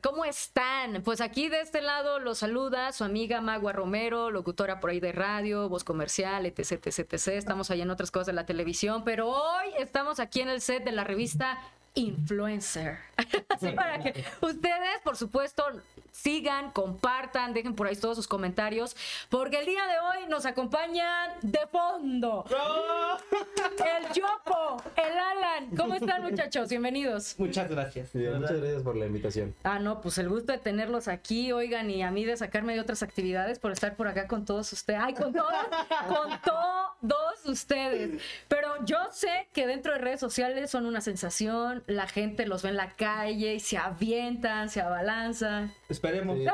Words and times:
¿Cómo 0.00 0.24
están? 0.24 1.02
Pues 1.02 1.20
aquí 1.20 1.50
de 1.50 1.60
este 1.60 1.82
lado 1.82 2.18
los 2.18 2.38
saluda 2.38 2.92
su 2.92 3.04
amiga 3.04 3.42
Magua 3.42 3.72
Romero, 3.72 4.30
locutora 4.30 4.80
por 4.80 4.88
ahí 4.88 5.00
de 5.00 5.12
radio, 5.12 5.68
voz 5.68 5.84
comercial, 5.84 6.46
etc, 6.46 6.86
etc, 6.86 7.12
etc. 7.12 7.28
Estamos 7.28 7.70
allá 7.70 7.82
en 7.82 7.90
otras 7.90 8.10
cosas 8.10 8.28
de 8.28 8.32
la 8.32 8.46
televisión, 8.46 9.04
pero 9.04 9.28
hoy 9.28 9.66
estamos 9.78 10.18
aquí 10.18 10.40
en 10.40 10.48
el 10.48 10.62
set 10.62 10.82
de 10.84 10.92
la 10.92 11.04
revista 11.04 11.58
influencer. 11.96 12.98
Así 13.48 13.72
para 13.72 13.98
que 13.98 14.24
ustedes, 14.42 15.00
por 15.02 15.16
supuesto, 15.16 15.64
sigan, 16.12 16.70
compartan, 16.70 17.52
dejen 17.52 17.74
por 17.74 17.86
ahí 17.86 17.96
todos 17.96 18.16
sus 18.16 18.28
comentarios, 18.28 18.96
porque 19.28 19.60
el 19.60 19.66
día 19.66 19.86
de 19.86 19.98
hoy 19.98 20.28
nos 20.28 20.46
acompañan 20.46 21.32
de 21.42 21.66
fondo 21.66 22.44
el 23.64 24.12
Yopo, 24.12 24.82
el 24.96 25.18
Alan. 25.18 25.76
¿Cómo 25.76 25.94
están, 25.94 26.22
muchachos? 26.22 26.68
Bienvenidos. 26.68 27.34
Muchas 27.38 27.68
gracias. 27.68 28.14
muchas 28.14 28.60
gracias 28.60 28.82
por 28.82 28.96
la 28.96 29.06
invitación. 29.06 29.54
Ah, 29.64 29.78
no, 29.78 30.00
pues 30.00 30.18
el 30.18 30.28
gusto 30.28 30.52
de 30.52 30.58
tenerlos 30.58 31.08
aquí, 31.08 31.52
oigan, 31.52 31.90
y 31.90 32.02
a 32.02 32.10
mí 32.10 32.24
de 32.24 32.36
sacarme 32.36 32.74
de 32.74 32.80
otras 32.80 33.02
actividades 33.02 33.58
por 33.58 33.72
estar 33.72 33.96
por 33.96 34.08
acá 34.08 34.26
con 34.26 34.44
todos 34.44 34.72
ustedes. 34.72 35.00
Ay, 35.02 35.14
con 35.14 35.32
todos, 35.32 35.52
con 36.44 37.08
todos 37.08 37.46
ustedes. 37.46 38.20
Pero 38.48 38.84
yo 38.84 38.98
sé 39.12 39.48
que 39.52 39.66
dentro 39.66 39.92
de 39.92 39.98
redes 39.98 40.20
sociales 40.20 40.70
son 40.70 40.86
una 40.86 41.00
sensación, 41.00 41.82
la 41.86 42.06
gente 42.06 42.46
los 42.46 42.62
ve 42.62 42.70
en 42.70 42.76
la 42.76 42.90
calle 42.90 43.54
y 43.54 43.60
se 43.60 43.78
avientan, 43.78 44.68
se 44.68 44.80
abalanzan. 44.80 45.72
Esperemos. 45.88 46.38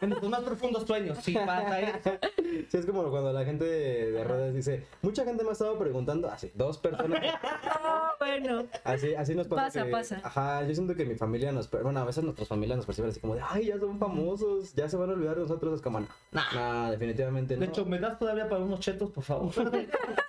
En 0.00 0.10
tus 0.10 0.28
más 0.28 0.42
profundos 0.42 0.86
sueños, 0.86 1.18
sí 1.22 1.34
pasa 1.34 1.80
eso. 1.80 2.10
Sí, 2.68 2.76
es 2.76 2.86
como 2.86 3.10
cuando 3.10 3.32
la 3.32 3.44
gente 3.44 3.64
de 3.64 4.22
redes 4.22 4.54
dice, 4.54 4.86
mucha 5.02 5.24
gente 5.24 5.42
me 5.42 5.50
ha 5.50 5.52
estado 5.54 5.76
preguntando, 5.76 6.30
así, 6.30 6.52
dos 6.54 6.78
personas. 6.78 7.20
Ah, 7.80 8.12
bueno. 8.18 8.64
Así, 8.84 9.14
así 9.14 9.34
nos 9.34 9.48
pasa. 9.48 9.64
Pasa, 9.64 9.90
pasa. 9.90 10.20
Ajá, 10.22 10.62
yo 10.62 10.72
siento 10.74 10.94
que 10.94 11.04
mi 11.04 11.16
familia 11.16 11.50
nos, 11.50 11.68
bueno, 11.70 11.98
a 11.98 12.04
veces 12.04 12.22
nuestras 12.22 12.46
familias 12.46 12.76
nos 12.76 12.86
perciben 12.86 13.10
así 13.10 13.18
como 13.18 13.34
de, 13.34 13.42
ay, 13.48 13.66
ya 13.66 13.78
son 13.78 13.98
famosos, 13.98 14.72
ya 14.74 14.88
se 14.88 14.96
van 14.96 15.10
a 15.10 15.14
olvidar 15.14 15.34
de 15.34 15.42
nosotros, 15.42 15.74
es 15.74 15.82
como, 15.82 16.00
no, 16.00 16.08
nah, 16.32 16.90
definitivamente 16.92 17.54
no. 17.54 17.60
De 17.60 17.66
hecho, 17.66 17.84
¿me 17.84 17.98
das 17.98 18.18
todavía 18.18 18.48
para 18.48 18.62
unos 18.62 18.78
chetos, 18.78 19.10
por 19.10 19.24
favor? 19.24 19.52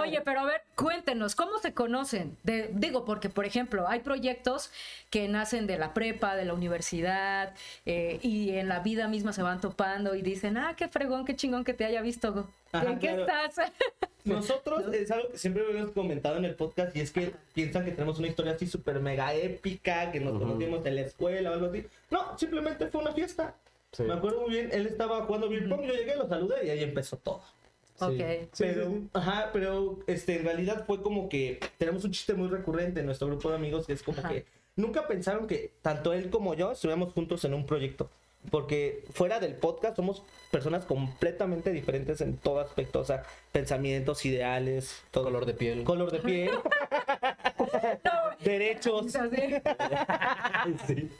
Oye, 0.00 0.20
pero 0.24 0.40
a 0.40 0.44
ver, 0.44 0.62
cuéntenos, 0.74 1.34
¿cómo 1.34 1.58
se 1.58 1.74
conocen? 1.74 2.36
De, 2.42 2.70
digo, 2.72 3.04
porque, 3.04 3.28
por 3.28 3.44
ejemplo, 3.44 3.88
hay 3.88 4.00
proyectos 4.00 4.70
que 5.10 5.28
nacen 5.28 5.66
de 5.66 5.78
la 5.78 5.94
prepa, 5.94 6.36
de 6.36 6.44
la 6.44 6.54
universidad, 6.54 7.54
eh, 7.86 8.18
y 8.22 8.50
en 8.50 8.68
la 8.68 8.80
vida 8.80 9.08
misma 9.08 9.32
se 9.32 9.42
van 9.42 9.60
topando 9.60 10.14
y 10.14 10.22
dicen, 10.22 10.56
ah, 10.56 10.74
qué 10.76 10.88
fregón, 10.88 11.24
qué 11.24 11.36
chingón 11.36 11.64
que 11.64 11.74
te 11.74 11.84
haya 11.84 12.02
visto. 12.02 12.48
¿En 12.72 12.98
qué 12.98 13.20
estás? 13.20 13.56
Nosotros 14.24 14.92
es 14.92 15.10
algo 15.10 15.30
que 15.30 15.38
siempre 15.38 15.64
hemos 15.70 15.92
comentado 15.92 16.36
en 16.36 16.44
el 16.44 16.54
podcast 16.54 16.94
y 16.94 17.00
es 17.00 17.10
que 17.10 17.32
piensan 17.54 17.84
que 17.84 17.92
tenemos 17.92 18.18
una 18.18 18.28
historia 18.28 18.52
así 18.52 18.66
súper 18.66 19.00
mega 19.00 19.34
épica, 19.34 20.12
que 20.12 20.20
nos 20.20 20.38
conocimos 20.38 20.84
en 20.84 20.96
la 20.96 21.00
escuela 21.02 21.50
o 21.50 21.54
algo 21.54 21.66
así. 21.66 21.86
No, 22.10 22.38
simplemente 22.38 22.86
fue 22.88 23.00
una 23.00 23.12
fiesta. 23.12 23.54
Me 23.98 24.12
acuerdo 24.12 24.42
muy 24.42 24.50
bien, 24.50 24.68
él 24.72 24.86
estaba 24.86 25.24
jugando 25.24 25.48
beer 25.48 25.68
pong, 25.68 25.82
yo 25.82 25.94
llegué, 25.94 26.14
lo 26.14 26.28
saludé 26.28 26.66
y 26.66 26.70
ahí 26.70 26.82
empezó 26.84 27.16
todo. 27.16 27.42
Ok. 28.00 28.48
pero, 28.58 28.92
ajá, 29.12 29.50
pero 29.52 29.98
este, 30.06 30.36
en 30.36 30.44
realidad 30.44 30.84
fue 30.86 31.02
como 31.02 31.28
que 31.28 31.60
tenemos 31.78 32.04
un 32.04 32.12
chiste 32.12 32.34
muy 32.34 32.48
recurrente 32.48 33.00
en 33.00 33.06
nuestro 33.06 33.28
grupo 33.28 33.50
de 33.50 33.56
amigos 33.56 33.86
que 33.86 33.92
es 33.92 34.02
como 34.02 34.22
que 34.22 34.46
nunca 34.76 35.06
pensaron 35.06 35.46
que 35.46 35.72
tanto 35.82 36.12
él 36.12 36.30
como 36.30 36.54
yo 36.54 36.72
estuviéramos 36.72 37.12
juntos 37.12 37.44
en 37.44 37.54
un 37.54 37.66
proyecto. 37.66 38.10
Porque 38.50 39.04
fuera 39.12 39.38
del 39.38 39.54
podcast 39.54 39.96
somos 39.96 40.22
personas 40.50 40.86
completamente 40.86 41.72
diferentes 41.72 42.22
en 42.22 42.38
todo 42.38 42.60
aspecto, 42.60 43.00
o 43.00 43.04
sea, 43.04 43.24
pensamientos, 43.52 44.24
ideales, 44.24 45.02
todo. 45.10 45.24
Color 45.24 45.44
de 45.44 45.52
piel. 45.52 45.84
Color 45.84 46.10
de 46.10 46.20
piel. 46.20 46.50
derechos. 48.44 49.12
sí. 50.86 51.10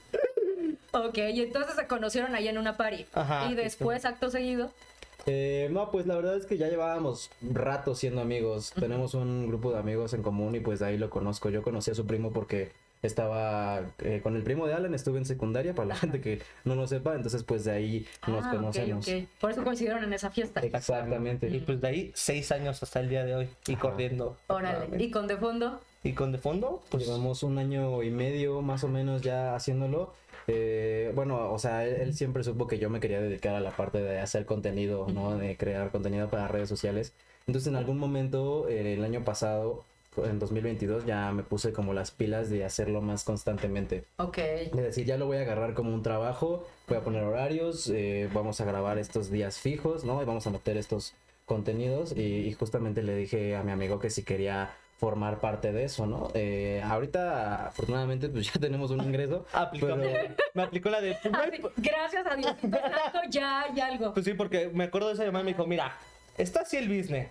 Ok, 0.92 1.18
y 1.18 1.42
entonces 1.42 1.76
se 1.76 1.86
conocieron 1.86 2.34
ahí 2.34 2.48
en 2.48 2.56
una 2.56 2.78
party. 2.78 3.04
Ajá, 3.12 3.48
y 3.50 3.54
después, 3.54 4.06
acto 4.06 4.30
seguido. 4.30 4.72
Eh, 5.26 5.68
no, 5.70 5.90
pues 5.90 6.06
la 6.06 6.16
verdad 6.16 6.36
es 6.36 6.46
que 6.46 6.58
ya 6.58 6.68
llevábamos 6.68 7.30
rato 7.42 7.94
siendo 7.94 8.20
amigos. 8.20 8.72
Tenemos 8.78 9.14
un 9.14 9.46
grupo 9.46 9.72
de 9.72 9.78
amigos 9.78 10.14
en 10.14 10.22
común 10.22 10.54
y 10.54 10.60
pues 10.60 10.80
de 10.80 10.86
ahí 10.86 10.98
lo 10.98 11.10
conozco. 11.10 11.50
Yo 11.50 11.62
conocí 11.62 11.90
a 11.90 11.94
su 11.94 12.06
primo 12.06 12.32
porque 12.32 12.72
estaba 13.02 13.80
eh, 14.00 14.20
con 14.22 14.36
el 14.36 14.42
primo 14.42 14.66
de 14.66 14.74
Alan, 14.74 14.94
estuve 14.94 15.18
en 15.18 15.24
secundaria, 15.24 15.74
para 15.74 15.88
la 15.88 15.96
gente 15.96 16.20
que 16.20 16.42
no 16.64 16.74
lo 16.74 16.86
sepa, 16.86 17.14
entonces 17.14 17.44
pues 17.44 17.64
de 17.64 17.72
ahí 17.72 18.06
nos 18.26 18.44
ah, 18.44 18.50
conocemos. 18.50 19.08
Por 19.40 19.50
eso 19.50 19.64
coincidieron 19.64 20.04
en 20.04 20.12
esa 20.12 20.30
fiesta. 20.30 20.60
Exactamente. 20.60 21.48
Y 21.48 21.60
pues 21.60 21.80
de 21.80 21.88
ahí 21.88 22.12
seis 22.14 22.52
años 22.52 22.82
hasta 22.82 23.00
el 23.00 23.08
día 23.08 23.24
de 23.24 23.34
hoy 23.34 23.48
y 23.66 23.76
corriendo. 23.76 24.36
Órale. 24.48 25.02
¿Y 25.02 25.10
con 25.10 25.26
de 25.26 25.36
fondo? 25.36 25.80
Y 26.02 26.12
con 26.12 26.32
de 26.32 26.38
fondo, 26.38 26.82
pues 26.88 27.06
llevamos 27.06 27.42
un 27.42 27.58
año 27.58 28.02
y 28.02 28.10
medio 28.10 28.62
más 28.62 28.84
o 28.84 28.88
menos 28.88 29.20
ya 29.22 29.54
haciéndolo. 29.54 30.12
Eh, 30.46 31.12
bueno, 31.14 31.52
o 31.52 31.58
sea, 31.58 31.86
él, 31.86 32.14
siempre 32.14 32.44
supo 32.44 32.66
que 32.66 32.78
yo 32.78 32.90
me 32.90 33.00
quería 33.00 33.20
dedicar 33.20 33.54
a 33.54 33.60
la 33.60 33.70
parte 33.70 34.00
de 34.02 34.20
hacer 34.20 34.46
contenido, 34.46 35.06
¿no? 35.12 35.36
De 35.36 35.56
crear 35.56 35.90
contenido 35.90 36.28
para 36.28 36.48
redes 36.48 36.68
sociales. 36.68 37.12
Entonces, 37.46 37.68
en 37.68 37.76
algún 37.76 37.98
momento, 37.98 38.68
eh, 38.68 38.94
el 38.94 39.04
año 39.04 39.24
pasado, 39.24 39.84
en 40.16 40.38
2022 40.38 41.06
ya 41.06 41.30
me 41.32 41.42
puse 41.42 41.72
como 41.72 41.94
las 41.94 42.10
pilas 42.10 42.50
de 42.50 42.64
hacerlo 42.64 43.00
más 43.00 43.24
constantemente. 43.24 44.04
Ok. 44.16 44.38
Es 44.38 44.72
decir, 44.72 45.06
ya 45.06 45.16
lo 45.16 45.26
voy 45.26 45.38
a 45.38 45.42
agarrar 45.42 45.74
como 45.74 45.94
un 45.94 46.02
trabajo, 46.02 46.66
voy 46.88 46.98
a 46.98 47.02
poner 47.02 47.22
horarios, 47.22 47.88
eh, 47.88 48.28
vamos 48.32 48.60
a 48.60 48.64
grabar 48.64 48.98
estos 48.98 49.30
días 49.30 49.58
fijos, 49.58 50.04
¿no? 50.04 50.20
Y 50.22 50.24
vamos 50.24 50.46
a 50.46 50.50
meter 50.50 50.76
estos 50.76 51.14
contenidos 51.46 52.16
y, 52.16 52.46
y, 52.46 52.52
justamente 52.52 53.02
le 53.02 53.16
dije 53.16 53.56
a 53.56 53.64
mi 53.64 53.72
amigo 53.72 53.98
que 53.98 54.08
si 54.08 54.22
quería 54.22 54.70
formar 55.00 55.40
parte 55.40 55.72
de 55.72 55.84
eso, 55.84 56.06
¿no? 56.06 56.30
Eh, 56.34 56.82
ahorita, 56.84 57.68
afortunadamente, 57.68 58.28
pues 58.28 58.46
ya 58.52 58.60
tenemos 58.60 58.90
un 58.90 59.02
ingreso. 59.02 59.46
Me 60.54 60.62
aplicó 60.62 60.90
la 60.90 61.00
de... 61.00 61.16
Gracias 61.78 62.26
a 62.26 62.36
Dios, 62.36 62.54
ya 63.30 63.62
hay 63.62 63.80
algo. 63.80 64.12
Pues 64.12 64.26
sí, 64.26 64.34
porque 64.34 64.68
me 64.68 64.84
acuerdo 64.84 65.08
de 65.08 65.14
esa 65.14 65.24
llamada 65.24 65.42
y 65.42 65.46
me 65.46 65.52
dijo, 65.52 65.66
mira, 65.66 65.96
está 66.36 66.60
así 66.60 66.76
el 66.76 66.88
business. 66.88 67.30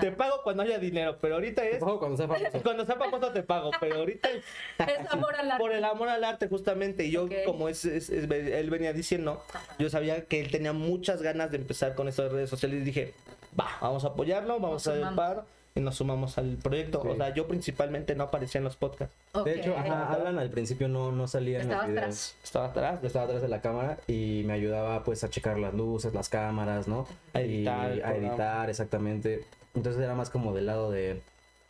Te 0.00 0.10
pago 0.12 0.42
cuando 0.42 0.62
haya 0.62 0.78
dinero, 0.78 1.18
pero 1.20 1.34
ahorita 1.34 1.64
es. 1.64 1.80
cuando 1.80 2.16
sea 2.16 2.26
famoso. 2.26 2.50
Cuando 2.62 2.86
sea 2.86 2.96
famoso 2.96 3.30
te 3.32 3.42
pago, 3.42 3.70
pero 3.78 3.96
ahorita 3.96 4.30
es. 4.30 4.44
es 4.78 5.10
amor 5.10 5.34
al 5.36 5.50
arte. 5.50 5.62
Por 5.62 5.72
el 5.72 5.84
amor 5.84 6.08
al 6.08 6.24
arte, 6.24 6.48
justamente. 6.48 7.04
Y 7.04 7.10
yo, 7.10 7.28
como 7.44 7.68
es, 7.68 7.84
él 7.84 8.70
venía 8.70 8.92
diciendo, 8.92 9.42
yo 9.78 9.90
sabía 9.90 10.24
que 10.24 10.40
él 10.40 10.50
tenía 10.50 10.72
muchas 10.72 11.20
ganas 11.20 11.50
de 11.50 11.58
empezar 11.58 11.94
con 11.94 12.08
estas 12.08 12.32
redes 12.32 12.48
sociales 12.48 12.80
y 12.80 12.84
dije, 12.84 13.14
va, 13.58 13.68
vamos 13.80 14.04
a 14.04 14.08
apoyarlo, 14.08 14.58
vamos 14.60 14.86
a 14.86 14.96
dar 14.96 15.44
y 15.74 15.80
nos 15.80 15.96
sumamos 15.96 16.36
al 16.38 16.56
proyecto. 16.56 17.00
O 17.00 17.16
sea, 17.16 17.32
yo 17.34 17.46
principalmente 17.46 18.14
no 18.14 18.24
aparecía 18.24 18.58
en 18.58 18.64
los 18.64 18.76
podcasts. 18.76 19.14
De 19.44 19.60
hecho, 19.60 19.76
Alan 19.76 20.38
al 20.38 20.50
principio 20.50 20.88
no, 20.88 21.12
no 21.12 21.26
salía 21.28 21.60
en 21.60 21.68
los 21.68 21.86
videos. 21.86 21.98
Atrás. 21.98 22.36
Estaba 22.42 22.66
atrás. 22.66 23.04
estaba 23.04 23.24
atrás 23.26 23.42
de 23.42 23.48
la 23.48 23.60
cámara 23.60 23.98
y 24.06 24.42
me 24.46 24.54
ayudaba 24.54 25.04
pues 25.04 25.22
a 25.24 25.30
checar 25.30 25.58
las 25.58 25.74
luces, 25.74 26.12
las 26.12 26.28
cámaras, 26.28 26.88
¿no? 26.88 27.06
A 27.34 27.40
editar. 27.40 27.92
a 28.04 28.16
editar, 28.16 28.70
exactamente. 28.70 29.44
Entonces 29.74 30.02
era 30.02 30.14
más 30.14 30.30
como 30.30 30.52
del 30.52 30.66
lado 30.66 30.90
de 30.90 31.22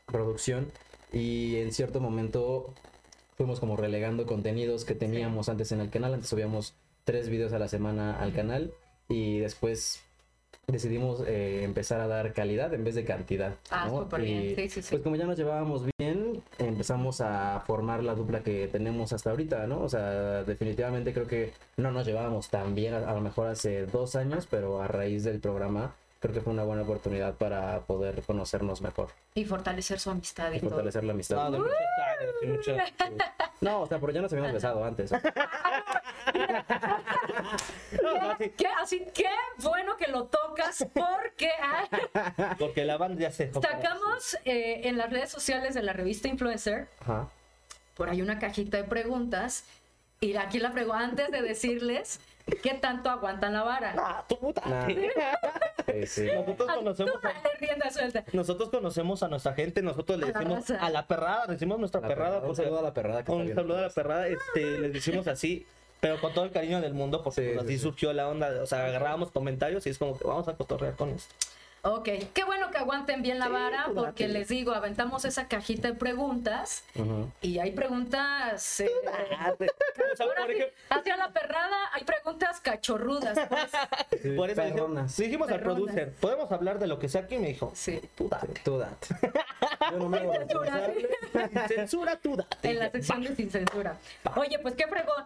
producción 0.06 0.72
y 1.12 1.56
en 1.56 1.72
cierto 1.72 2.00
momento 2.00 2.72
fuimos 3.36 3.60
como 3.60 3.76
relegando 3.76 4.26
contenidos 4.26 4.84
que 4.84 4.94
teníamos 4.94 5.48
antes 5.48 5.72
en 5.72 5.80
el 5.80 5.90
canal. 5.90 6.14
Antes 6.14 6.30
subíamos 6.30 6.74
tres 7.04 7.28
videos 7.28 7.52
a 7.52 7.58
la 7.58 7.68
semana 7.68 8.18
al 8.18 8.32
canal 8.32 8.72
y 9.08 9.38
después 9.40 10.02
decidimos 10.70 11.22
eh, 11.26 11.62
empezar 11.64 12.00
a 12.00 12.06
dar 12.06 12.32
calidad 12.32 12.72
en 12.74 12.84
vez 12.84 12.94
de 12.94 13.04
cantidad. 13.04 13.54
Ah, 13.70 13.88
súper 13.88 14.22
bien. 14.22 14.54
Sí, 14.56 14.68
sí, 14.68 14.82
sí. 14.82 14.88
Pues 14.90 15.02
como 15.02 15.16
ya 15.16 15.26
nos 15.26 15.36
llevábamos 15.36 15.84
bien, 15.98 16.42
empezamos 16.58 17.20
a 17.20 17.62
formar 17.66 18.02
la 18.02 18.14
dupla 18.14 18.40
que 18.42 18.68
tenemos 18.68 19.12
hasta 19.12 19.30
ahorita, 19.30 19.66
¿no? 19.66 19.82
O 19.82 19.88
sea, 19.88 20.44
definitivamente 20.44 21.12
creo 21.12 21.26
que 21.26 21.52
no 21.76 21.90
nos 21.90 22.06
llevábamos 22.06 22.48
tan 22.48 22.74
bien, 22.74 22.94
a, 22.94 23.12
lo 23.12 23.20
mejor 23.20 23.48
hace 23.48 23.86
dos 23.86 24.16
años, 24.16 24.46
pero 24.50 24.80
a 24.82 24.88
raíz 24.88 25.24
del 25.24 25.40
programa 25.40 25.94
creo 26.20 26.34
que 26.34 26.40
fue 26.42 26.52
una 26.52 26.62
buena 26.64 26.82
oportunidad 26.82 27.34
para 27.34 27.80
poder 27.80 28.22
conocernos 28.22 28.82
mejor. 28.82 29.08
Y 29.34 29.46
fortalecer 29.46 29.98
su 29.98 30.10
amistad. 30.10 30.52
Y, 30.52 30.60
fortalecer 30.60 31.02
la 31.02 31.14
amistad. 31.14 31.38
Ah, 31.46 31.50
no, 33.60 33.80
o 33.80 33.86
sea, 33.86 33.98
pero 33.98 34.12
ya 34.12 34.20
nos 34.20 34.30
habíamos 34.32 34.52
besado 34.52 34.84
antes. 34.84 35.10
¿Qué, 38.56 38.66
así 38.80 39.04
que 39.14 39.26
bueno 39.58 39.96
que 39.96 40.06
lo 40.08 40.24
tocas 40.24 40.86
porque 40.94 41.50
porque 42.58 42.84
la 42.84 42.96
banda 42.96 43.22
ya 43.22 43.32
se 43.32 43.52
sacamos 43.52 44.36
eh, 44.44 44.82
en 44.84 44.96
las 44.96 45.10
redes 45.10 45.30
sociales 45.30 45.74
de 45.74 45.82
la 45.82 45.92
revista 45.92 46.28
Influencer. 46.28 46.88
Por 47.94 48.08
ahí 48.08 48.22
una 48.22 48.38
cajita 48.38 48.76
de 48.76 48.84
preguntas. 48.84 49.64
Y 50.20 50.36
aquí 50.36 50.58
la 50.58 50.72
pregunta 50.72 50.98
antes 51.02 51.30
de 51.30 51.40
decirles 51.42 52.20
¿Qué 52.62 52.74
tanto 52.74 53.10
aguantan 53.10 53.52
la 53.52 53.62
vara? 53.62 53.94
Ah, 53.98 54.24
tu 54.28 54.38
puta. 54.38 54.62
Nosotros 55.90 56.70
conocemos 56.76 57.24
a, 57.24 57.32
nosotros 58.32 58.68
conocemos 58.70 59.22
a 59.22 59.28
nuestra 59.28 59.54
gente, 59.54 59.82
nosotros 59.82 60.18
le 60.18 60.26
decimos 60.32 60.70
a 60.70 60.90
la 60.90 61.06
perrada, 61.06 61.46
decimos 61.46 61.78
nuestra 61.78 62.00
perrada. 62.00 62.40
Un 62.40 62.56
saludo 62.56 62.78
a 62.78 62.82
la 62.82 62.94
perrada. 62.94 63.24
Un 63.26 63.54
saludo 63.54 63.78
a 63.78 63.82
la 63.82 63.90
perrada, 63.90 64.26
este, 64.28 64.78
les 64.80 64.92
decimos 64.92 65.26
así, 65.26 65.66
pero 66.00 66.20
con 66.20 66.32
todo 66.32 66.44
el 66.44 66.50
cariño 66.50 66.80
del 66.80 66.94
mundo, 66.94 67.22
porque 67.22 67.52
pues, 67.54 67.64
así 67.64 67.78
surgió 67.78 68.12
la 68.12 68.28
onda, 68.28 68.62
o 68.62 68.66
sea, 68.66 68.86
agarrábamos 68.86 69.30
comentarios 69.30 69.86
y 69.86 69.90
es 69.90 69.98
como 69.98 70.18
que 70.18 70.26
vamos 70.26 70.48
a 70.48 70.56
cotorrear 70.56 70.94
con 70.96 71.10
esto. 71.10 71.34
Ok, 71.82 72.08
qué 72.34 72.44
bueno 72.44 72.70
que 72.70 72.78
aguanten 72.78 73.22
bien 73.22 73.38
la 73.38 73.46
Sí, 73.46 73.52
vara 73.52 73.84
tú 73.86 73.94
porque 73.94 74.28
les 74.28 74.48
digo, 74.48 74.72
aventamos 74.72 75.24
esa 75.24 75.48
cajita 75.48 75.88
de 75.88 75.94
preguntas 75.94 76.84
y 77.40 77.58
hay 77.58 77.70
preguntas... 77.72 78.80
eh, 78.80 78.90
O 79.02 80.16
sea, 80.16 80.26
ahora 80.26 80.42
por 80.42 80.46
sí, 80.50 80.52
ejemplo, 80.56 80.76
hacia 80.90 81.16
la 81.16 81.28
perrada 81.32 81.76
hay 81.92 82.04
preguntas 82.04 82.60
cachorrudas. 82.60 83.38
pues. 83.48 83.70
Sí, 84.22 84.30
por 84.36 84.50
eso 84.50 84.60
dijimos, 84.62 84.80
perronas. 84.80 85.16
dijimos 85.16 85.50
al 85.50 85.60
producer, 85.60 86.12
¿podemos 86.20 86.52
hablar 86.52 86.78
de 86.78 86.86
lo 86.86 86.98
que 86.98 87.08
sea 87.08 87.22
aquí? 87.22 87.38
Me 87.38 87.48
dijo, 87.48 87.72
Sí. 87.74 88.00
tú 88.14 88.28
date. 88.28 88.60
Tú 88.64 88.78
date. 88.78 89.06
Yo 89.90 89.98
no 89.98 90.08
me 90.08 90.18
hago 90.18 90.32
Censura. 90.34 90.90
Sin 91.48 91.68
Censura, 91.68 92.16
tú 92.16 92.36
date. 92.36 92.70
En 92.70 92.78
la 92.78 92.90
sección 92.90 93.22
de 93.22 93.34
sin 93.36 93.50
censura. 93.50 93.96
Oye, 94.36 94.58
pues 94.58 94.74
qué 94.74 94.86
fregón. 94.86 95.24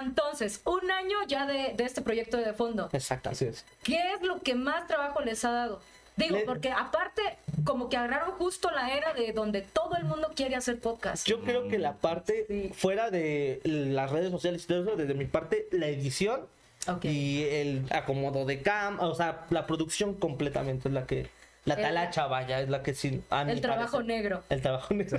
Entonces, 0.00 0.60
un 0.64 0.90
año 0.90 1.18
ya 1.28 1.46
de, 1.46 1.74
de 1.76 1.84
este 1.84 2.02
proyecto 2.02 2.36
de 2.36 2.52
fondo. 2.52 2.88
Exacto. 2.92 3.30
Así 3.30 3.44
es. 3.46 3.64
¿Qué 3.84 4.14
es 4.14 4.22
lo 4.22 4.40
que 4.40 4.54
más 4.54 4.86
trabajo 4.86 5.20
les 5.20 5.44
ha 5.44 5.51
dado? 5.52 5.80
Digo, 6.16 6.36
Le- 6.36 6.44
porque 6.44 6.70
aparte, 6.70 7.22
como 7.64 7.88
que 7.88 7.96
agarraron 7.96 8.32
justo 8.32 8.70
la 8.70 8.90
era 8.94 9.14
de 9.14 9.32
donde 9.32 9.62
todo 9.62 9.96
el 9.96 10.04
mundo 10.04 10.30
quiere 10.36 10.56
hacer 10.56 10.78
podcast. 10.78 11.26
Yo 11.26 11.40
creo 11.40 11.68
que 11.68 11.78
la 11.78 11.94
parte 11.94 12.44
Sí. 12.48 12.70
fuera 12.74 13.10
de 13.10 13.60
las 13.64 14.10
redes 14.10 14.30
sociales 14.30 14.64
y 14.64 14.66
todo 14.66 14.82
eso, 14.82 14.96
desde 14.96 15.14
mi 15.14 15.24
parte, 15.24 15.68
la 15.72 15.86
edición 15.86 16.46
Ok. 16.86 17.04
y 17.06 17.44
el 17.44 17.84
acomodo 17.90 18.44
de 18.44 18.60
cam, 18.60 19.00
o 19.00 19.14
sea, 19.14 19.46
la 19.48 19.66
producción 19.66 20.14
completamente 20.14 20.88
es 20.88 20.94
la 20.94 21.06
que, 21.06 21.28
la 21.64 21.74
El- 21.74 21.82
talacha, 21.82 22.26
vaya, 22.26 22.60
es 22.60 22.68
la 22.68 22.82
que 22.82 22.92
sí. 22.94 23.22
a 23.30 23.42
el 23.42 23.60
trabajo 23.62 23.92
parecer. 23.98 24.04
negro. 24.16 24.42
El 24.50 24.60
trabajo 24.60 24.92
negro. 24.94 25.18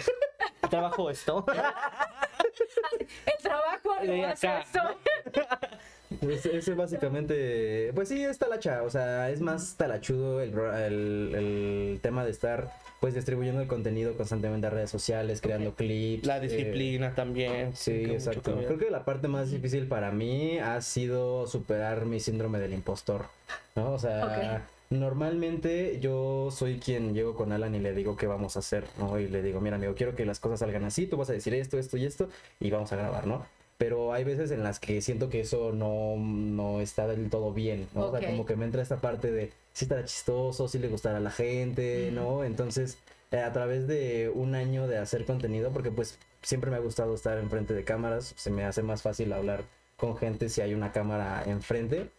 el 0.61 0.69
trabajo 0.69 1.09
esto. 1.09 1.45
El 3.25 3.41
trabajo 3.41 3.93
acá. 3.93 4.61
eso. 4.61 4.79
Pues 6.21 6.45
ese 6.45 6.73
básicamente, 6.73 7.91
pues 7.93 8.09
sí, 8.09 8.23
es 8.23 8.37
talacha, 8.37 8.83
o 8.83 8.89
sea, 8.89 9.29
es 9.29 9.41
más 9.41 9.75
talachudo 9.75 10.41
el, 10.41 10.53
el, 10.57 11.35
el 11.35 11.99
tema 12.01 12.23
de 12.25 12.31
estar 12.31 12.71
pues 13.03 13.15
distribuyendo 13.15 13.59
el 13.59 13.67
contenido 13.67 14.15
constantemente 14.15 14.65
a 14.67 14.69
redes 14.69 14.89
sociales, 14.89 15.41
creando 15.41 15.75
clips. 15.75 16.25
la 16.25 16.37
eh, 16.37 16.39
disciplina 16.39 17.13
también. 17.13 17.75
Sí, 17.75 18.05
exacto. 18.05 18.55
Creo 18.55 18.77
que 18.77 18.89
la 18.89 19.03
parte 19.03 19.27
más 19.27 19.51
difícil 19.51 19.87
para 19.87 20.11
mí 20.11 20.57
ha 20.59 20.79
sido 20.79 21.45
superar 21.45 22.05
mi 22.05 22.21
síndrome 22.21 22.59
del 22.59 22.73
impostor, 22.73 23.25
¿no? 23.75 23.91
O 23.91 23.99
sea, 23.99 24.65
normalmente 24.89 25.99
yo 25.99 26.47
soy 26.49 26.79
quien 26.79 27.13
llego 27.13 27.35
con 27.35 27.51
Alan 27.51 27.75
y 27.75 27.79
le 27.79 27.93
digo 27.93 28.15
qué 28.15 28.25
vamos 28.25 28.55
a 28.55 28.59
hacer, 28.59 28.85
¿no? 28.97 29.19
Y 29.19 29.27
le 29.27 29.41
digo, 29.41 29.59
mira, 29.59 29.75
amigo, 29.75 29.95
quiero 29.95 30.15
que 30.15 30.25
las 30.25 30.39
cosas 30.39 30.61
salgan 30.61 30.85
así, 30.85 31.05
tú 31.05 31.17
vas 31.17 31.29
a 31.29 31.33
decir 31.33 31.53
esto, 31.55 31.77
esto 31.77 31.97
y 31.97 32.05
esto, 32.05 32.29
y 32.61 32.71
vamos 32.71 32.93
a 32.93 32.95
grabar, 32.95 33.27
¿no? 33.27 33.45
Pero 33.77 34.13
hay 34.13 34.23
veces 34.23 34.51
en 34.51 34.63
las 34.63 34.79
que 34.79 35.01
siento 35.01 35.29
que 35.29 35.41
eso 35.41 35.71
no, 35.73 36.15
no 36.17 36.79
está 36.79 37.07
del 37.07 37.29
todo 37.29 37.51
bien, 37.53 37.87
¿no? 37.93 38.07
O 38.07 38.17
sea, 38.17 38.27
como 38.29 38.45
que 38.45 38.55
me 38.55 38.65
entra 38.65 38.81
esta 38.81 38.97
parte 38.97 39.31
de 39.31 39.51
si 39.73 39.85
estará 39.85 40.05
chistoso, 40.05 40.67
si 40.67 40.79
le 40.79 40.87
gustará 40.87 41.17
a 41.17 41.21
la 41.21 41.31
gente, 41.31 42.11
¿no? 42.11 42.43
Entonces, 42.43 42.97
eh, 43.31 43.39
a 43.39 43.51
través 43.51 43.87
de 43.87 44.31
un 44.33 44.55
año 44.55 44.87
de 44.87 44.99
hacer 44.99 45.25
contenido, 45.25 45.71
porque 45.71 45.91
pues 45.91 46.19
siempre 46.43 46.69
me 46.69 46.77
ha 46.77 46.79
gustado 46.79 47.15
estar 47.15 47.37
enfrente 47.39 47.73
de 47.73 47.83
cámaras, 47.83 48.33
se 48.37 48.51
me 48.51 48.63
hace 48.63 48.83
más 48.83 49.01
fácil 49.01 49.33
hablar 49.33 49.63
con 50.03 50.17
gente 50.17 50.49
si 50.49 50.59
hay 50.59 50.73
una 50.73 50.91
cámara 50.91 51.43
enfrente, 51.45 52.09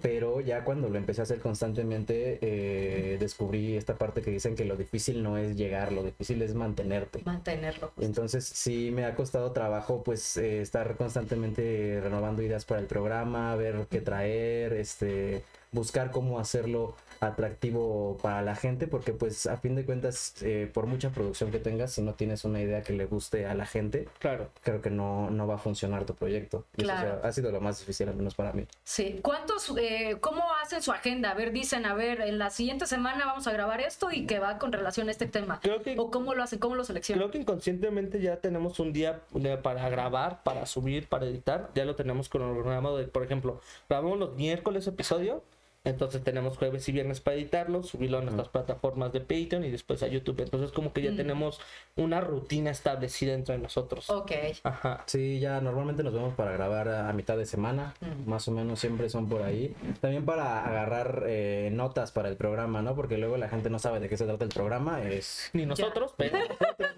pero 0.00 0.40
ya 0.40 0.64
cuando 0.64 0.88
lo 0.88 0.96
empecé 0.96 1.20
a 1.20 1.24
hacer 1.24 1.40
constantemente, 1.40 2.38
eh, 2.40 3.18
descubrí 3.20 3.76
esta 3.76 3.98
parte 3.98 4.22
que 4.22 4.30
dicen 4.30 4.56
que 4.56 4.64
lo 4.64 4.76
difícil 4.76 5.22
no 5.22 5.36
es 5.36 5.54
llegar, 5.54 5.92
lo 5.92 6.02
difícil 6.02 6.40
es 6.40 6.54
mantenerte. 6.54 7.20
Mantenerlo. 7.22 7.88
justo. 7.88 8.02
Entonces 8.02 8.46
sí 8.46 8.90
me 8.90 9.04
ha 9.04 9.14
costado 9.14 9.52
trabajo 9.52 10.02
pues 10.02 10.38
eh, 10.38 10.62
estar 10.62 10.96
constantemente 10.96 12.00
renovando 12.02 12.40
ideas 12.40 12.64
para 12.64 12.80
el 12.80 12.86
programa, 12.86 13.54
ver 13.56 13.88
qué 13.90 14.00
traer, 14.00 14.72
este, 14.72 15.42
buscar 15.70 16.10
cómo 16.12 16.38
hacerlo 16.38 16.96
atractivo 17.20 18.18
para 18.22 18.42
la 18.42 18.54
gente, 18.54 18.86
porque 18.86 19.12
pues 19.12 19.46
a 19.46 19.56
fin 19.56 19.74
de 19.74 19.84
cuentas, 19.84 20.34
eh, 20.42 20.70
por 20.72 20.86
mucha 20.86 21.10
producción 21.10 21.50
que 21.50 21.58
tengas, 21.58 21.92
si 21.92 22.02
no 22.02 22.14
tienes 22.14 22.44
una 22.44 22.60
idea 22.60 22.82
que 22.82 22.92
le 22.92 23.06
guste 23.06 23.46
a 23.46 23.54
la 23.54 23.66
gente, 23.66 24.08
Claro. 24.18 24.48
creo 24.62 24.80
que 24.80 24.90
no, 24.90 25.30
no 25.30 25.46
va 25.46 25.54
a 25.56 25.58
funcionar 25.58 26.04
tu 26.04 26.14
proyecto. 26.14 26.64
Y 26.76 26.82
eso 26.82 26.92
Claro. 26.92 27.20
ha 27.22 27.32
sido 27.32 27.50
lo 27.52 27.60
más 27.60 27.78
difícil, 27.78 28.08
al 28.08 28.16
menos 28.16 28.34
para 28.34 28.52
mí. 28.52 28.66
Sí. 28.84 29.20
¿Cuántos, 29.22 29.72
eh, 29.78 30.16
cómo 30.20 30.42
hacen 30.62 30.82
su 30.82 30.92
agenda? 30.92 31.30
A 31.30 31.34
ver, 31.34 31.52
dicen, 31.52 31.86
a 31.86 31.94
ver, 31.94 32.20
en 32.20 32.38
la 32.38 32.50
siguiente 32.50 32.86
semana 32.86 33.26
vamos 33.26 33.46
a 33.46 33.52
grabar 33.52 33.80
esto 33.80 34.10
y 34.10 34.26
que 34.26 34.38
va 34.38 34.58
con 34.58 34.72
relación 34.72 35.08
a 35.08 35.10
este 35.10 35.26
tema. 35.26 35.60
Creo 35.62 35.82
que 35.82 35.94
¿O 35.98 36.10
cómo 36.10 36.34
lo 36.34 36.42
hacen? 36.42 36.58
¿Cómo 36.58 36.74
lo 36.74 36.84
seleccionan? 36.84 37.20
Creo 37.20 37.30
que 37.30 37.38
inconscientemente 37.38 38.20
ya 38.20 38.36
tenemos 38.38 38.78
un 38.80 38.92
día 38.92 39.20
para 39.62 39.88
grabar, 39.88 40.42
para 40.42 40.66
subir, 40.66 41.08
para 41.08 41.26
editar. 41.26 41.70
Ya 41.74 41.84
lo 41.84 41.94
tenemos 41.94 42.28
cronogramado 42.28 42.96
de, 42.98 43.06
por 43.06 43.22
ejemplo, 43.22 43.60
grabamos 43.88 44.18
los 44.18 44.34
miércoles 44.34 44.86
episodio. 44.86 45.42
Entonces 45.84 46.24
tenemos 46.24 46.56
jueves 46.56 46.88
y 46.88 46.92
viernes 46.92 47.20
para 47.20 47.36
editarlo, 47.36 47.82
subirlo 47.82 48.18
a 48.18 48.20
nuestras 48.22 48.48
plataformas 48.48 49.12
de 49.12 49.20
Patreon 49.20 49.64
y 49.64 49.70
después 49.70 50.02
a 50.02 50.06
YouTube. 50.08 50.40
Entonces 50.40 50.72
como 50.72 50.92
que 50.94 51.02
ya 51.02 51.10
Mm. 51.12 51.16
tenemos 51.16 51.60
una 51.96 52.20
rutina 52.22 52.70
establecida 52.70 53.34
entre 53.34 53.58
nosotros. 53.58 54.08
Ok. 54.08 54.32
Ajá. 54.62 55.02
Sí, 55.06 55.38
ya 55.40 55.60
normalmente 55.60 56.02
nos 56.02 56.14
vemos 56.14 56.34
para 56.34 56.52
grabar 56.52 56.88
a, 56.88 57.08
a 57.10 57.12
mitad 57.12 57.36
de 57.36 57.44
semana, 57.46 57.94
Mm. 58.00 58.28
más 58.30 58.48
o 58.48 58.50
menos 58.52 58.80
siempre 58.80 59.08
son 59.10 59.28
por 59.28 59.42
ahí. 59.42 59.74
También 60.00 60.24
para 60.24 60.64
agarrar 60.66 61.24
eh, 61.26 61.68
notas 61.72 62.12
para 62.12 62.28
el 62.30 62.36
programa, 62.36 62.80
¿no? 62.80 62.94
Porque 62.94 63.18
luego 63.18 63.36
la 63.36 63.48
gente 63.48 63.68
no 63.68 63.78
sabe 63.78 64.00
de 64.00 64.08
qué 64.08 64.16
se 64.16 64.24
trata 64.24 64.44
el 64.44 64.50
programa. 64.50 65.02
Es 65.02 65.50
Ni 65.52 65.66
nosotros, 65.66 66.14
pero 66.16 66.38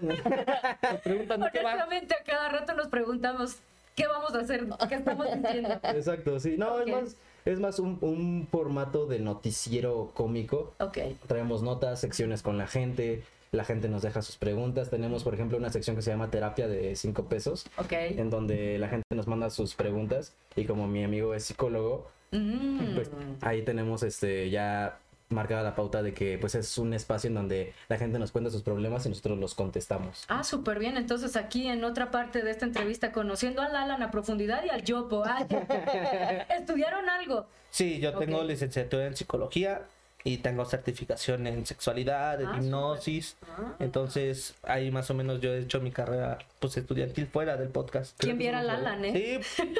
nos 0.01 1.01
preguntan 1.01 1.41
de 1.41 1.49
qué 1.51 1.61
va. 1.63 1.73
A 1.73 1.87
cada 2.25 2.49
rato 2.49 2.73
nos 2.73 2.87
preguntamos, 2.87 3.57
¿qué 3.95 4.07
vamos 4.07 4.33
a 4.33 4.39
hacer? 4.39 4.65
¿Qué 4.89 4.95
estamos 4.95 5.27
diciendo? 5.41 5.79
exacto, 5.83 6.39
sí. 6.39 6.55
No, 6.57 6.79
es 6.79 6.87
más, 6.87 7.15
es 7.51 7.59
más 7.59 7.79
un, 7.79 7.97
un 8.01 8.47
formato 8.51 9.05
de 9.05 9.19
noticiero 9.19 10.11
cómico. 10.13 10.73
Ok. 10.79 10.97
Traemos 11.27 11.61
notas, 11.63 11.99
secciones 11.99 12.41
con 12.41 12.57
la 12.57 12.67
gente. 12.67 13.23
La 13.51 13.63
gente 13.63 13.87
nos 13.87 14.01
deja 14.01 14.21
sus 14.21 14.35
preguntas. 14.37 14.89
Tenemos, 14.89 15.23
por 15.23 15.33
ejemplo, 15.33 15.57
una 15.57 15.69
sección 15.69 15.95
que 15.95 16.01
se 16.01 16.11
llama 16.11 16.29
terapia 16.29 16.67
de 16.67 16.95
5 16.95 17.25
pesos, 17.29 17.65
Ok. 17.77 17.93
en 17.93 18.29
donde 18.29 18.77
la 18.77 18.89
gente 18.89 19.05
nos 19.15 19.27
manda 19.27 19.49
sus 19.49 19.73
preguntas. 19.75 20.33
Y 20.55 20.65
como 20.65 20.87
mi 20.87 21.03
amigo 21.03 21.33
es 21.33 21.45
psicólogo, 21.45 22.07
Mm. 22.31 22.93
pues 22.95 23.09
ahí 23.39 23.61
tenemos 23.61 24.03
este 24.03 24.49
ya 24.49 24.99
marcada 25.29 25.61
la 25.61 25.75
pauta 25.75 26.01
de 26.01 26.13
que 26.13 26.37
pues 26.37 26.55
es 26.55 26.77
un 26.77 26.93
espacio 26.93 27.27
en 27.27 27.35
donde 27.35 27.73
la 27.89 27.97
gente 27.97 28.19
nos 28.19 28.31
cuenta 28.31 28.49
sus 28.49 28.61
problemas 28.61 29.05
y 29.05 29.09
nosotros 29.09 29.37
los 29.37 29.55
contestamos. 29.55 30.25
Ah, 30.27 30.43
súper 30.43 30.79
bien. 30.79 30.97
Entonces 30.97 31.35
aquí 31.35 31.67
en 31.67 31.83
otra 31.83 32.11
parte 32.11 32.41
de 32.41 32.51
esta 32.51 32.65
entrevista, 32.65 33.11
conociendo 33.11 33.61
al 33.61 33.75
Alan 33.75 34.01
a 34.01 34.11
profundidad 34.11 34.63
y 34.65 34.69
al 34.69 34.83
Yopo. 34.83 35.23
¿Estudiaron 36.57 37.09
algo? 37.09 37.47
Sí, 37.69 37.99
yo 37.99 38.17
tengo 38.17 38.43
licenciatura 38.43 39.05
en 39.07 39.15
psicología 39.15 39.81
y 40.27 40.37
tengo 40.39 40.65
certificación 40.65 41.47
en 41.47 41.65
sexualidad, 41.65 42.41
en 42.41 42.47
Ah, 42.47 42.57
hipnosis. 42.57 43.37
Ah. 43.43 43.75
Entonces, 43.79 44.55
ahí 44.63 44.91
más 44.91 45.09
o 45.09 45.13
menos 45.13 45.39
yo 45.39 45.53
he 45.53 45.59
hecho 45.59 45.79
mi 45.79 45.91
carrera 45.91 46.37
pues 46.59 46.75
estudiantil 46.75 47.27
fuera 47.27 47.55
del 47.55 47.69
podcast. 47.69 48.17
¿Quién 48.17 48.37
viera 48.37 48.59
al 48.59 48.69
Alan, 48.69 49.05
eh? 49.05 49.39
Sí. 49.43 49.63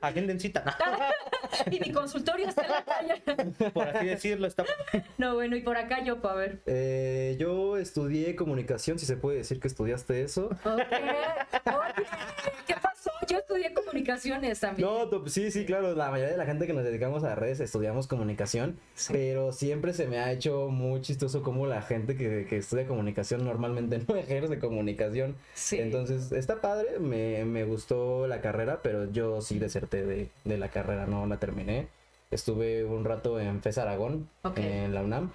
Agenda 0.00 0.32
en 0.32 0.38
cita, 0.38 0.62
Y 1.72 1.80
mi 1.80 1.90
consultorio 1.90 2.46
está 2.48 2.62
en 2.62 2.70
la 2.70 2.84
calle. 2.84 3.70
por 3.72 3.88
así 3.88 4.06
decirlo, 4.06 4.46
está 4.46 4.64
No, 5.16 5.34
bueno, 5.34 5.56
y 5.56 5.62
por 5.62 5.76
acá 5.76 6.04
Yopo, 6.04 6.28
a 6.28 6.34
ver. 6.34 6.60
Eh, 6.66 7.36
yo 7.40 7.76
estudié 7.76 8.36
comunicación, 8.36 9.00
si 9.00 9.06
se 9.06 9.16
puede 9.16 9.38
decir 9.38 9.58
que 9.58 9.66
estudiaste 9.66 10.22
eso. 10.22 10.50
Ok. 10.64 10.68
Oye, 10.68 12.06
¿qué 12.66 12.74
pasó? 12.74 12.77
Yo 13.28 13.38
estudié 13.38 13.72
comunicaciones 13.74 14.60
también. 14.60 14.88
No, 14.88 15.26
sí, 15.28 15.50
sí, 15.50 15.64
claro, 15.64 15.94
la 15.94 16.10
mayoría 16.10 16.32
de 16.32 16.38
la 16.38 16.46
gente 16.46 16.66
que 16.66 16.72
nos 16.72 16.84
dedicamos 16.84 17.24
a 17.24 17.34
redes 17.34 17.60
estudiamos 17.60 18.06
comunicación, 18.06 18.78
Sí. 18.94 19.12
pero 19.12 19.52
siempre 19.52 19.92
se 19.92 20.06
me 20.06 20.18
ha 20.18 20.32
hecho 20.32 20.68
muy 20.68 21.00
chistoso 21.02 21.42
como 21.42 21.66
la 21.66 21.82
gente 21.82 22.16
que, 22.16 22.46
que 22.48 22.56
estudia 22.56 22.86
comunicación 22.86 23.44
normalmente 23.44 24.00
no 24.08 24.16
ejerce 24.16 24.58
comunicación. 24.58 25.36
Sí. 25.54 25.78
Entonces, 25.78 26.32
está 26.32 26.60
padre, 26.60 26.98
me, 26.98 27.44
me 27.44 27.64
gustó 27.64 28.26
la 28.26 28.40
carrera, 28.40 28.80
pero 28.82 29.10
yo 29.12 29.40
sí 29.42 29.58
deserté 29.58 30.04
de, 30.06 30.28
de 30.44 30.58
la 30.58 30.68
carrera, 30.70 31.06
no 31.06 31.26
la 31.26 31.38
terminé. 31.38 31.88
Estuve 32.30 32.84
un 32.84 33.04
rato 33.04 33.40
en 33.40 33.62
FES 33.62 33.78
Aragón, 33.78 34.28
en 34.56 34.94
la 34.94 35.02
UNAM. 35.02 35.30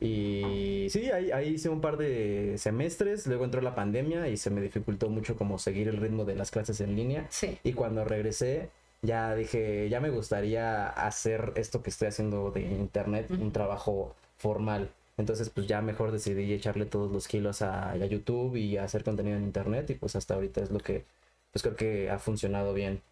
Y 0.00 0.86
sí, 0.90 1.10
ahí, 1.10 1.30
ahí 1.30 1.48
hice 1.50 1.68
un 1.68 1.80
par 1.80 1.98
de 1.98 2.56
semestres, 2.56 3.26
luego 3.26 3.44
entró 3.44 3.60
la 3.60 3.74
pandemia 3.74 4.28
y 4.28 4.36
se 4.36 4.50
me 4.50 4.60
dificultó 4.60 5.08
mucho 5.10 5.36
como 5.36 5.58
seguir 5.58 5.88
el 5.88 5.98
ritmo 5.98 6.24
de 6.24 6.34
las 6.34 6.50
clases 6.50 6.80
en 6.80 6.96
línea. 6.96 7.26
Sí. 7.28 7.58
Y 7.62 7.74
cuando 7.74 8.04
regresé, 8.04 8.70
ya 9.02 9.34
dije, 9.34 9.88
ya 9.88 10.00
me 10.00 10.10
gustaría 10.10 10.88
hacer 10.88 11.52
esto 11.56 11.82
que 11.82 11.90
estoy 11.90 12.08
haciendo 12.08 12.50
de 12.50 12.62
internet, 12.62 13.30
un 13.30 13.52
trabajo 13.52 14.14
formal. 14.38 14.90
Entonces, 15.18 15.50
pues 15.50 15.66
ya 15.66 15.82
mejor 15.82 16.12
decidí 16.12 16.50
echarle 16.52 16.86
todos 16.86 17.12
los 17.12 17.28
kilos 17.28 17.60
a, 17.60 17.90
a 17.90 17.96
YouTube 17.96 18.56
y 18.56 18.78
a 18.78 18.84
hacer 18.84 19.04
contenido 19.04 19.36
en 19.36 19.44
internet. 19.44 19.90
Y 19.90 19.94
pues 19.94 20.16
hasta 20.16 20.34
ahorita 20.34 20.62
es 20.62 20.70
lo 20.70 20.80
que, 20.80 21.04
pues 21.52 21.62
creo 21.62 21.76
que 21.76 22.10
ha 22.10 22.18
funcionado 22.18 22.72
bien. 22.72 23.02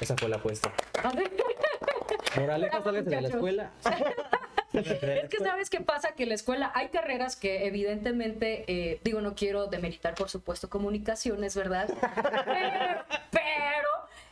Esa 0.00 0.16
fue 0.16 0.28
la 0.28 0.36
apuesta. 0.36 0.72
Moraleja, 2.36 2.82
salgas 2.82 3.04
de 3.04 3.20
la 3.20 3.28
escuela. 3.28 3.72
Es 4.72 5.28
que 5.28 5.38
sabes 5.38 5.70
qué 5.70 5.80
pasa, 5.80 6.12
que 6.12 6.22
en 6.22 6.30
la 6.30 6.34
escuela 6.34 6.72
hay 6.74 6.88
carreras 6.88 7.36
que 7.36 7.66
evidentemente, 7.66 8.64
eh, 8.66 9.00
digo, 9.04 9.20
no 9.20 9.34
quiero 9.34 9.66
demeritar, 9.66 10.14
por 10.14 10.30
supuesto, 10.30 10.70
comunicaciones, 10.70 11.54
¿verdad? 11.54 11.88
pero, 12.44 13.04
pero, 13.30 13.88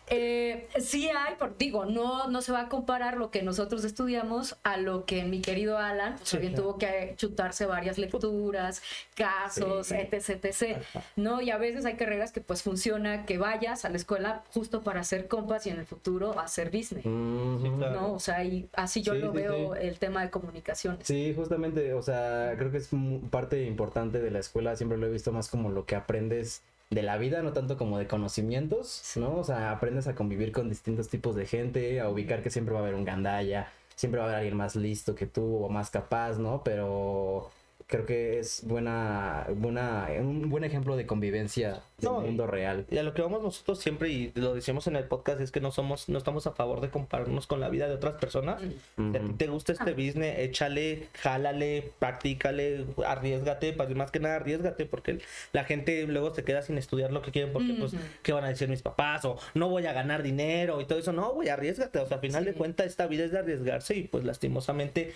eh, 0.08 0.39
Sí 0.78 1.08
hay, 1.08 1.34
por, 1.36 1.56
digo, 1.58 1.84
no, 1.84 2.28
no 2.28 2.40
se 2.42 2.52
va 2.52 2.62
a 2.62 2.68
comparar 2.68 3.16
lo 3.16 3.30
que 3.30 3.42
nosotros 3.42 3.84
estudiamos 3.84 4.56
a 4.62 4.76
lo 4.76 5.04
que 5.04 5.24
mi 5.24 5.40
querido 5.40 5.78
Alan 5.78 6.16
pues, 6.16 6.28
Sí, 6.28 6.36
también 6.36 6.52
claro. 6.54 6.68
tuvo 6.70 6.78
que 6.78 7.14
chutarse 7.16 7.66
varias 7.66 7.98
lecturas, 7.98 8.82
casos, 9.14 9.88
Sí. 9.88 9.94
etc, 9.94 10.44
etc. 10.44 10.78
¿no? 11.16 11.40
Y 11.40 11.50
a 11.50 11.58
veces 11.58 11.84
hay 11.84 11.94
carreras 11.94 12.32
que 12.32 12.40
pues 12.40 12.62
funciona 12.62 13.26
que 13.26 13.38
vayas 13.38 13.84
a 13.84 13.88
la 13.90 13.96
escuela 13.96 14.42
justo 14.52 14.82
para 14.82 15.00
hacer 15.00 15.28
compas 15.28 15.66
y 15.66 15.70
en 15.70 15.78
el 15.78 15.86
futuro 15.86 16.38
hacer 16.38 16.70
business, 16.70 17.04
Ujú. 17.06 17.60
Sí, 17.62 17.70
claro. 17.78 18.00
¿no? 18.00 18.12
O 18.14 18.18
sea, 18.20 18.44
y 18.44 18.68
así 18.74 19.02
yo 19.02 19.14
Sí, 19.14 19.18
lo 19.20 19.30
sí, 19.32 19.36
veo 19.38 19.74
sí. 19.74 19.80
el 19.82 19.98
tema 19.98 20.22
de 20.22 20.30
comunicaciones. 20.30 21.06
Sí, 21.06 21.32
justamente, 21.36 21.92
o 21.94 22.02
sea, 22.02 22.54
creo 22.56 22.70
que 22.70 22.78
es 22.78 22.88
parte 23.30 23.64
importante 23.64 24.20
de 24.20 24.30
la 24.30 24.38
escuela, 24.38 24.76
siempre 24.76 24.98
lo 24.98 25.06
he 25.06 25.10
visto 25.10 25.32
más 25.32 25.48
como 25.48 25.70
lo 25.70 25.84
que 25.84 25.96
aprendes 25.96 26.62
de 26.90 27.02
la 27.02 27.16
vida, 27.18 27.42
no 27.42 27.52
tanto 27.52 27.76
como 27.78 27.98
de 27.98 28.06
conocimientos, 28.08 29.02
¿no? 29.16 29.36
O 29.38 29.44
sea, 29.44 29.70
aprendes 29.70 30.08
a 30.08 30.14
convivir 30.14 30.52
con 30.52 30.68
distintos 30.68 31.08
tipos 31.08 31.36
de 31.36 31.46
gente, 31.46 32.00
a 32.00 32.08
ubicar 32.08 32.42
que 32.42 32.50
siempre 32.50 32.74
va 32.74 32.80
a 32.80 32.82
haber 32.82 32.96
un 32.96 33.04
gandalla, 33.04 33.68
siempre 33.94 34.18
va 34.18 34.26
a 34.26 34.28
haber 34.28 34.38
alguien 34.38 34.56
más 34.56 34.74
listo 34.76 35.14
que 35.14 35.26
tú 35.26 35.64
o 35.64 35.68
más 35.68 35.90
capaz, 35.90 36.38
¿no? 36.38 36.62
Pero 36.64 37.50
creo 37.90 38.06
que 38.06 38.38
es 38.38 38.62
buena, 38.64 39.46
buena, 39.56 40.06
un 40.20 40.48
buen 40.48 40.62
ejemplo 40.64 40.96
de 40.96 41.06
convivencia 41.06 41.82
del 41.98 42.10
No, 42.10 42.20
mundo 42.20 42.46
real. 42.46 42.86
Y 42.90 42.96
a 42.98 43.02
lo 43.02 43.12
que 43.14 43.20
vamos 43.20 43.42
nosotros 43.42 43.80
siempre, 43.80 44.08
y 44.08 44.32
lo 44.36 44.54
decimos 44.54 44.86
en 44.86 44.94
el 44.96 45.04
podcast, 45.04 45.40
es 45.40 45.50
que 45.50 45.60
no 45.60 45.72
somos, 45.72 46.08
no 46.08 46.16
estamos 46.16 46.46
a 46.46 46.52
favor 46.52 46.80
de 46.80 46.88
compararnos 46.90 47.48
con 47.48 47.58
la 47.60 47.68
vida 47.68 47.88
de 47.88 47.94
otras 47.94 48.14
personas. 48.14 48.62
Si 48.62 49.16
a 49.16 49.20
ti 49.20 49.32
te 49.36 49.48
gusta 49.48 49.72
este 49.72 49.92
business, 49.92 50.38
échale, 50.38 51.08
jálale, 51.14 51.92
practícale, 51.98 52.86
arriesgate, 53.04 53.72
pues, 53.72 53.94
más 53.96 54.10
que 54.12 54.20
nada 54.20 54.36
arriesgate, 54.36 54.86
porque 54.86 55.18
la 55.52 55.64
gente 55.64 56.06
luego 56.06 56.32
se 56.34 56.44
queda 56.44 56.62
sin 56.62 56.78
estudiar 56.78 57.12
lo 57.12 57.22
que 57.22 57.32
quieren, 57.32 57.52
porque 57.52 57.74
pues. 57.74 57.92
¿qué 58.22 58.32
van 58.32 58.44
a 58.44 58.48
decir 58.48 58.68
mis 58.68 58.82
papás? 58.82 59.24
O 59.24 59.36
no 59.54 59.68
voy 59.68 59.84
a 59.86 59.92
ganar 59.92 60.22
dinero 60.22 60.80
y 60.80 60.84
todo 60.84 60.98
eso. 61.00 61.12
No, 61.12 61.32
güey, 61.34 61.48
arriesgate. 61.48 61.98
O 61.98 62.06
sea, 62.06 62.18
al 62.18 62.20
final 62.20 62.44
Sí. 62.44 62.50
de 62.50 62.54
cuentas, 62.56 62.86
esta 62.86 63.08
vida 63.08 63.24
es 63.24 63.32
de 63.32 63.38
arriesgarse 63.40 63.96
y 63.96 64.04
pues 64.04 64.24
lastimosamente 64.24 65.12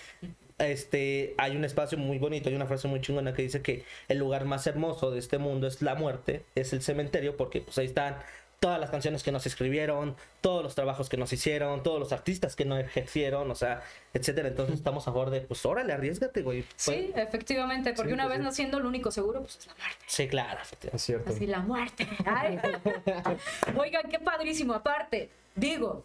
este 0.59 1.35
hay 1.39 1.57
un 1.57 1.65
espacio 1.65 1.99
muy 1.99 2.19
bonito, 2.19 2.49
hay 2.49 2.55
una 2.55 2.67
frase 2.67 2.89
muy 2.89 3.01
chingona 3.01 3.35
que 3.35 3.43
dice 3.43 3.63
que 3.63 3.85
el 4.09 4.19
lugar 4.19 4.45
más 4.45 4.67
hermoso 4.67 5.11
de 5.11 5.19
este 5.19 5.39
mundo 5.39 5.67
es 5.67 5.83
la 5.83 5.95
muerte, 5.95 6.45
es 6.55 6.73
el 6.73 6.83
cementerio, 6.83 7.37
porque 7.37 7.61
pues 7.61 7.77
ahí 7.79 7.87
están 7.87 8.17
todas 8.61 8.81
las 8.81 8.89
canciones 8.89 9.23
que 9.23 9.31
nos 9.31 9.45
escribieron, 9.45 10.17
todos 10.41 10.63
los 10.63 10.75
trabajos 10.75 11.11
que 11.11 11.19
nos 11.19 11.31
hicieron, 11.35 11.83
todos 11.83 12.01
los 12.01 12.13
artistas 12.13 12.57
que 12.57 12.65
no 12.65 12.79
ejercieron, 12.79 13.51
o 13.51 13.55
sea, 13.55 13.83
etcétera. 14.15 14.49
Entonces 14.49 14.77
estamos 14.77 15.07
a 15.07 15.13
favor 15.13 15.29
de, 15.29 15.43
pues 15.43 15.67
órale, 15.67 15.93
arriesgate, 15.93 16.41
güey. 16.41 16.65
Sí, 16.77 17.13
efectivamente, 17.15 17.93
porque 17.93 18.11
Sí, 18.11 18.15
una 18.15 18.23
pues 18.25 18.39
vez 18.39 18.39
sí. 18.39 18.45
naciendo 18.45 18.81
lo 18.81 18.89
único 18.89 19.11
seguro 19.11 19.41
pues 19.41 19.57
es 19.59 19.67
la 19.67 19.75
muerte. 19.75 20.05
Sí, 20.07 20.29
claro, 20.29 20.61
efectivamente. 20.63 20.97
Es 20.97 21.03
cierto. 21.03 21.31
Así 21.31 21.47
la 21.47 21.61
muerte. 21.61 22.09
Ay. 22.25 22.59
Oigan, 23.77 24.09
qué 24.09 24.19
padrísimo. 24.19 24.73
Aparte, 24.73 25.29
digo, 25.55 26.05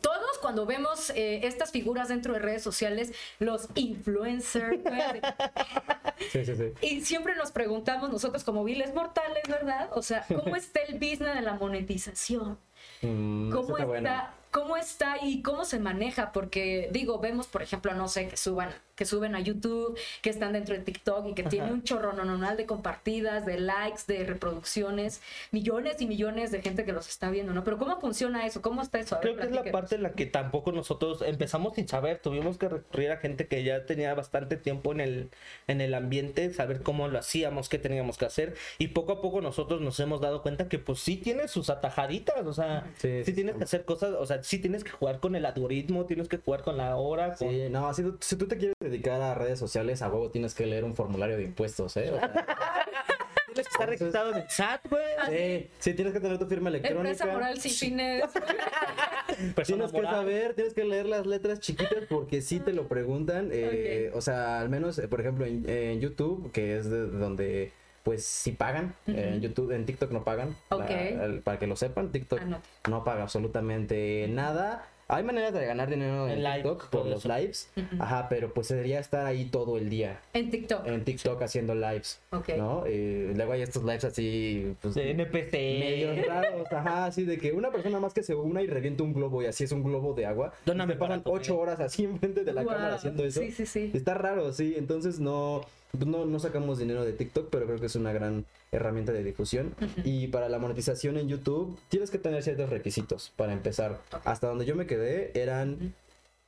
todos 0.00 0.38
cuando 0.40 0.66
vemos 0.66 1.10
eh, 1.10 1.40
estas 1.46 1.70
figuras 1.70 2.08
dentro 2.08 2.32
de 2.32 2.38
redes 2.40 2.62
sociales, 2.62 3.12
los 3.38 3.68
influencers, 3.74 4.78
Sí, 6.30 6.44
sí, 6.44 6.54
sí. 6.54 6.72
y 6.80 7.00
siempre 7.00 7.34
nos 7.34 7.50
preguntamos 7.50 8.10
nosotros 8.10 8.44
como 8.44 8.62
viles 8.64 8.94
mortales, 8.94 9.42
¿verdad? 9.48 9.90
O 9.94 10.02
sea, 10.02 10.24
¿cómo 10.28 10.54
está 10.56 10.80
el 10.82 10.94
business 10.94 11.34
de 11.34 11.42
la 11.42 11.54
monetización? 11.54 12.58
Mm, 13.02 13.50
¿Cómo 13.50 13.76
está, 13.76 13.84
bueno. 13.86 14.10
¿Cómo 14.50 14.76
está 14.76 15.16
y 15.22 15.42
cómo 15.42 15.64
se 15.64 15.78
maneja? 15.80 16.30
Porque 16.30 16.88
digo, 16.92 17.18
vemos, 17.18 17.46
por 17.46 17.62
ejemplo, 17.62 17.94
no 17.94 18.06
sé, 18.06 18.28
que 18.28 18.36
suban, 18.36 18.70
que 19.02 19.06
suben 19.06 19.34
a 19.34 19.40
YouTube, 19.40 19.98
que 20.20 20.30
están 20.30 20.52
dentro 20.52 20.76
de 20.76 20.80
TikTok 20.80 21.26
y 21.26 21.34
que 21.34 21.42
tiene 21.42 21.72
un 21.72 21.82
chorro 21.82 22.12
normal 22.12 22.56
de 22.56 22.66
compartidas, 22.66 23.44
de 23.44 23.58
likes, 23.58 24.02
de 24.06 24.24
reproducciones, 24.24 25.20
millones 25.50 26.00
y 26.00 26.06
millones 26.06 26.52
de 26.52 26.62
gente 26.62 26.84
que 26.84 26.92
los 26.92 27.08
está 27.08 27.28
viendo, 27.28 27.52
¿no? 27.52 27.64
Pero 27.64 27.78
¿cómo 27.78 27.98
funciona 28.00 28.46
eso? 28.46 28.62
¿Cómo 28.62 28.80
está 28.80 29.00
eso? 29.00 29.16
A 29.16 29.18
ver, 29.18 29.34
Creo 29.34 29.36
que 29.38 29.58
es 29.58 29.64
la 29.64 29.72
parte 29.72 29.96
en 29.96 30.04
la 30.04 30.12
que 30.12 30.26
tampoco 30.26 30.70
nosotros 30.70 31.20
empezamos 31.22 31.74
sin 31.74 31.88
saber, 31.88 32.20
tuvimos 32.20 32.58
que 32.58 32.68
recurrir 32.68 33.10
a 33.10 33.16
gente 33.16 33.48
que 33.48 33.64
ya 33.64 33.86
tenía 33.86 34.14
bastante 34.14 34.56
tiempo 34.56 34.92
en 34.92 35.00
el, 35.00 35.30
en 35.66 35.80
el 35.80 35.94
ambiente, 35.94 36.54
saber 36.54 36.82
cómo 36.82 37.08
lo 37.08 37.18
hacíamos, 37.18 37.68
qué 37.68 37.78
teníamos 37.78 38.18
que 38.18 38.26
hacer, 38.26 38.54
y 38.78 38.88
poco 38.88 39.14
a 39.14 39.20
poco 39.20 39.40
nosotros 39.40 39.80
nos 39.80 39.98
hemos 39.98 40.20
dado 40.20 40.42
cuenta 40.42 40.68
que 40.68 40.78
pues 40.78 41.00
sí 41.00 41.16
tiene 41.16 41.48
sus 41.48 41.70
atajaditas, 41.70 42.46
o 42.46 42.52
sea, 42.52 42.88
Sí, 42.98 43.08
sí, 43.08 43.24
sí, 43.24 43.32
tienes 43.32 43.54
sí. 43.54 43.58
que 43.58 43.64
hacer 43.64 43.84
cosas, 43.84 44.14
o 44.16 44.26
sea, 44.26 44.44
sí 44.44 44.60
tienes 44.60 44.84
que 44.84 44.92
jugar 44.92 45.18
con 45.18 45.34
el 45.34 45.44
algoritmo, 45.44 46.04
tienes 46.04 46.28
que 46.28 46.38
jugar 46.38 46.62
con 46.62 46.76
la 46.76 46.94
hora, 46.94 47.34
con... 47.34 47.50
Sí, 47.50 47.68
no, 47.68 47.92
si 47.92 48.02
tú, 48.02 48.16
si 48.20 48.36
tú 48.36 48.46
te 48.46 48.56
quieres 48.56 48.76
dedicar 48.92 49.20
a 49.20 49.34
redes 49.34 49.58
sociales, 49.58 50.02
a 50.02 50.08
huevo 50.08 50.30
tienes 50.30 50.54
que 50.54 50.66
leer 50.66 50.84
un 50.84 50.94
formulario 50.94 51.36
de 51.36 51.44
impuestos, 51.44 51.96
¿eh? 51.96 52.10
O 52.12 52.18
sea, 52.18 52.32
tienes 53.46 53.66
que 53.68 53.72
estar 53.72 53.88
registrado 53.88 54.30
en 54.32 54.36
el 54.38 54.48
SAT, 54.50 54.80
güey. 54.88 55.02
sí, 55.28 55.70
sí, 55.78 55.94
tienes 55.94 56.12
que 56.14 56.20
tener 56.20 56.38
tu 56.38 56.46
firma 56.46 56.68
electrónica. 56.70 57.00
Empresa 57.10 57.26
moral 57.26 57.58
sin 57.58 57.72
fines. 57.72 58.22
Persona 59.54 59.86
Tienes 59.86 59.92
que 59.92 60.02
saber, 60.02 60.54
tienes 60.54 60.74
que 60.74 60.84
leer 60.84 61.06
las 61.06 61.26
letras 61.26 61.60
chiquitas 61.60 62.04
porque 62.08 62.42
sí 62.42 62.60
te 62.60 62.72
lo 62.72 62.88
preguntan. 62.88 63.48
eh, 63.52 64.10
O 64.14 64.20
sea, 64.20 64.60
al 64.60 64.68
menos, 64.68 64.98
eh, 64.98 65.08
por 65.08 65.20
ejemplo, 65.20 65.44
en, 65.46 65.68
en 65.68 66.00
YouTube, 66.00 66.50
que 66.52 66.76
es 66.76 66.88
de 66.90 67.06
donde 67.06 67.72
pues 68.02 68.24
sí 68.24 68.52
pagan. 68.52 68.94
En 69.06 69.40
YouTube, 69.40 69.70
en 69.70 69.86
TikTok 69.86 70.10
no 70.10 70.24
pagan. 70.24 70.56
Ok. 70.70 70.80
La- 70.90 71.24
el- 71.24 71.40
para 71.40 71.58
que 71.58 71.66
lo 71.68 71.76
sepan, 71.76 72.10
TikTok 72.10 72.40
Anote. 72.40 72.68
no 72.88 73.04
paga 73.04 73.22
absolutamente 73.22 74.26
nada. 74.28 74.88
Hay 75.12 75.22
maneras 75.24 75.52
de 75.52 75.66
ganar 75.66 75.90
dinero 75.90 76.26
en, 76.26 76.32
En 76.38 76.42
live, 76.42 76.54
TikTok 76.62 76.88
por 76.90 77.06
los 77.06 77.24
eso. 77.24 77.36
lives. 77.36 77.70
Ajá, 77.98 78.28
pero 78.28 78.52
pues 78.54 78.68
sería 78.68 78.98
estar 78.98 79.26
ahí 79.26 79.44
todo 79.44 79.76
el 79.76 79.90
día 79.90 80.20
En 80.32 80.50
TikTok. 80.50 80.86
en 80.86 81.04
TikTok 81.04 81.42
haciendo 81.42 81.74
lives. 81.74 82.20
Ok. 82.30 82.48
¿No? 82.56 82.84
Eh, 82.86 83.32
luego 83.36 83.52
hay 83.52 83.62
estos 83.62 83.82
lives 83.84 84.04
así, 84.04 84.74
pues, 84.80 84.94
De 84.94 85.10
NPC. 85.10 85.52
medios 85.52 86.26
raros, 86.26 86.72
ajá, 86.72 87.06
así 87.06 87.24
de 87.24 87.38
que 87.38 87.52
una 87.52 87.70
persona 87.70 88.00
más 88.00 88.14
que 88.14 88.22
se 88.22 88.34
una 88.34 88.62
y 88.62 88.66
revienta 88.66 89.02
un 89.02 89.12
globo 89.12 89.42
y 89.42 89.46
así 89.46 89.64
es 89.64 89.72
un 89.72 89.82
globo 89.82 90.14
de 90.14 90.26
agua. 90.26 90.52
Dóname 90.64 90.96
pasan 90.96 91.22
ocho 91.24 91.58
horas 91.58 91.78
así 91.80 92.04
enfrente 92.04 92.44
de 92.44 92.52
la 92.52 92.64
cámara 92.64 92.94
haciendo 92.94 93.24
eso. 93.24 93.40
Sí, 93.40 93.52
sí, 93.52 93.66
sí. 93.66 93.90
Está 93.94 94.14
raro, 94.14 94.52
sí. 94.52 94.74
Entonces 94.78 95.20
no, 95.20 95.60
no, 95.98 96.24
no 96.24 96.38
sacamos 96.38 96.78
dinero 96.78 97.04
de 97.04 97.12
TikTok, 97.12 97.48
pero 97.50 97.66
creo 97.66 97.78
que 97.78 97.86
es 97.86 97.96
una 97.96 98.12
gran 98.12 98.46
herramienta 98.70 99.12
de 99.12 99.22
difusión. 99.22 99.74
Y 100.04 100.28
para 100.28 100.48
la 100.48 100.58
monetización 100.58 101.16
en 101.18 101.28
YouTube 101.28 101.78
tienes 101.88 102.10
que 102.10 102.18
tener 102.18 102.42
ciertos 102.42 102.70
requisitos 102.70 103.32
para 103.36 103.52
empezar. 103.52 104.00
Hasta 104.24 104.46
donde 104.48 104.64
yo 104.64 104.74
me 104.74 104.86
quedé 104.86 105.32
eran 105.34 105.94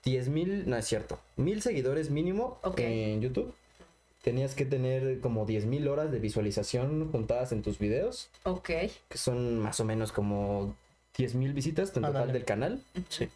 10 0.05 0.29
mil, 0.29 0.69
no 0.69 0.77
es 0.77 0.87
cierto, 0.87 1.19
mil 1.37 1.63
seguidores 1.63 2.11
mínimo 2.11 2.59
Ok. 2.63 2.79
en 2.81 3.21
YouTube. 3.21 3.55
Tenías 4.23 4.55
que 4.55 4.65
tener 4.65 5.21
como 5.21 5.45
10 5.45 5.67
mil 5.67 5.87
horas 5.89 6.11
de 6.11 6.19
visualización 6.19 7.11
juntadas 7.13 7.53
en 7.53 7.61
tus 7.63 7.79
videos, 7.79 8.31
Ok. 8.45 8.71
que 9.09 9.19
son 9.19 9.59
más 9.59 9.79
o 9.81 9.85
menos 9.85 10.13
como 10.13 10.75
10 11.19 11.35
mil 11.35 11.53
visitas 11.53 11.95
en 11.97 12.03
total 12.05 12.33
del 12.33 12.45
canal. 12.47 12.83
Sí. 13.11 13.29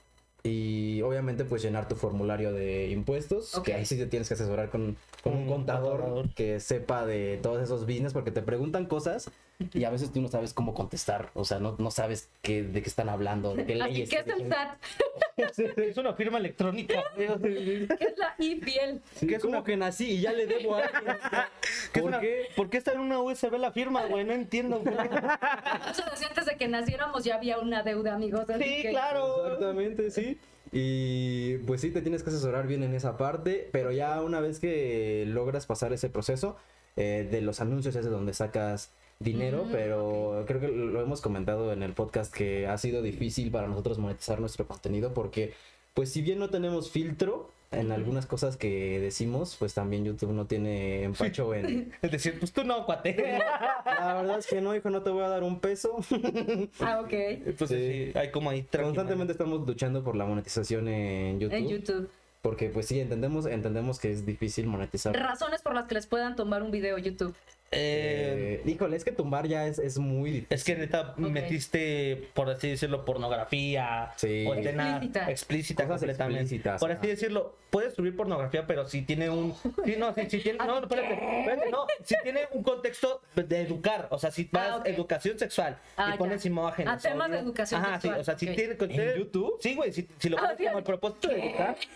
Y 0.45 1.03
obviamente 1.03 1.45
pues 1.45 1.63
llenar 1.63 1.89
tu 1.89 1.97
formulario 1.97 2.53
de 2.53 2.91
impuestos, 2.91 3.55
Ok. 3.57 3.65
que 3.67 3.75
ahí 3.75 3.85
sí 3.85 3.97
te 3.97 4.07
tienes 4.07 4.29
que 4.29 4.35
asesorar 4.35 4.71
con, 4.71 4.97
con 5.23 5.33
un 5.35 5.43
Un 5.43 5.49
contador, 5.49 6.01
contador. 6.01 6.35
que 6.35 6.61
sepa 6.61 7.05
de 7.05 7.39
todos 7.43 7.63
esos 7.63 7.83
business 7.83 8.13
porque 8.13 8.31
te 8.31 8.43
preguntan 8.43 8.87
cosas 8.87 9.31
y 9.75 9.85
a 9.85 9.91
veces 9.91 10.13
tú 10.13 10.21
no 10.21 10.29
sabes 10.29 10.55
cómo 10.55 10.73
contestar, 10.73 11.31
o 11.35 11.45
sea, 11.45 11.59
no, 11.59 11.75
no 11.79 11.91
sabes 11.91 12.29
qué, 12.43 12.63
de 12.63 12.81
qué 12.81 12.89
están 12.89 13.09
hablando, 13.09 13.55
de 13.57 13.67
qué 13.67 13.75
Así 13.83 13.93
leyes. 13.93 14.13
es 14.13 14.19
el 14.19 14.25
qué- 14.25 14.49
SAT, 14.49 15.79
Es 15.79 15.97
una 15.97 16.15
firma 16.15 16.39
electrónica. 16.39 17.03
que 17.17 17.25
es 17.25 18.19
la 18.19 18.35
IPL. 18.39 19.01
Sí, 19.17 19.27
¿Qué 19.27 19.35
es 19.37 19.43
como 19.43 19.59
una- 19.59 19.65
que 19.65 19.77
nací 19.77 20.11
y 20.13 20.21
ya 20.21 20.33
le 20.33 20.47
debo 20.47 20.77
a 20.77 20.83
alguien. 20.85 21.17
¿Qué 21.93 22.01
¿Por 22.01 22.09
una- 22.11 22.21
qué? 22.21 22.47
¿Por 22.57 22.71
qué 22.71 22.77
está 22.79 22.93
en 22.93 23.01
una 23.01 23.21
USB 23.21 23.59
la 23.59 23.73
firma, 23.73 24.05
güey? 24.07 24.25
No 24.25 24.33
entiendo, 24.33 24.79
güey. 24.81 24.97
Antes 24.97 26.47
de 26.47 26.57
que 26.57 26.69
naciéramos 26.69 27.25
ya 27.25 27.37
había 27.37 27.59
una 27.59 27.83
deuda, 27.83 28.15
amigos. 28.15 28.45
Sí, 28.59 28.83
que- 28.83 28.91
claro. 28.91 29.45
Exactamente, 29.47 30.11
sí. 30.11 30.39
Y 30.71 31.59
pues 31.67 31.81
sí, 31.81 31.91
te 31.91 32.03
tienes 32.03 32.23
que 32.23 32.31
asesorar 32.31 32.67
bien 32.67 32.83
en 32.83 32.95
esa 32.95 33.17
parte, 33.17 33.69
pero 33.73 33.91
ya 33.91 34.21
una 34.23 34.41
vez 34.41 34.61
que 34.61 35.25
logras 35.27 35.67
pasar 35.67 35.93
ese 35.93 36.11
proceso, 36.11 36.57
eh, 36.97 37.27
de 37.31 37.41
los 37.41 37.61
anuncios 37.61 37.97
es 37.97 38.05
de 38.05 38.11
donde 38.11 38.35
sacas 38.35 38.93
dinero, 39.21 39.65
Mm, 39.65 39.73
pero 39.73 40.45
creo 40.47 40.61
que 40.61 40.69
lo 40.69 41.01
hemos 41.01 41.21
comentado 41.21 41.73
en 41.73 41.83
el 41.83 41.93
podcast 41.93 42.33
que 42.33 42.67
ha 42.67 42.79
sido 42.79 43.03
difícil 43.03 43.51
para 43.51 43.67
nosotros 43.67 43.99
monetizar 43.99 44.41
nuestro 44.41 44.67
contenido 44.67 45.13
porque 45.13 45.55
pues 45.95 46.13
si 46.13 46.23
bien 46.23 46.39
no 46.39 46.51
tenemos 46.51 46.91
filtro 46.91 47.51
en 47.71 47.93
algunas 47.93 48.25
cosas 48.25 48.57
que 48.57 48.99
decimos, 49.01 49.57
pues 49.59 49.75
también 49.75 50.03
YouTube 50.05 50.31
no 50.33 50.47
tiene 50.47 51.03
empacho 51.03 51.53
en... 51.53 51.93
Es 52.03 52.11
decir, 52.13 52.39
pues 52.39 52.51
tú 52.53 52.65
no, 52.65 52.87
cuate. 52.87 53.39
La 53.85 54.15
verdad 54.15 54.39
es 54.39 54.47
que 54.47 54.61
no, 54.63 54.75
hijo, 54.75 54.89
no 54.89 55.03
te 55.03 55.11
voy 55.11 55.23
a 55.25 55.29
dar 55.29 55.43
un 55.43 55.61
peso. 55.61 55.97
Ah, 56.81 57.01
ok. 57.01 57.13
Entonces 57.13 57.69
Sí. 57.69 58.13
sí, 58.13 58.19
hay 58.19 58.31
como 58.31 58.49
ahí. 58.51 58.63
Constantemente 58.73 59.33
estamos 59.33 59.67
luchando 59.67 60.03
por 60.03 60.17
la 60.17 60.25
monetización 60.25 60.89
en 60.89 61.41
YouTube. 61.41 61.57
En 61.57 61.69
YouTube. 61.69 62.11
porque 62.41 62.71
pues 62.71 62.87
sí, 62.87 63.01
entendemos, 63.01 63.45
entendemos 63.45 63.99
que 63.99 64.13
es 64.13 64.25
difícil 64.25 64.67
monetizar. 64.67 65.15
Razones 65.15 65.61
por 65.61 65.75
las 65.75 65.87
que 65.89 65.95
les 65.97 66.07
puedan 66.07 66.37
tomar 66.37 66.63
un 66.63 66.71
video 66.71 66.97
YouTube. 66.97 67.35
Eh, 67.71 68.61
Eh, 68.65 68.71
híjole, 68.71 68.97
es 68.97 69.05
que 69.05 69.13
tumbar 69.13 69.47
ya 69.47 69.67
es, 69.67 69.79
es 69.79 69.99
muy 69.99 70.31
difícil. 70.31 70.47
es 70.55 70.65
que 70.65 70.75
neta 70.77 71.15
metiste, 71.19 72.29
por 72.35 72.49
así 72.49 72.71
decirlo, 72.71 73.05
pornografía 73.05 74.13
Sí. 74.17 74.47
o 74.47 74.55
escena 74.55 74.89
Explícita. 74.97 75.31
explícita 75.31 75.83
Cosas 75.85 75.99
completamente. 76.01 76.41
explícitas, 76.43 76.81
por 76.81 76.93
así 76.93 77.07
decirlo, 77.07 77.55
puedes 77.71 77.93
subir 77.95 78.17
pornografía, 78.17 78.67
pero 78.67 78.87
si 78.87 79.03
tiene 79.03 79.29
un. 79.29 79.55
Sí, 79.85 79.97
no, 79.99 80.15
si, 80.15 80.31
si 80.31 80.39
tiene. 80.39 80.59
No, 80.67 80.79
espérate, 80.79 81.13
espérate, 81.13 81.71
no. 81.71 81.87
Si 82.05 82.15
tiene 82.23 82.41
un 82.53 82.63
contexto 82.63 83.21
de 83.35 83.61
educar, 83.61 84.09
o 84.11 84.19
sea, 84.19 84.31
si 84.31 84.49
vas 84.51 84.81
Ah, 84.81 84.83
educación 84.87 85.39
sexual 85.39 85.79
Ah, 85.97 86.13
y 86.15 86.19
pones 86.19 86.43
ya. 86.43 86.49
imágenes. 86.49 86.93
Ah, 86.95 86.99
temas 86.99 87.29
o- 87.29 87.33
de 87.33 87.39
educación 87.39 87.81
Ajá, 87.83 87.93
sexual, 88.01 88.15
sí, 88.15 88.21
o 88.21 88.25
sea, 88.25 88.39
si 88.39 88.49
ok. 88.49 88.55
tiene. 88.55 89.13
¿En 89.13 89.19
YouTube? 89.19 89.59
Sí, 89.61 89.75
güey, 89.75 89.93
si, 89.93 90.09
si 90.19 90.29
lo 90.31 90.39
Ah, 90.39 90.43
pones 90.57 90.57
como 90.69 90.79
el 90.79 90.85
propósito 90.85 91.29
de 91.29 91.47
educar. 91.49 91.77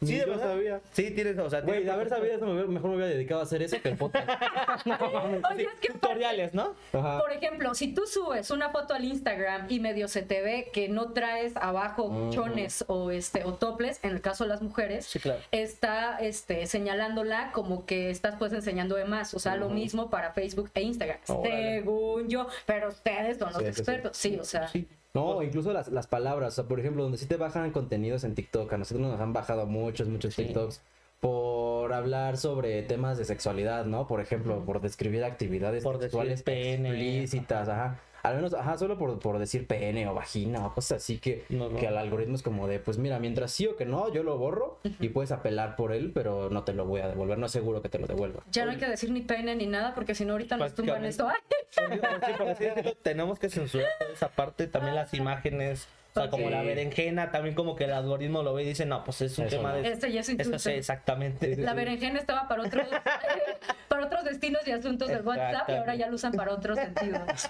Sí, 0.00 0.12
de 0.14 0.20
yo 0.20 0.26
verdad. 0.28 0.52
sabía. 0.52 0.80
Sí, 0.92 1.10
tienes, 1.10 1.36
o 1.38 1.50
sea, 1.50 1.60
Güey, 1.62 1.82
de 1.82 1.90
haber 1.90 2.08
sabido 2.08 2.32
eso, 2.36 2.46
mejor 2.46 2.90
me 2.90 2.96
hubiera 2.98 3.10
dedicado 3.12 3.40
a 3.40 3.42
hacer 3.42 3.62
eso 3.62 3.82
que 3.82 3.88
el 3.88 3.96
podcast. 3.96 4.28
Oye, 5.24 5.62
es 5.64 5.80
que 5.80 5.92
Tutoriales, 5.92 6.54
¿no? 6.54 6.74
Ajá. 6.92 7.18
Por 7.18 7.32
ejemplo, 7.32 7.74
si 7.74 7.92
tú 7.94 8.06
subes 8.06 8.50
una 8.50 8.70
foto 8.70 8.94
al 8.94 9.04
Instagram 9.04 9.66
y 9.68 9.80
medio 9.80 10.08
se 10.08 10.22
te 10.22 10.42
ve 10.42 10.70
que 10.72 10.88
no 10.88 11.12
traes 11.12 11.56
abajo 11.56 12.28
chones 12.30 12.84
o 12.88 13.10
este 13.10 13.44
o 13.44 13.54
toples, 13.54 14.00
en 14.02 14.10
el 14.12 14.20
caso 14.20 14.44
de 14.44 14.50
las 14.50 14.62
mujeres, 14.62 15.06
Sí, 15.06 15.18
claro. 15.18 15.40
está 15.50 16.18
este 16.18 16.66
señalándola 16.66 17.50
como 17.52 17.86
que 17.86 18.10
estás 18.10 18.36
pues 18.38 18.52
enseñando 18.52 18.96
de 18.96 19.04
más, 19.04 19.34
o 19.34 19.38
sea, 19.38 19.56
lo 19.56 19.68
mismo 19.68 20.10
para 20.10 20.32
Facebook 20.32 20.70
e 20.74 20.82
Instagram, 20.82 21.18
según 21.26 22.28
yo, 22.28 22.46
pero 22.66 22.88
ustedes 22.88 23.38
son 23.38 23.52
los 23.52 23.58
Sí, 23.62 23.68
expertos, 23.68 24.16
sí, 24.16 24.38
o 24.40 24.44
sea. 24.44 24.70
No, 25.14 25.42
incluso 25.42 25.72
las, 25.72 25.88
las 25.88 26.06
palabras, 26.06 26.52
o 26.52 26.56
sea, 26.56 26.64
por 26.68 26.78
ejemplo, 26.78 27.02
donde 27.02 27.18
sí 27.18 27.26
te 27.26 27.36
bajan 27.36 27.70
contenidos 27.72 28.24
en 28.24 28.34
TikTok, 28.34 28.72
a 28.72 28.76
nosotros 28.78 29.06
nos 29.08 29.18
han 29.20 29.32
bajado 29.32 29.66
muchos, 29.66 30.06
muchos 30.08 30.34
Sí. 30.34 30.44
TikToks 30.44 30.80
por 31.20 31.92
hablar 31.92 32.36
sobre 32.36 32.82
temas 32.82 33.18
de 33.18 33.24
sexualidad, 33.24 33.84
¿no? 33.86 34.06
Por 34.06 34.20
ejemplo, 34.20 34.64
por 34.64 34.80
describir 34.80 35.24
actividades 35.24 35.82
Por 35.84 36.00
sexuales 36.00 36.42
pene. 36.42 36.90
explícitas, 36.90 37.68
ajá. 37.68 38.00
Al 38.24 38.34
menos, 38.36 38.52
ajá, 38.52 38.76
solo 38.76 38.98
por, 38.98 39.18
por 39.20 39.38
decir 39.38 39.66
pene 39.68 40.06
o 40.08 40.12
vagina 40.14 40.66
o 40.66 40.74
cosas 40.74 41.02
así 41.02 41.18
que, 41.18 41.44
No, 41.48 41.68
no. 41.70 41.78
que 41.78 41.86
al 41.86 41.96
algoritmo 41.96 42.34
es 42.34 42.42
como 42.42 42.66
de, 42.66 42.80
pues 42.80 42.98
mira, 42.98 43.18
mientras 43.20 43.52
sí 43.52 43.66
o 43.68 43.76
que 43.76 43.84
no, 43.86 44.12
yo 44.12 44.24
lo 44.24 44.36
borro 44.36 44.80
y 44.98 45.08
puedes 45.10 45.30
apelar 45.30 45.76
por 45.76 45.92
él, 45.92 46.10
pero 46.12 46.50
no 46.50 46.64
te 46.64 46.72
lo 46.72 46.84
voy 46.84 47.00
a 47.00 47.06
devolver, 47.08 47.38
no 47.38 47.46
aseguro 47.46 47.80
que 47.80 47.88
te 47.88 47.98
lo 48.00 48.06
devuelva. 48.08 48.42
ya 48.50 48.64
no 48.64 48.72
hay 48.72 48.76
que 48.76 48.88
decir 48.88 49.10
ni 49.12 49.20
pene 49.20 49.54
ni 49.54 49.66
nada 49.66 49.94
porque 49.94 50.16
si 50.16 50.24
no 50.24 50.32
ahorita 50.32 50.56
nos 50.56 50.74
tumban 50.74 51.04
esto. 51.04 51.28
Sí, 51.70 51.80
así 52.20 52.44
decirlo, 52.64 52.94
tenemos 53.02 53.38
que 53.38 53.48
censurar 53.50 53.88
toda 54.00 54.12
esa 54.12 54.28
parte, 54.30 54.66
también 54.66 54.96
las 54.96 55.14
imágenes, 55.14 55.86
o 56.18 56.22
sea, 56.22 56.30
como 56.30 56.46
Sí. 56.46 56.50
la 56.50 56.62
berenjena, 56.62 57.30
también 57.30 57.54
como 57.54 57.76
que 57.76 57.84
el 57.84 57.92
algoritmo 57.92 58.42
lo 58.42 58.54
ve 58.54 58.64
y 58.64 58.66
dice, 58.68 58.86
no, 58.86 59.04
pues 59.04 59.20
es 59.22 59.38
un 59.38 59.46
Eso 59.46 59.56
tema 59.56 59.70
no. 59.72 59.76
de... 59.82 59.88
Este 59.92 60.12
ya 60.12 60.20
es 60.20 60.28
Eso 60.28 60.38
insulto. 60.38 60.58
sí, 60.58 60.70
exactamente. 60.70 61.56
La 61.56 61.74
berenjena 61.74 62.18
estaba 62.18 62.48
para 62.48 62.62
otros, 62.62 62.86
para 63.88 64.06
otros 64.06 64.24
destinos 64.24 64.66
y 64.66 64.72
asuntos 64.72 65.08
del 65.08 65.26
WhatsApp 65.26 65.68
y 65.68 65.72
ahora 65.72 65.94
ya 65.94 66.08
lo 66.08 66.14
usan 66.14 66.32
para 66.32 66.52
otros 66.52 66.78
sentidos. 66.78 67.20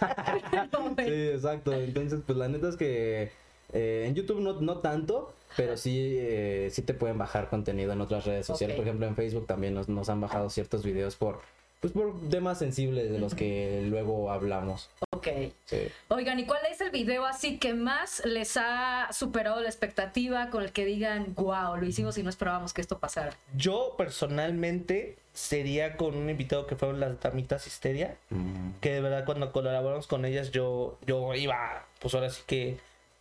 No. 0.73 0.95
Sí, 0.97 1.29
exacto. 1.29 1.73
Entonces, 1.73 2.21
pues 2.27 2.37
la 2.39 2.49
neta 2.49 2.69
es 2.69 2.77
que 2.77 3.31
eh, 3.73 4.05
en 4.07 4.15
YouTube 4.15 4.41
no, 4.41 4.61
no 4.61 4.79
tanto, 4.79 5.33
pero 5.57 5.77
sí, 5.77 6.17
eh, 6.19 6.69
sí 6.71 6.83
te 6.83 6.95
pueden 6.95 7.19
bajar 7.19 7.49
contenido 7.49 7.93
en 7.93 8.01
otras 8.01 8.25
redes 8.25 8.47
sociales. 8.47 8.77
Por 8.77 8.85
ejemplo, 8.85 9.07
en 9.07 9.15
Facebook 9.17 9.47
también 9.47 9.75
nos, 9.75 9.89
nos 9.89 10.09
han 10.09 10.21
bajado 10.21 10.51
ciertos 10.51 10.85
videos 10.85 11.17
por, 11.17 11.41
pues, 11.81 11.93
por 11.93 12.15
temas 12.29 12.59
sensibles 12.59 13.11
de 13.11 13.19
los 13.19 13.35
que 13.35 13.85
luego 13.89 14.31
hablamos. 14.33 14.91
Ok. 15.11 15.29
Sí. 15.65 15.89
Oigan, 16.09 16.39
¿y 16.39 16.45
cuál 16.47 16.61
es 16.71 16.81
el 16.81 16.91
video 16.91 17.27
así 17.27 17.59
que 17.59 17.75
más 17.75 18.23
les 18.25 18.57
ha 18.57 19.09
superado 19.13 19.61
la 19.61 19.69
expectativa 19.69 20.51
con 20.51 20.63
el 20.63 20.73
que 20.73 20.85
digan, 20.85 21.35
wow, 21.35 21.77
lo 21.77 21.85
hicimos 21.87 22.17
y 22.19 22.23
no 22.23 22.31
esperábamos 22.31 22.73
que 22.73 22.81
esto 22.81 22.99
pasara? 22.99 23.37
Yo 23.57 23.95
personalmente 23.99 25.17
sería 25.33 25.97
con 25.97 26.17
un 26.17 26.29
invitado 26.31 26.67
que 26.67 26.75
fueron 26.77 27.01
las 27.01 27.21
Damitas 27.21 27.67
Histeria, 27.67 28.17
Mm. 28.31 28.73
que 28.81 28.93
de 28.95 29.01
verdad 29.01 29.25
cuando 29.25 29.53
colaboramos 29.53 30.07
con 30.07 30.25
ellas 30.25 30.51
yo, 30.51 30.99
yo 31.07 31.35
iba, 31.35 31.87
pues 32.01 32.15
ahora 32.15 32.31
sí 32.31 32.43
que 32.47 32.79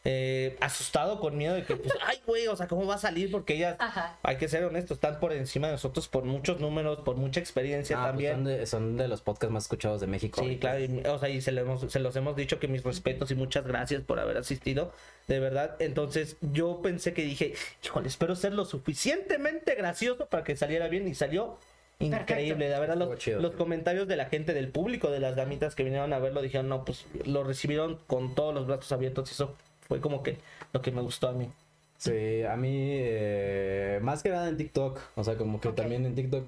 eh, 0.10 0.56
asustado 0.62 1.20
con 1.20 1.36
miedo 1.38 1.54
de 1.54 1.65
que, 1.65 1.76
pues, 1.76 1.93
ay, 2.06 2.22
güey, 2.26 2.48
o 2.48 2.56
sea, 2.56 2.67
¿cómo 2.67 2.86
va 2.86 2.96
a 2.96 2.98
salir? 2.98 3.30
Porque 3.30 3.56
ellas, 3.56 3.76
Ajá. 3.78 4.17
hay 4.24 4.38
que 4.38 4.48
ser 4.48 4.63
honestos, 4.63 4.96
están 4.96 5.20
por 5.20 5.34
encima 5.34 5.67
de 5.67 5.74
nosotros 5.74 6.08
por 6.08 6.24
muchos 6.24 6.62
números, 6.62 7.00
por 7.00 7.17
mucha 7.17 7.41
experiencia 7.41 7.98
Ah, 7.98 8.00
pues 8.04 8.10
también. 8.12 8.34
son, 8.36 8.43
de, 8.46 8.65
son 8.65 8.98
de 8.98 9.08
los 9.10 9.20
podcasts 9.22 9.52
más 9.54 9.63
escuchados 9.63 10.00
de 10.00 10.08
México. 10.08 10.39
Sí, 10.39 10.46
ahorita. 10.46 10.62
claro, 10.62 10.80
y, 10.80 11.08
o 11.08 11.20
sea, 11.20 11.28
y 11.28 11.41
se, 11.41 11.52
lo 11.52 11.60
hemos- 11.62 11.91
se 11.91 12.00
los 12.00 12.15
hemos 12.15 12.38
dicho 12.38 12.58
que 12.58 12.70
mis 12.70 12.84
respetos 12.84 13.30
y 13.32 13.36
muchas 13.36 13.67
gracias 13.67 14.02
por 14.04 14.17
haber 14.20 14.38
asistido, 14.38 14.93
de 15.28 15.41
verdad. 15.41 15.76
Entonces, 15.80 16.38
yo 16.39 16.80
pensé 16.82 17.13
que 17.13 17.24
dije, 17.24 17.54
híjole, 17.84 18.08
espero 18.08 18.36
ser 18.38 18.54
lo 18.54 18.63
suficientemente 18.63 19.76
gracioso 19.76 20.28
para 20.28 20.46
que 20.46 20.56
saliera 20.56 20.88
bien 20.88 21.06
y 21.08 21.15
salió 21.15 21.58
increíble. 22.00 22.70
De 22.70 22.80
verdad, 22.80 22.96
los, 22.96 23.17
chido. 23.17 23.41
los 23.41 23.56
comentarios 23.56 24.08
de 24.08 24.15
la 24.15 24.26
gente, 24.28 24.54
del 24.54 24.70
público, 24.70 25.10
de 25.12 25.20
las 25.20 25.36
damitas 25.36 25.76
que 25.76 25.84
vinieron 25.84 26.13
a 26.13 26.20
verlo, 26.20 26.41
dijeron, 26.41 26.70
no, 26.70 26.86
pues 26.86 27.06
lo 27.26 27.43
recibieron 27.43 28.00
con 28.08 28.36
todos 28.36 28.54
los 28.54 28.67
brazos 28.67 28.91
abiertos 28.91 29.30
y 29.30 29.34
eso 29.34 29.56
fue 29.88 30.00
como 30.02 30.23
que 30.23 30.38
lo 30.73 30.82
que 30.82 30.91
me 30.91 31.02
gustó 31.02 31.30
a 31.30 31.34
mí. 31.34 31.50
Sí, 31.97 32.43
a 32.43 32.56
mí, 32.56 32.69
eh, 32.71 34.00
más 34.04 34.21
que 34.21 34.30
nada 34.30 34.50
en 34.50 34.58
TikTok, 34.58 35.00
o 35.15 35.23
sea, 35.23 35.36
como 35.38 35.60
que 35.60 35.69
también 35.69 36.06
en 36.06 36.15
TikTok 36.15 36.45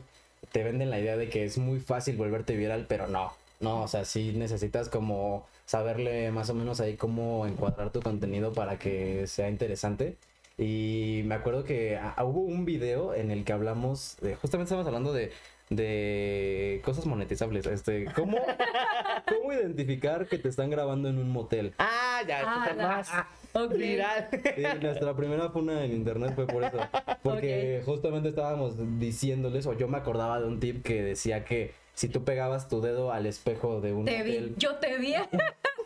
te 0.51 0.63
venden 0.63 0.89
la 0.89 0.99
idea 0.99 1.17
de 1.17 1.29
que 1.29 1.45
es 1.45 1.57
muy 1.57 1.79
fácil 1.79 2.17
volverte 2.17 2.55
viral, 2.55 2.85
pero 2.87 3.07
no, 3.07 3.33
no, 3.59 3.81
o 3.83 3.87
sea, 3.87 4.05
sí 4.05 4.33
necesitas 4.35 4.89
como 4.89 5.47
saberle 5.65 6.31
más 6.31 6.49
o 6.49 6.53
menos 6.55 6.79
ahí 6.81 6.95
cómo 6.97 7.45
encuadrar 7.47 7.91
tu 7.91 8.01
contenido 8.01 8.53
para 8.53 8.79
que 8.79 9.27
sea 9.27 9.49
interesante. 9.49 10.17
Y 10.57 11.21
me 11.25 11.35
acuerdo 11.35 11.63
que 11.63 11.97
ah, 11.97 12.15
hubo 12.23 12.41
un 12.41 12.65
video 12.65 13.13
en 13.13 13.31
el 13.31 13.45
que 13.45 13.53
hablamos, 13.53 14.17
de, 14.21 14.35
justamente 14.35 14.67
estamos 14.67 14.85
hablando 14.87 15.13
de, 15.13 15.31
de 15.69 16.81
cosas 16.83 17.05
monetizables, 17.05 17.65
este, 17.67 18.05
¿cómo, 18.15 18.37
cómo 19.27 19.53
identificar 19.53 20.27
que 20.27 20.37
te 20.37 20.49
están 20.49 20.69
grabando 20.69 21.09
en 21.09 21.17
un 21.19 21.29
motel? 21.31 21.73
Ah, 21.77 22.21
ya, 22.27 22.41
Ah, 22.45 22.73
la- 22.75 23.27
más 23.53 23.69
viral. 23.77 24.29
Sí, 24.31 24.63
nuestra 24.81 25.15
primera 25.15 25.49
funa 25.49 25.83
en 25.85 25.91
internet 25.93 26.33
fue 26.35 26.47
por 26.47 26.63
eso. 26.63 26.77
Porque 27.23 27.81
justamente 27.85 28.29
estábamos 28.29 28.75
diciéndoles, 28.99 29.65
o 29.67 29.73
yo 29.73 29.87
me 29.87 29.97
acordaba 29.97 30.39
de 30.39 30.47
un 30.47 30.59
tip 30.59 30.83
que 30.83 31.01
decía 31.03 31.45
que 31.45 31.73
si 31.93 32.09
tú 32.09 32.23
pegabas 32.23 32.67
tu 32.67 32.81
dedo 32.81 33.11
al 33.11 33.25
espejo 33.25 33.81
de 33.81 33.93
un 33.93 34.05
Te 34.05 34.23
vi, 34.23 34.53
yo 34.57 34.75
te 34.75 34.97
vi. 34.97 35.13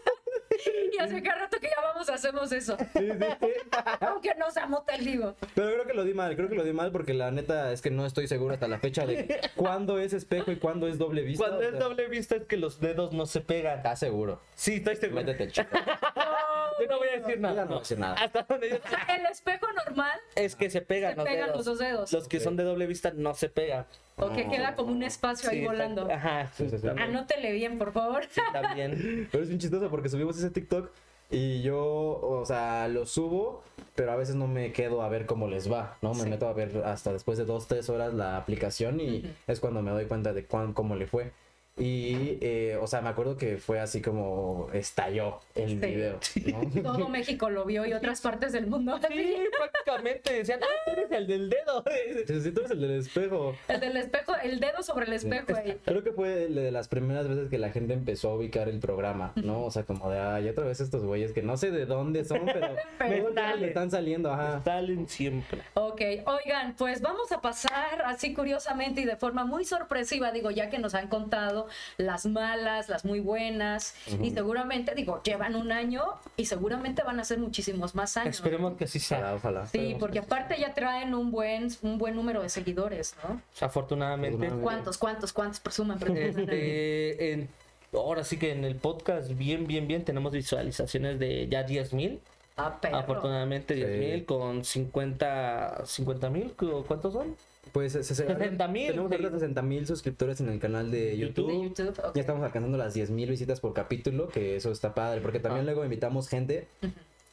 y 0.92 1.00
hace 1.00 1.22
que 1.22 1.30
rato 1.30 1.58
que 1.60 1.68
ya 1.68 1.82
vamos, 1.82 2.10
hacemos 2.10 2.52
eso. 2.52 2.78
Aunque 4.02 4.34
no 4.36 4.52
sea 4.52 4.68
motel, 4.68 5.06
digo. 5.06 5.36
Pero 5.56 5.74
creo 5.74 5.88
que 5.88 5.94
lo 5.94 6.04
di 6.04 6.14
mal, 6.14 6.36
creo 6.36 6.50
que 6.50 6.56
lo 6.56 6.64
di 6.64 6.74
mal 6.74 6.92
porque 6.92 7.14
la 7.14 7.32
neta 7.32 7.72
es 7.72 7.82
que 7.82 7.92
no 7.92 8.06
estoy 8.06 8.28
seguro 8.28 8.54
hasta 8.54 8.68
la 8.68 8.80
fecha 8.80 9.06
de 9.06 9.40
cuándo 9.56 10.00
es 10.00 10.14
espejo 10.14 10.52
y 10.52 10.58
cuándo 10.58 10.88
es 10.88 10.98
doble 10.98 11.22
vista. 11.22 11.46
Cuando 11.46 11.66
o 11.66 11.70
es 11.70 11.80
doble 11.80 12.08
vista 12.08 12.36
es 12.36 12.46
que 12.46 12.58
los 12.58 12.80
dedos 12.80 13.14
no 13.14 13.26
se 13.26 13.42
pegan. 13.42 13.78
¿Estás 13.78 14.00
seguro? 14.00 14.40
Sí, 14.56 14.76
estoy 14.76 14.96
seguro. 14.96 15.22
Métete 15.22 15.44
el 15.44 15.52
chico. 15.52 15.70
Yo 16.80 16.88
no 16.88 16.98
voy 16.98 17.08
a 17.10 17.20
decir 17.20 17.40
nada. 17.40 17.64
no 17.64 17.70
voy 17.70 17.78
a 17.78 17.80
decir 17.80 18.00
nada. 18.00 18.16
Hasta 18.16 18.44
donde 18.44 18.70
yo 18.70 18.78
el 18.78 19.26
espejo 19.28 19.68
normal 19.74 20.20
es 20.36 20.56
que 20.56 20.72
se 20.72 20.82
pegan, 20.82 21.12
se 21.12 21.18
los, 21.18 21.26
pegan 21.26 21.46
dedos. 21.46 21.58
los 21.58 21.66
dos 21.66 21.80
dedos. 21.80 22.12
Los 22.12 22.28
que 22.28 22.40
son 22.40 22.56
de 22.56 22.64
doble 22.64 22.88
vista 22.88 23.12
no 23.14 23.36
se 23.36 23.50
pegan. 23.50 23.86
O 24.18 24.32
que 24.32 24.48
queda 24.48 24.76
como 24.76 24.92
un 24.92 25.04
espacio 25.04 25.50
ahí 25.50 25.66
volando. 25.66 26.10
Ajá, 26.12 26.48
Sí, 26.56 26.70
sí. 26.70 26.88
Anótele 26.88 27.52
bien, 27.54 27.78
por 27.78 27.92
favor. 27.92 28.24
también. 28.52 29.28
Pero 29.32 29.44
es 29.44 29.50
bien 29.50 29.60
chistoso 29.60 29.90
porque 29.90 30.10
subimos 30.10 30.38
ese 30.38 30.50
TikTok 30.52 30.92
y 31.32 31.62
yo, 31.64 31.80
o 32.22 32.44
sea, 32.46 32.88
lo 32.88 33.08
subo, 33.08 33.64
pero 33.96 34.12
a 34.12 34.16
veces 34.16 34.36
no 34.36 34.48
me 34.48 34.72
quedo 34.72 35.02
a 35.02 35.10
ver 35.10 35.26
cómo 35.26 35.48
les 35.48 35.72
va, 35.72 35.98
¿no? 36.02 36.14
Me 36.14 36.26
meto 36.26 36.48
a 36.48 36.54
ver 36.54 36.84
hasta 36.86 37.12
después 37.12 37.40
de 37.40 37.46
dos, 37.46 37.68
tres 37.68 37.90
horas 37.90 38.14
la 38.14 38.38
aplicación 38.38 39.00
y 39.00 39.34
es 39.48 39.60
cuando 39.60 39.82
me 39.82 39.90
doy 39.92 40.06
cuenta 40.06 40.32
de 40.34 40.46
cuán, 40.46 40.74
cómo 40.74 40.96
le 40.96 41.08
fue. 41.08 41.32
Y, 41.76 42.38
eh, 42.42 42.78
o 42.80 42.86
sea, 42.86 43.02
me 43.02 43.10
acuerdo 43.10 43.36
que 43.36 43.58
fue 43.58 43.80
así 43.80 44.00
como 44.00 44.68
estalló 44.74 45.40
el 45.56 45.70
Sí. 45.70 45.76
video, 45.78 46.20
¿no? 46.46 46.82
Todo 46.84 47.10
México 47.10 47.50
lo 47.50 47.66
vio 47.66 47.84
y 47.88 47.94
otras 47.94 48.22
partes 48.22 48.52
del 48.52 48.68
mundo. 48.68 49.00
Sí, 49.08 49.38
prácticamente 49.58 50.34
decían, 50.34 50.60
ah, 50.62 50.68
tú 50.86 50.92
eres 50.92 51.12
el 51.12 51.28
del 51.28 51.50
dedo. 51.50 51.84
Sí, 52.44 52.52
tú 52.52 52.60
eres 52.62 52.72
el 52.72 52.82
del 52.82 52.92
espejo. 53.00 53.56
El 53.68 53.80
del 53.80 53.98
espejo, 53.98 54.34
el 54.44 54.60
dedo 54.60 54.84
sobre 54.84 55.08
el 55.08 55.14
espejo 55.14 55.56
ahí. 55.56 55.80
Creo 55.84 56.04
que 56.04 56.12
fue 56.12 56.48
de 56.48 56.72
las 56.72 56.88
primeras 56.88 57.28
veces 57.28 57.50
que 57.50 57.58
la 57.58 57.72
gente 57.72 57.94
empezó 57.94 58.30
a 58.32 58.36
ubicar 58.36 58.70
el 58.70 58.80
programa, 58.80 59.34
¿no? 59.36 59.64
O 59.64 59.72
sea, 59.72 59.84
como 59.84 60.10
de, 60.12 60.20
ay, 60.20 60.50
otra 60.50 60.66
vez 60.66 60.80
estos 60.80 61.04
güeyes 61.04 61.34
que 61.34 61.42
no 61.42 61.58
sé 61.58 61.72
de 61.72 61.86
dónde 61.86 62.24
son, 62.24 62.46
pero, 62.54 62.76
Pero 63.00 63.30
le 63.32 63.68
están 63.68 63.90
saliendo, 63.90 64.32
ajá. 64.32 64.62
Salen 64.64 65.08
siempre. 65.08 65.62
Ok, 65.74 66.02
oigan, 66.26 66.76
pues 66.78 67.02
vamos 67.02 67.32
a 67.32 67.42
pasar 67.42 68.04
así 68.06 68.34
curiosamente 68.34 69.02
y 69.02 69.06
de 69.06 69.16
forma 69.16 69.44
muy 69.46 69.66
sorpresiva, 69.66 70.32
digo, 70.32 70.52
ya 70.52 70.70
que 70.70 70.78
nos 70.80 70.94
han 70.94 71.08
contado 71.08 71.63
las 71.98 72.26
malas, 72.26 72.90
las 72.90 73.06
muy 73.06 73.20
buenas, 73.20 73.96
y 74.22 74.32
seguramente, 74.32 74.94
digo, 74.96 75.22
llevan 75.24 75.56
un 75.56 75.72
año 75.72 76.04
y 76.38 76.46
seguramente 76.46 77.04
van 77.04 77.20
a 77.20 77.24
ser 77.24 77.40
muchísimos 77.40 77.96
más 77.96 78.18
años. 78.18 78.36
Esperemos 78.36 78.78
que 78.78 78.86
así 78.86 79.00
sea. 79.00 79.20
Ojalá, 79.20 79.36
ojalá. 79.36 79.66
Sí, 79.68 79.96
porque 80.00 80.20
aparte 80.20 80.58
ya 80.60 80.74
traen 80.74 81.14
un 81.14 81.32
buen, 81.32 81.68
un 81.82 81.98
buen 81.98 82.16
número 82.16 82.42
de 82.42 82.50
seguidores, 82.50 83.16
¿no? 83.28 83.42
Afortunadamente. 83.62 84.36
Afortunadamente. 84.36 84.64
¿Cuántos, 84.64 84.98
cuántos, 84.98 85.34
cuántos? 85.34 85.60
Presuman. 85.60 86.00
Este, 86.16 87.34
en- 87.34 87.50
ahora 87.94 88.24
sí 88.24 88.38
que 88.38 88.52
en 88.52 88.64
el 88.64 88.76
podcast, 88.76 89.32
bien, 89.32 89.68
bien, 89.68 89.88
bien, 89.88 90.04
tenemos 90.04 90.32
visualizaciones 90.32 91.20
de 91.20 91.48
ya 91.48 91.64
10 91.64 91.94
mil. 91.94 92.20
Ah. 92.58 92.80
Afortunadamente 92.94 93.74
10 93.74 93.90
mil 94.00 94.14
Sí. 94.20 94.26
con 94.26 94.64
50 94.64 95.84
50 95.86 96.30
mil, 96.30 96.54
¿cuántos 96.88 97.14
son? 97.14 97.36
Pues 97.72 97.94
se- 97.94 98.04
se- 98.04 98.14
60,000, 98.16 98.88
Tenemos 98.92 99.12
ahorita 99.12 99.32
60 99.32 99.62
mil 99.62 99.88
suscriptores 99.88 100.40
en 100.42 100.50
el 100.50 100.60
canal 100.60 100.92
de 100.92 101.18
YouTube. 101.18 101.48
De. 101.76 101.94
Ya 102.14 102.22
estamos 102.22 102.44
alcanzando 102.44 102.78
las 102.78 102.94
10 102.94 103.10
mil 103.10 103.30
visitas 103.30 103.60
por 103.60 103.74
capítulo, 103.74 104.28
que 104.28 104.56
eso 104.58 104.72
está 104.72 104.94
padre, 104.94 105.22
porque 105.22 105.40
también 105.40 105.62
Ah. 105.62 105.66
luego 105.72 105.84
invitamos 105.84 106.28
gente 106.28 106.68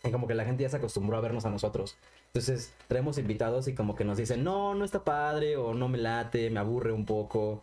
y 0.03 0.11
como 0.11 0.27
que 0.27 0.35
la 0.35 0.45
gente 0.45 0.63
ya 0.63 0.69
se 0.71 0.77
acostumbró 0.77 1.17
a 1.17 1.21
vernos 1.21 1.45
a 1.45 1.51
nosotros. 1.51 1.97
Entonces 2.29 2.73
traemos 2.89 3.19
invitados 3.19 3.67
y 3.69 3.75
como 3.75 3.97
que 3.97 4.05
nos 4.05 4.17
dicen, 4.17 4.45
no, 4.45 4.75
no 4.75 4.85
está 4.85 5.05
padre 5.05 5.57
o 5.57 5.75
no 5.75 5.89
me 5.89 5.99
late, 5.99 6.49
me 6.49 6.61
aburre 6.61 6.93
un 6.93 7.05
poco. 7.05 7.61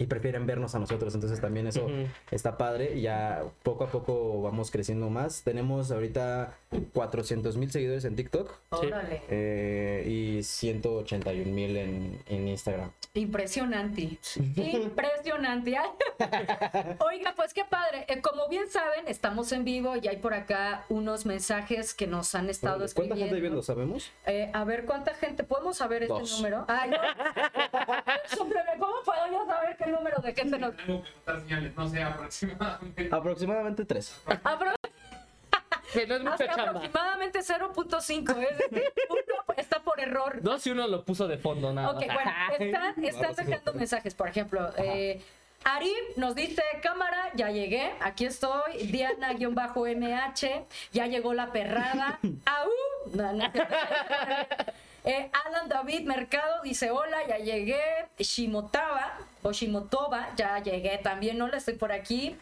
Y 0.00 0.06
prefieren 0.06 0.46
vernos 0.46 0.76
a 0.76 0.78
nosotros, 0.78 1.12
entonces 1.16 1.40
también 1.40 1.66
eso 1.66 1.88
está 2.30 2.56
padre 2.56 2.94
y 2.94 3.00
ya 3.00 3.42
poco 3.64 3.82
a 3.82 3.88
poco 3.88 4.40
vamos 4.42 4.70
creciendo 4.70 5.10
más. 5.10 5.42
Tenemos 5.42 5.90
ahorita 5.90 6.54
400 6.94 7.56
mil 7.56 7.68
seguidores 7.72 8.04
en 8.04 8.14
TikTok 8.14 8.48
Órale. 8.70 9.22
eh, 9.28 10.04
y 10.06 10.42
181 10.44 11.50
mil 11.52 11.76
en, 11.76 12.22
en 12.26 12.46
Instagram. 12.46 12.92
Impresionante. 13.14 14.20
Impresionante. 14.54 15.76
Oiga, 17.00 17.32
pues 17.34 17.52
qué 17.52 17.64
padre. 17.64 18.04
Eh, 18.06 18.20
como 18.20 18.48
bien 18.48 18.68
saben, 18.70 19.08
estamos 19.08 19.50
en 19.50 19.64
vivo 19.64 19.96
y 20.00 20.06
hay 20.06 20.18
por 20.18 20.32
acá 20.32 20.84
unos 20.90 21.26
mensajes 21.26 21.92
que 21.92 22.06
nos 22.06 22.36
han 22.36 22.48
estado 22.50 22.76
¿Cuánta 22.76 22.84
escribiendo. 22.86 23.24
gente 23.24 23.40
viendo? 23.40 23.62
¿Sabemos? 23.64 24.12
Eh, 24.26 24.48
a 24.54 24.62
ver, 24.62 24.84
¿cuánta 24.84 25.12
gente? 25.14 25.42
¿Podemos 25.42 25.76
saber 25.78 26.04
este 26.04 26.22
número? 26.36 26.64
Ay, 26.68 26.90
no. 26.90 26.98
Súper, 28.36 28.62
¿Cómo 28.78 28.94
puedo 29.04 29.26
yo 29.32 29.44
saber 29.44 29.76
qué 29.88 29.96
número 29.96 30.20
de 30.20 30.34
gente 30.34 30.58
nos... 30.58 30.76
Tengo 30.76 31.02
que 31.02 31.10
notar 31.10 31.40
señales, 31.40 31.74
no 31.76 31.88
sé, 31.88 32.02
aproximadamente. 32.02 33.08
Aproximadamente 33.10 33.84
tres. 33.84 34.14
Apro- 34.26 34.74
Que 35.92 36.06
no 36.06 36.16
es 36.16 36.20
mucha 36.20 36.34
hace 36.34 36.46
chamba. 36.48 36.62
aproximadamente 36.70 37.38
0.5, 37.38 38.30
es 38.42 38.58
decir, 38.58 38.92
uno 39.08 39.54
está 39.56 39.80
por 39.80 39.98
error. 39.98 40.42
Dos 40.42 40.66
y 40.66 40.70
uno 40.72 40.86
lo 40.86 41.02
puso 41.02 41.26
de 41.26 41.38
fondo 41.38 41.72
nada 41.72 41.90
Ok, 41.92 42.06
más. 42.06 42.14
bueno, 42.14 42.30
están, 42.58 43.02
están 43.04 43.34
dejando 43.34 43.72
mensajes, 43.72 44.14
por 44.14 44.28
ejemplo. 44.28 44.70
Eh, 44.76 45.22
Ari 45.64 45.90
nos 46.16 46.34
dice, 46.34 46.62
cámara, 46.82 47.30
ya 47.34 47.50
llegué, 47.50 47.94
aquí 48.00 48.26
estoy. 48.26 48.84
Diana-MH, 48.92 50.66
ya 50.92 51.06
llegó 51.06 51.32
la 51.32 51.50
perrada. 51.52 52.18
¡Au! 52.44 52.68
No, 53.14 53.32
no. 53.32 53.44
Eh, 55.04 55.30
Alan 55.46 55.68
David 55.68 56.02
Mercado 56.06 56.62
dice, 56.62 56.90
hola, 56.90 57.18
ya 57.28 57.38
llegué. 57.38 57.80
Shimotaba, 58.18 59.18
o 59.42 59.52
Shimotova, 59.52 60.28
ya 60.36 60.58
llegué 60.62 60.98
también, 60.98 61.40
hola, 61.40 61.56
estoy 61.56 61.74
por 61.74 61.92
aquí. 61.92 62.36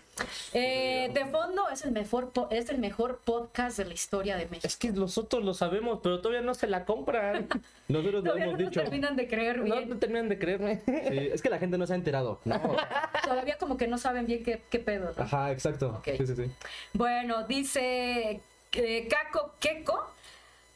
Eh, 0.55 1.11
de 1.12 1.27
fondo, 1.27 1.69
es 1.69 1.85
el, 1.85 1.92
mejor 1.92 2.33
es 2.51 2.71
el 2.71 2.79
mejor 2.79 3.21
podcast 3.25 3.77
de 3.77 3.85
la 3.85 3.92
historia 3.95 4.37
de 4.38 4.47
México. 4.47 4.66
Es 4.66 4.77
que 4.79 4.90
nosotros 4.90 5.45
lo 5.45 5.53
sabemos, 5.53 6.01
pero 6.03 6.21
todavía 6.21 6.40
no 6.40 6.55
se 6.55 6.66
la 6.66 6.85
compran. 6.87 7.47
Nosotros 7.88 8.14
lo 8.14 8.23
Todavía 8.23 8.47
no 8.47 8.51
hemos 8.53 8.61
nos 8.62 8.71
dicho. 8.71 8.81
terminan 8.83 9.14
de 9.14 9.29
creer 9.29 9.59
No, 9.59 9.64
bien. 9.77 9.88
no 9.90 9.97
terminan 9.99 10.29
de 10.29 10.38
creerme. 10.38 10.81
Sí, 10.87 10.92
es 11.33 11.40
que 11.42 11.51
la 11.51 11.59
gente 11.59 11.77
no 11.79 11.87
se 11.87 11.92
ha 11.92 11.97
enterado. 11.97 12.40
No. 12.45 12.59
Todavía 13.25 13.59
como 13.59 13.77
que 13.77 13.87
no 13.87 13.97
saben 13.99 14.27
bien 14.27 14.42
qué, 14.42 14.62
qué 14.71 14.79
pedo. 14.81 15.12
¿no? 15.16 15.23
Ajá, 15.23 15.53
exacto. 15.53 16.01
Sí, 16.05 16.27
sí, 16.27 16.35
sí. 16.35 16.51
Bueno, 16.95 17.45
dice 17.47 18.40
eh, 18.73 19.09
Caco 19.09 19.53
Queco. 19.61 20.11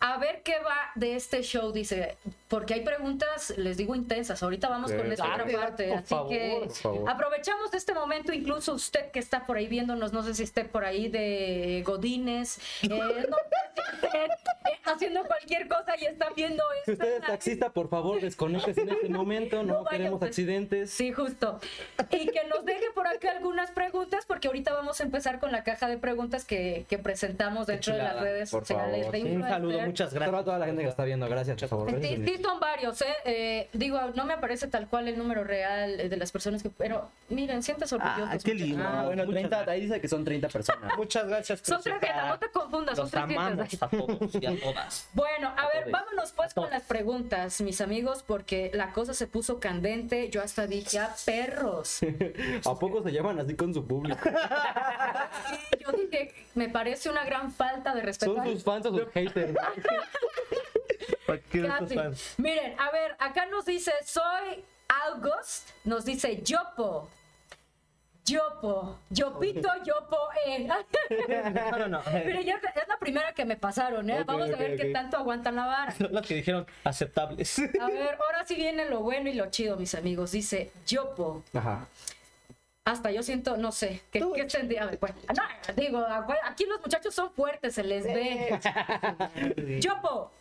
A 0.01 0.17
ver 0.17 0.43
qué 0.43 0.59
va 0.61 0.93
de 0.95 1.15
este 1.15 1.43
show, 1.43 1.73
dice, 1.73 2.17
porque 2.51 2.75
hay 2.75 2.81
preguntas, 2.81 3.55
les 3.57 3.77
digo, 3.77 3.95
intensas. 3.95 4.43
Ahorita 4.43 4.69
vamos 4.69 4.91
con 4.93 5.11
esta 5.11 5.25
otra 5.25 5.47
parte. 5.47 5.89
por 5.89 5.99
Así 5.99 6.07
favor, 6.09 6.29
que 6.29 6.69
aprovechamos 7.07 7.73
este 7.73 7.95
momento, 7.95 8.33
incluso 8.33 8.75
usted 8.75 9.13
que 9.13 9.21
está 9.21 9.47
por 9.47 9.57
ahí 9.57 9.69
viéndonos, 9.69 10.13
no 10.13 10.25
sé 10.25 10.35
si 10.35 10.43
esté 10.43 10.65
por 10.65 10.85
ahí 10.85 11.09
de 11.09 11.85
Godines, 11.87 12.59
eh, 12.83 12.89
no 12.89 12.99
sé 13.07 13.23
si 13.77 14.07
esté, 14.07 14.19
haciendo 14.85 15.23
cualquier 15.25 15.69
cosa 15.69 15.95
y 16.01 16.07
está 16.07 16.29
viendo 16.35 16.65
Si 16.85 16.91
esto. 16.91 17.05
usted 17.05 17.17
es 17.21 17.27
taxista, 17.27 17.73
por 17.73 17.89
favor, 17.89 18.21
desconéctese 18.21 18.81
en 18.81 18.89
este 18.91 19.09
momento. 19.09 19.63
No, 19.63 19.75
No 19.81 19.85
queremos 19.85 20.15
usted. 20.15 20.27
accidentes. 20.27 20.91
Sí, 20.91 21.13
justo. 21.13 21.61
Y 22.11 22.27
que 22.27 22.45
nos 22.49 22.65
deje 22.65 22.87
por 22.95 23.07
acá 23.07 23.31
algunas 23.31 23.71
preguntas, 23.71 24.25
porque 24.27 24.49
ahorita 24.49 24.73
vamos 24.75 25.01
a 25.01 25.05
empezar 25.05 25.39
con 25.39 25.53
la 25.53 25.63
caja 25.63 25.89
de 25.89 25.99
preguntas 25.99 26.45
que, 26.45 26.85
que 26.89 26.99
presentamos 26.99 27.69
dentro 27.69 27.95
de 27.95 28.03
las 28.03 28.21
redes 28.21 28.51
Por 28.51 28.67
sociales 28.67 29.07
favor, 29.07 29.13
de. 29.23 29.37
Un 29.37 29.43
saludo, 29.43 29.81
muchas 29.83 30.11
Saludos 30.11 30.29
a 30.29 30.31
gracias. 30.31 30.45
toda 30.45 30.59
la 30.59 30.67
gente 30.67 30.83
que 30.83 30.89
está 30.89 31.05
viendo. 31.05 31.29
Gracias, 31.29 31.57
por 31.61 31.69
favor. 31.69 31.91
Sí, 31.91 31.95
Gracias, 31.97 32.21
sí 32.37 32.40
son 32.43 32.61
varios, 32.61 33.01
¿eh? 33.03 33.15
Eh, 33.25 33.69
Digo, 33.73 34.01
no 34.15 34.25
me 34.25 34.35
aparece 34.35 34.67
tal 34.69 34.89
cual 34.89 35.09
el 35.09 35.17
número 35.19 35.45
real 35.45 35.97
de 36.11 36.17
las 36.17 36.33
personas 36.33 36.63
que... 36.63 36.71
Pero 36.71 37.09
miren, 37.29 37.63
siéntese 37.63 37.95
orgullosos. 37.95 38.29
Ah, 38.31 38.39
qué 38.45 38.55
lindo. 38.55 38.83
Ah, 38.87 39.03
bueno, 39.05 39.25
Muchas 39.25 39.49
30, 39.51 39.71
ahí 39.71 39.81
dice 39.83 40.01
que 40.01 40.09
son 40.09 40.25
30 40.25 40.49
personas. 40.49 40.93
Muchas 40.97 41.27
gracias. 41.29 41.61
Son 41.63 41.77
Crucita. 41.83 41.99
300, 42.01 42.29
no 42.29 42.39
te 42.39 42.51
confundas, 42.51 42.97
son 42.97 43.05
Los 43.05 43.11
300. 43.11 43.37
amamos 43.47 43.83
a 43.83 43.89
todos 43.89 44.35
y 44.43 44.47
a 44.47 44.61
todas. 44.61 45.09
Bueno, 45.15 45.53
a 45.57 45.67
ver, 45.69 45.85
todos. 45.85 45.93
vámonos 45.93 46.33
pues 46.33 46.51
A 46.53 46.55
con 46.55 46.71
las 46.71 46.83
preguntas, 46.83 47.61
mis 47.61 47.81
amigos, 47.81 48.25
porque 48.27 48.71
la 48.75 48.93
cosa 48.93 49.15
se 49.15 49.27
puso 49.27 49.61
candente. 49.61 50.31
Yo 50.31 50.43
hasta 50.43 50.67
dije, 50.67 50.99
ah, 50.99 51.15
perros. 51.25 52.01
¿A 52.67 52.79
poco 52.79 53.03
se 53.03 53.13
llaman 53.13 53.39
así 53.41 53.55
con 53.55 53.73
su 53.75 53.87
público? 53.87 54.19
Y 55.79 55.83
yo 55.85 55.93
dije, 55.93 56.35
me 56.55 56.69
parece 56.69 57.11
una 57.11 57.25
gran 57.25 57.51
falta 57.53 57.95
de 57.95 58.03
respeto. 58.03 58.35
¿Son 58.35 58.45
sus 58.45 58.65
fans 58.65 58.87
o 58.87 58.91
sus 58.99 59.09
haters? 59.13 59.55
¿Para 61.31 61.43
qué 61.43 61.63
Casi. 61.63 61.85
estos 61.85 61.95
fans? 61.95 62.35
Miren, 62.39 62.75
a 62.81 62.91
ver, 62.91 63.17
acá 63.21 63.47
nos 63.47 63.65
dice, 63.65 63.93
soy 64.05 64.65
August, 65.07 65.71
nos 65.85 66.05
dice 66.05 66.43
Yopo. 66.43 67.09
Yopo, 68.25 68.99
Yopito, 69.11 69.69
Yopo, 69.85 70.19
eh. 70.47 70.69
No, 71.71 71.79
no, 71.79 71.89
no. 71.89 72.01
Pero 72.05 72.41
ya 72.43 72.57
es 72.57 72.89
la 72.89 72.99
primera 72.99 73.33
que 73.33 73.45
me 73.45 73.57
pasaron, 73.57 74.11
¿eh? 74.11 74.25
Vamos 74.25 74.51
a 74.51 74.57
ver 74.57 74.77
qué 74.77 74.87
tanto 74.87 75.17
aguantan 75.17 75.57
la 75.57 75.67
vara. 75.67 75.95
Las 76.11 76.27
que 76.27 76.35
dijeron 76.35 76.67
aceptables. 76.85 77.59
A 77.59 77.87
ver, 77.87 78.19
ahora 78.21 78.45
sí 78.45 78.57
viene 78.57 78.89
lo 78.89 79.01
bueno 79.01 79.31
y 79.31 79.35
lo 79.35 79.51
chido, 79.51 79.77
mis 79.77 79.95
amigos. 79.95 80.33
Dice 80.33 80.73
Yopo. 80.87 81.45
Ajá. 81.55 81.87
Hasta 82.85 83.11
yo 83.13 83.23
siento, 83.23 83.57
no 83.57 83.73
sé, 83.73 84.03
¿qué, 84.11 84.21
tendría? 84.51 84.91
Bueno, 84.99 85.17
no, 85.37 85.75
digo, 85.75 86.05
aquí 86.45 86.65
los 86.65 86.81
muchachos 86.81 87.15
son 87.15 87.31
fuertes, 87.31 87.75
se 87.75 87.85
les 87.85 88.05
ve. 88.05 88.59
Yopo, 89.81 90.33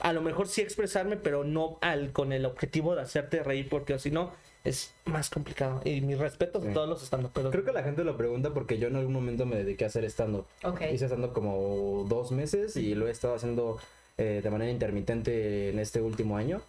a 0.00 0.12
lo 0.12 0.20
mejor 0.20 0.48
sí 0.48 0.60
expresarme, 0.60 1.16
pero 1.16 1.44
no 1.44 1.78
al 1.80 2.12
con 2.12 2.32
el 2.32 2.44
objetivo 2.44 2.94
de 2.94 3.02
hacerte 3.02 3.42
reír, 3.42 3.68
porque 3.68 3.98
si 3.98 4.10
no 4.10 4.32
es 4.64 4.92
más 5.04 5.30
complicado. 5.30 5.80
Y 5.84 6.00
mis 6.00 6.18
respetos 6.18 6.62
Sí. 6.62 6.68
a 6.70 6.72
todos 6.74 6.88
los 6.88 7.02
estando, 7.02 7.30
pero 7.32 7.50
Creo 7.50 7.64
que 7.64 7.72
la 7.72 7.82
gente 7.82 8.04
lo 8.04 8.16
pregunta 8.16 8.50
porque 8.52 8.78
yo 8.78 8.88
en 8.88 8.96
algún 8.96 9.12
momento 9.14 9.46
me 9.46 9.56
dediqué 9.56 9.84
a 9.84 9.86
hacer 9.88 10.04
stand-up. 10.06 10.46
Ok. 10.64 10.82
Hice 10.92 11.06
stand-up 11.06 11.32
como 11.32 12.04
dos 12.08 12.32
meses 12.32 12.76
y 12.76 12.94
lo 12.94 13.08
he 13.08 13.10
estado 13.10 13.34
haciendo 13.34 13.78
eh, 14.18 14.40
de 14.42 14.50
manera 14.50 14.70
intermitente 14.70 15.70
en 15.70 15.78
este 15.78 16.00
último 16.00 16.36
año. 16.36 16.60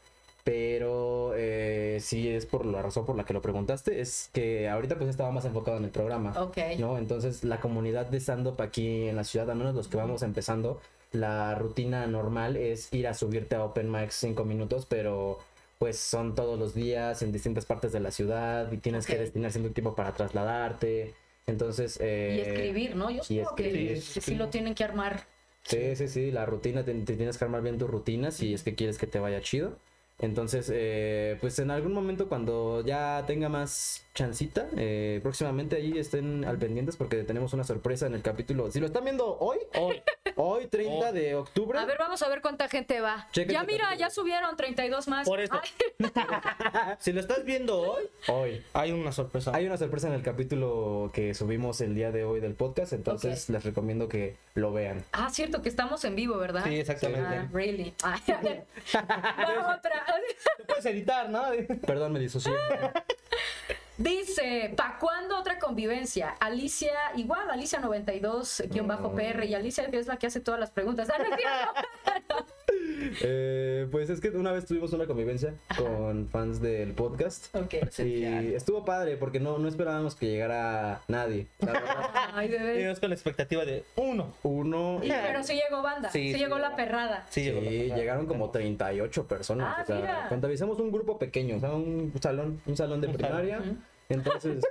Pero 0.44 1.34
eh, 1.36 2.00
sí 2.02 2.30
es 2.30 2.46
por 2.46 2.66
la 2.66 2.82
razón 2.82 3.06
por 3.06 3.16
la 3.16 3.24
que 3.26 3.34
lo 3.34 3.42
preguntaste, 3.42 4.00
es 4.02 4.30
que 4.34 4.70
ahorita 4.70 4.96
pues 4.98 5.10
estaba 5.10 5.32
más 5.32 5.46
enfocado 5.46 5.78
en 5.78 5.84
el 5.84 5.90
programa. 5.92 6.34
Ok. 6.42 6.58
¿no? 6.80 6.98
Entonces 6.98 7.44
la 7.44 7.60
comunidad 7.60 8.08
de 8.08 8.20
stand-up 8.20 8.60
aquí 8.62 9.08
en 9.10 9.16
la 9.16 9.24
ciudad, 9.26 9.50
al 9.52 9.58
menos 9.58 9.76
los 9.76 9.88
que 9.88 9.98
vamos 9.98 10.24
empezando, 10.24 10.80
la 11.12 11.56
rutina 11.56 12.08
normal 12.08 12.56
es 12.56 12.92
ir 12.94 13.08
a 13.08 13.14
subirte 13.14 13.56
a 13.56 13.64
Open 13.64 13.92
Mics 13.92 14.16
cinco 14.16 14.46
minutos, 14.46 14.86
pero 14.88 15.40
pues 15.80 15.98
son 16.00 16.36
todos 16.36 16.60
los 16.60 16.76
días 16.76 17.24
en 17.24 17.32
distintas 17.32 17.66
partes 17.66 17.92
de 17.94 18.02
la 18.02 18.12
ciudad 18.12 18.72
y 18.72 18.78
tienes 18.80 19.08
que 19.08 19.18
destinar 19.18 19.52
cierto 19.52 19.72
tiempo 19.74 19.96
para 19.96 20.14
trasladarte. 20.14 21.16
Entonces... 21.48 21.98
eh, 22.02 22.36
Y 22.38 22.42
escribir, 22.42 22.96
¿no? 22.96 23.10
Yo 23.10 23.24
supongo 23.24 23.56
que, 23.56 24.02
sí 24.02 24.22
sí. 24.22 24.36
lo 24.36 24.50
tienen 24.50 24.76
que 24.76 24.84
armar. 24.84 25.26
Sí, 25.64 25.96
sí, 25.96 26.08
sí, 26.08 26.32
la 26.32 26.46
rutina, 26.46 26.84
te, 26.84 26.94
te 26.96 27.16
tienes 27.16 27.38
que 27.38 27.46
armar 27.46 27.62
bien 27.62 27.78
tu 27.78 27.88
rutina 27.88 28.32
si 28.32 28.54
es 28.54 28.64
que 28.64 28.76
quieres 28.76 28.98
que 28.98 29.08
te 29.08 29.20
vaya 29.20 29.42
chido. 29.42 29.78
Entonces, 30.20 30.70
eh, 30.74 31.38
pues 31.40 31.58
en 31.60 31.72
algún 31.72 31.94
momento 31.94 32.28
cuando 32.28 32.84
ya 32.86 33.24
tenga 33.26 33.48
más 33.50 34.06
chancita, 34.14 34.68
eh, 34.76 35.20
próximamente 35.24 35.78
ahí 35.78 35.98
estén 35.98 36.44
al 36.44 36.58
pendientes 36.58 36.98
porque 36.98 37.24
tenemos 37.24 37.54
una 37.54 37.64
sorpresa 37.64 38.06
en 38.08 38.16
el 38.16 38.22
capítulo. 38.22 38.70
Si 38.70 38.80
lo 38.82 38.88
están 38.88 39.06
viendo 39.06 39.38
hoy, 39.40 39.60
hoy, 39.76 40.02
hoy 40.36 40.68
30 40.68 41.10
Oh. 41.10 41.14
de 41.14 41.36
octubre. 41.36 41.80
A 41.80 41.86
ver, 41.86 41.98
vamos 41.98 42.22
a 42.22 42.28
ver 42.28 42.42
cuánta 42.42 42.68
gente 42.68 43.00
va. 43.00 43.28
Chequen 43.32 43.54
ya 43.54 43.64
mira, 43.64 43.86
capítulo. 43.86 44.00
ya 44.00 44.10
subieron 44.10 44.58
32 44.58 45.08
más. 45.08 45.26
por 45.28 45.40
eso. 45.40 45.60
Si 47.00 47.14
lo 47.14 47.20
estás 47.22 47.44
viendo 47.46 47.80
hoy, 47.80 48.04
Hoy. 48.28 48.62
hay 48.74 48.92
una 48.92 49.12
sorpresa. 49.12 49.52
Hay 49.56 49.66
una 49.66 49.78
sorpresa 49.78 50.08
en 50.08 50.14
el 50.14 50.22
capítulo 50.24 51.12
que 51.14 51.34
subimos 51.34 51.80
el 51.82 51.96
día 51.96 52.12
de 52.12 52.24
hoy 52.26 52.40
del 52.42 52.54
podcast, 52.56 52.94
entonces 52.94 53.50
les 53.50 53.64
recomiendo 53.64 54.10
que 54.10 54.36
lo 54.56 54.72
vean. 54.74 55.04
ah, 55.14 55.30
cierto 55.32 55.62
que 55.62 55.70
estamos 55.70 56.04
en 56.04 56.16
vivo, 56.16 56.38
¿verdad? 56.38 56.64
Sí, 56.66 56.76
exactamente. 56.80 57.36
Ah, 57.38 57.48
really. 57.54 57.94
Otra. 58.90 60.06
Puedes 60.68 60.86
editar, 60.86 61.30
¿no? 61.30 61.44
Perdón, 61.86 62.14
me 62.14 62.20
disocié. 62.20 62.54
Dice, 63.98 64.74
¿pa' 64.78 64.98
cuándo 64.98 65.38
otra 65.38 65.60
convivencia? 65.60 66.30
Alicia, 66.40 66.94
igual, 67.18 67.50
Alicia 67.50 67.80
92, 67.80 68.64
guion 68.70 68.88
bajo 68.88 69.14
PR, 69.14 69.44
y 69.44 69.56
Alicia 69.56 69.92
que 69.92 69.98
es 69.98 70.08
la 70.08 70.16
que 70.16 70.28
hace 70.28 70.40
todas 70.40 70.58
las 70.58 70.72
preguntas. 70.72 71.10
Ah, 71.14 71.18
no 71.20 71.36
cierto. 71.36 72.46
Eh, 73.22 73.88
pues 73.92 74.10
es 74.10 74.20
que 74.22 74.30
una 74.30 74.52
vez 74.52 74.66
tuvimos 74.66 74.94
una 74.94 75.06
convivencia 75.06 75.54
con 75.78 76.28
fans 76.30 76.62
del 76.62 76.94
podcast. 76.94 77.54
ok. 77.56 77.74
Y 78.00 78.54
estuvo 78.54 78.86
padre 78.86 79.18
porque 79.18 79.40
no, 79.40 79.58
no 79.58 79.68
esperábamos 79.68 80.16
que 80.16 80.28
llegara 80.28 81.02
nadie. 81.08 81.48
La 81.60 81.72
verdad, 81.74 81.96
Ay, 82.34 82.50
con 83.00 83.10
la 83.10 83.16
expectativa 83.16 83.66
de 83.66 83.84
uno. 83.96 84.34
uno. 84.44 85.00
Y- 85.04 85.10
pero 85.10 85.44
sí 85.44 85.54
llegó 85.54 85.82
banda, 85.82 86.10
sí, 86.12 86.20
Sí, 86.28 86.34
sí 86.34 86.40
llegó 86.40 86.58
la 86.60 86.76
perrada. 86.76 87.26
Sí, 87.30 87.44
llegó 87.44 87.62
la- 87.62 87.70
llegaron 87.96 88.26
como 88.26 88.50
38 88.52 89.28
personas. 89.28 89.76
Ah, 89.78 89.82
o 89.84 89.86
sea, 89.86 89.96
mira. 89.96 90.26
contabilizamos 90.30 90.80
un 90.80 90.92
grupo 90.92 91.18
pequeño, 91.18 91.58
o 91.58 91.60
sea, 91.60 91.72
un 91.72 92.14
salón, 92.22 92.62
un 92.66 92.78
salón 92.78 93.02
de 93.02 93.08
Un 93.08 93.14
primaria. 93.14 93.60
salón. 93.60 93.84
Entonces, 94.10 94.64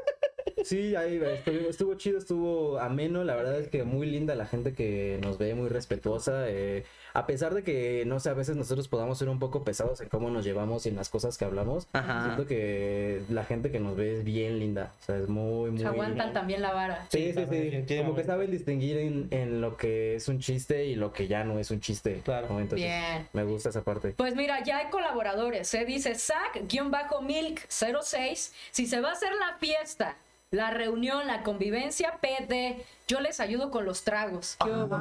sí, 0.65 0.95
ahí 0.97 1.21
estuvo, 1.23 1.69
estuvo 1.71 1.95
chido, 1.95 2.19
estuvo 2.19 2.79
ameno. 2.79 3.25
La 3.25 3.37
verdad 3.37 3.59
es 3.59 3.69
que 3.69 3.85
muy 3.85 4.07
linda 4.07 4.35
la 4.35 4.47
gente 4.47 4.75
que 4.75 5.19
nos 5.23 5.39
ve, 5.39 5.55
muy 5.55 5.69
respetuosa. 5.69 6.49
eh, 6.49 6.85
a 7.15 7.27
pesar 7.27 7.55
de 7.55 7.65
que, 7.65 8.05
no 8.07 8.21
sé, 8.21 8.29
a 8.31 8.35
veces 8.35 8.55
nosotros 8.55 8.87
podamos 8.87 9.19
ser 9.19 9.29
un 9.29 9.41
poco 9.41 9.65
pesados 9.65 10.01
en 10.01 10.09
cómo 10.09 10.31
nos 10.31 10.45
llevamos 10.45 10.87
y 10.87 10.91
en 10.91 10.97
las 10.97 11.09
cosas 11.09 11.37
que 11.39 11.45
hablamos. 11.45 11.89
Ajá. 11.93 12.25
Siento 12.25 12.47
que 12.47 13.23
la 13.29 13.45
gente 13.45 13.71
que 13.73 13.81
nos 13.81 13.97
ve 13.97 14.15
es 14.15 14.23
bien 14.25 14.59
linda. 14.61 14.93
O 15.01 15.05
sea, 15.05 15.17
es 15.17 15.29
muy, 15.29 15.71
muy. 15.71 15.81
Se 15.81 15.87
aguantan 15.87 16.33
también 16.33 16.63
la 16.63 16.73
vara. 16.75 17.07
Sí, 17.11 17.33
Sí, 17.33 17.45
sí, 17.51 17.85
sí. 17.89 17.97
Como 17.99 18.15
que 18.15 18.23
saben 18.25 18.51
distinguir 18.51 18.99
en, 18.99 19.27
en 19.31 19.61
lo 19.61 19.77
que 19.77 20.15
es 20.17 20.29
un 20.29 20.39
chiste 20.39 20.87
y 20.87 20.95
lo 20.95 21.13
que 21.13 21.27
ya 21.27 21.43
no 21.45 21.59
es 21.59 21.71
un 21.73 21.81
chiste. 21.81 22.21
Claro. 22.25 22.47
¿no? 22.51 22.61
Entonces, 22.61 22.87
Bien. 22.87 23.27
me 23.33 23.43
gusta 23.45 23.71
esa 23.71 23.83
parte. 23.83 24.15
Pues 24.17 24.37
mira, 24.37 24.63
ya 24.63 24.79
hay 24.79 24.91
colaboradores. 24.91 25.67
Se 25.67 25.85
dice 25.85 26.13
Zach-Milk06. 26.15 28.53
Si 28.71 28.87
se 28.87 29.01
va 29.01 29.09
a 29.11 29.13
hacer 29.13 29.33
la 29.33 29.57
fiesta, 29.59 30.17
la 30.51 30.71
reunión, 30.71 31.27
la 31.27 31.43
convivencia, 31.43 32.19
PD. 32.21 32.83
Yo 33.07 33.21
les 33.21 33.39
ayudo 33.41 33.71
con 33.71 33.85
los 33.85 34.03
tragos. 34.05 34.57
¿Qué 34.65 34.71
hubo? 34.71 34.97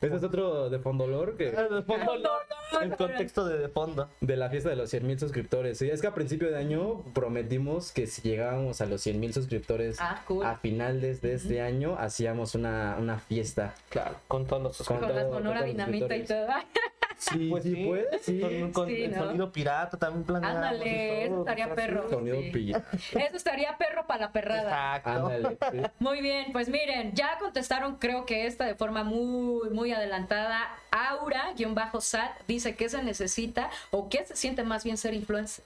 Ese 0.00 0.16
es 0.16 0.22
otro 0.22 0.68
de 0.68 0.78
Fondolor 0.78 1.36
que 1.38 1.44
De 1.50 1.82
fondo, 1.82 2.18
no, 2.18 2.30
no, 2.72 2.80
el 2.82 2.90
no. 2.90 2.96
contexto 2.98 3.46
de, 3.46 3.56
de 3.56 3.68
fondo. 3.68 4.10
de 4.20 4.36
la 4.36 4.50
fiesta 4.50 4.68
de 4.68 4.76
los 4.76 4.90
100 4.90 5.06
mil 5.06 5.18
suscriptores. 5.18 5.78
Sí, 5.78 5.88
es 5.88 6.02
que 6.02 6.06
a 6.06 6.12
principio 6.14 6.50
de 6.50 6.58
año 6.58 7.02
prometimos 7.14 7.90
que 7.90 8.06
si 8.06 8.20
llegábamos 8.20 8.82
a 8.82 8.86
los 8.86 9.00
100 9.00 9.18
mil 9.18 9.32
suscriptores 9.32 9.96
Ah, 10.00 10.22
cool. 10.26 10.44
a 10.44 10.56
finales 10.56 11.22
de 11.22 11.32
este 11.34 11.62
año, 11.62 11.96
hacíamos 11.98 12.54
una, 12.54 12.96
una 12.98 13.18
fiesta. 13.18 13.74
Claro, 13.88 14.16
con 14.28 14.46
todos 14.46 14.62
los 14.62 14.76
Con 14.86 14.98
Con 14.98 15.08
la 15.08 15.22
todo- 15.22 15.32
sonora 15.34 15.34
con 15.34 15.42
todos 15.42 15.56
los 15.56 15.66
dinamita 15.66 16.16
y 16.16 16.26
suscriptores. 16.26 16.46
todo. 16.46 16.84
Sí, 17.18 17.48
Pues 17.50 17.62
sí, 17.64 17.74
puede, 17.84 18.18
sí. 18.20 18.40
Con, 18.40 18.72
con 18.72 18.88
Sí, 18.88 19.02
el 19.04 19.12
¿no? 19.12 19.24
sonido 19.24 19.52
pirata 19.52 19.96
también 19.96 20.24
planeamos. 20.24 20.56
Ándale, 20.56 21.22
eso 21.24 21.30
todo, 21.32 21.40
estaría 21.40 21.64
sea, 21.66 21.74
perro. 21.74 22.08
Sonido 22.10 22.40
sí. 22.40 22.72
Eso 23.18 23.36
estaría 23.36 23.76
perro 23.78 24.06
para 24.06 24.26
la 24.26 24.32
perrada. 24.32 24.96
Exacto. 24.96 25.10
Ándale, 25.10 25.58
sí. 25.70 25.78
Muy 25.98 26.20
bien, 26.20 26.52
pues 26.52 26.68
miren, 26.68 27.12
ya 27.14 27.38
contestaron, 27.38 27.96
creo 27.96 28.26
que 28.26 28.46
esta 28.46 28.64
de 28.64 28.74
forma 28.74 29.04
muy, 29.04 29.70
muy 29.70 29.92
adelantada. 29.92 30.68
Aura-Sat 30.90 32.30
dice 32.46 32.76
que 32.76 32.88
se 32.88 33.02
necesita 33.02 33.70
o 33.90 34.08
que 34.08 34.24
se 34.24 34.36
siente 34.36 34.62
más 34.62 34.84
bien 34.84 34.96
ser 34.96 35.14
influencer. 35.14 35.64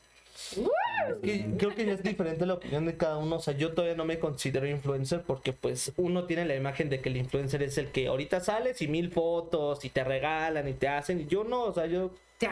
Que- 1.22 1.54
creo 1.58 1.74
que 1.74 1.86
ya 1.86 1.92
es 1.92 2.02
diferente 2.02 2.46
la 2.46 2.54
opinión 2.54 2.86
de 2.86 2.96
cada 2.96 3.16
uno. 3.18 3.36
O 3.36 3.40
sea, 3.40 3.54
yo 3.54 3.72
todavía 3.72 3.96
no 3.96 4.04
me 4.04 4.18
considero 4.18 4.66
influencer 4.66 5.22
porque 5.22 5.52
pues 5.52 5.92
uno 5.96 6.24
tiene 6.24 6.44
la 6.44 6.54
imagen 6.54 6.88
de 6.88 7.00
que 7.00 7.08
el 7.08 7.16
influencer 7.16 7.62
es 7.62 7.78
el 7.78 7.88
que 7.88 8.08
ahorita 8.08 8.40
sales 8.40 8.80
y 8.82 8.88
mil 8.88 9.10
fotos 9.10 9.84
y 9.84 9.90
te 9.90 10.04
regalan 10.04 10.68
y 10.68 10.74
te 10.74 10.88
hacen. 10.88 11.20
Y 11.20 11.26
yo 11.26 11.44
no, 11.44 11.62
o 11.64 11.74
sea, 11.74 11.86
yo... 11.86 12.10
Te 12.38 12.48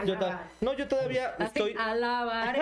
no, 0.59 0.73
yo 0.73 0.85
todavía 0.89 1.35
estoy... 1.39 1.73
alabar, 1.79 2.59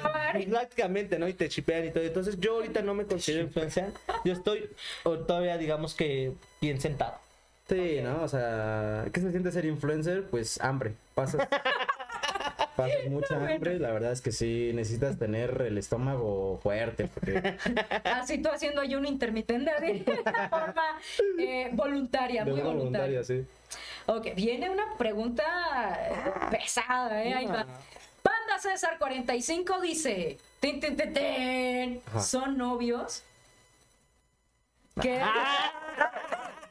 alabar. 0.00 0.44
Prácticamente, 0.48 1.18
¿no? 1.18 1.28
Y 1.28 1.34
te 1.34 1.50
chipean 1.50 1.84
y 1.84 1.90
todo. 1.90 2.02
Entonces 2.02 2.40
yo 2.40 2.54
ahorita 2.54 2.80
no 2.80 2.94
me 2.94 3.04
considero 3.04 3.42
influencer. 3.42 3.92
Yo 4.24 4.32
estoy 4.32 4.70
o, 5.02 5.18
todavía, 5.18 5.58
digamos 5.58 5.94
que 5.94 6.32
bien 6.62 6.80
sentado. 6.80 7.18
Sí, 7.68 8.00
¿no? 8.02 8.22
O 8.22 8.28
sea, 8.28 9.04
¿qué 9.12 9.20
se 9.20 9.30
siente 9.30 9.52
ser 9.52 9.66
influencer? 9.66 10.24
Pues 10.24 10.58
hambre. 10.62 10.94
Pasas, 11.14 11.46
pasas 12.76 13.04
mucha 13.08 13.36
hambre. 13.36 13.78
La 13.78 13.90
verdad 13.92 14.12
es 14.12 14.20
que 14.20 14.32
sí, 14.32 14.70
necesitas 14.74 15.18
tener 15.18 15.62
el 15.62 15.78
estómago 15.78 16.58
fuerte. 16.62 17.08
Porque 17.12 17.56
Así 18.04 18.38
tú 18.38 18.48
haciendo 18.50 18.80
ayuno 18.80 19.08
intermitente 19.08 19.70
de 19.80 20.04
forma 20.50 20.98
eh, 21.38 21.70
voluntaria, 21.72 22.44
de 22.44 22.52
muy 22.52 22.60
voluntaria. 22.60 23.20
voluntaria, 23.20 23.24
sí. 23.24 23.46
Ok, 24.06 24.34
viene 24.36 24.68
una 24.70 24.96
pregunta 24.98 25.44
eh, 26.10 26.14
pesada, 26.50 27.24
¿eh? 27.24 27.34
Ahí 27.34 27.46
va. 27.46 27.66
Panda 28.22 28.58
César 28.58 28.98
45 28.98 29.80
dice, 29.80 30.38
tin, 30.60 30.80
tin, 30.80 30.96
tin. 30.96 32.00
¿son 32.20 32.56
novios? 32.56 33.22
¿Qué? 35.00 35.20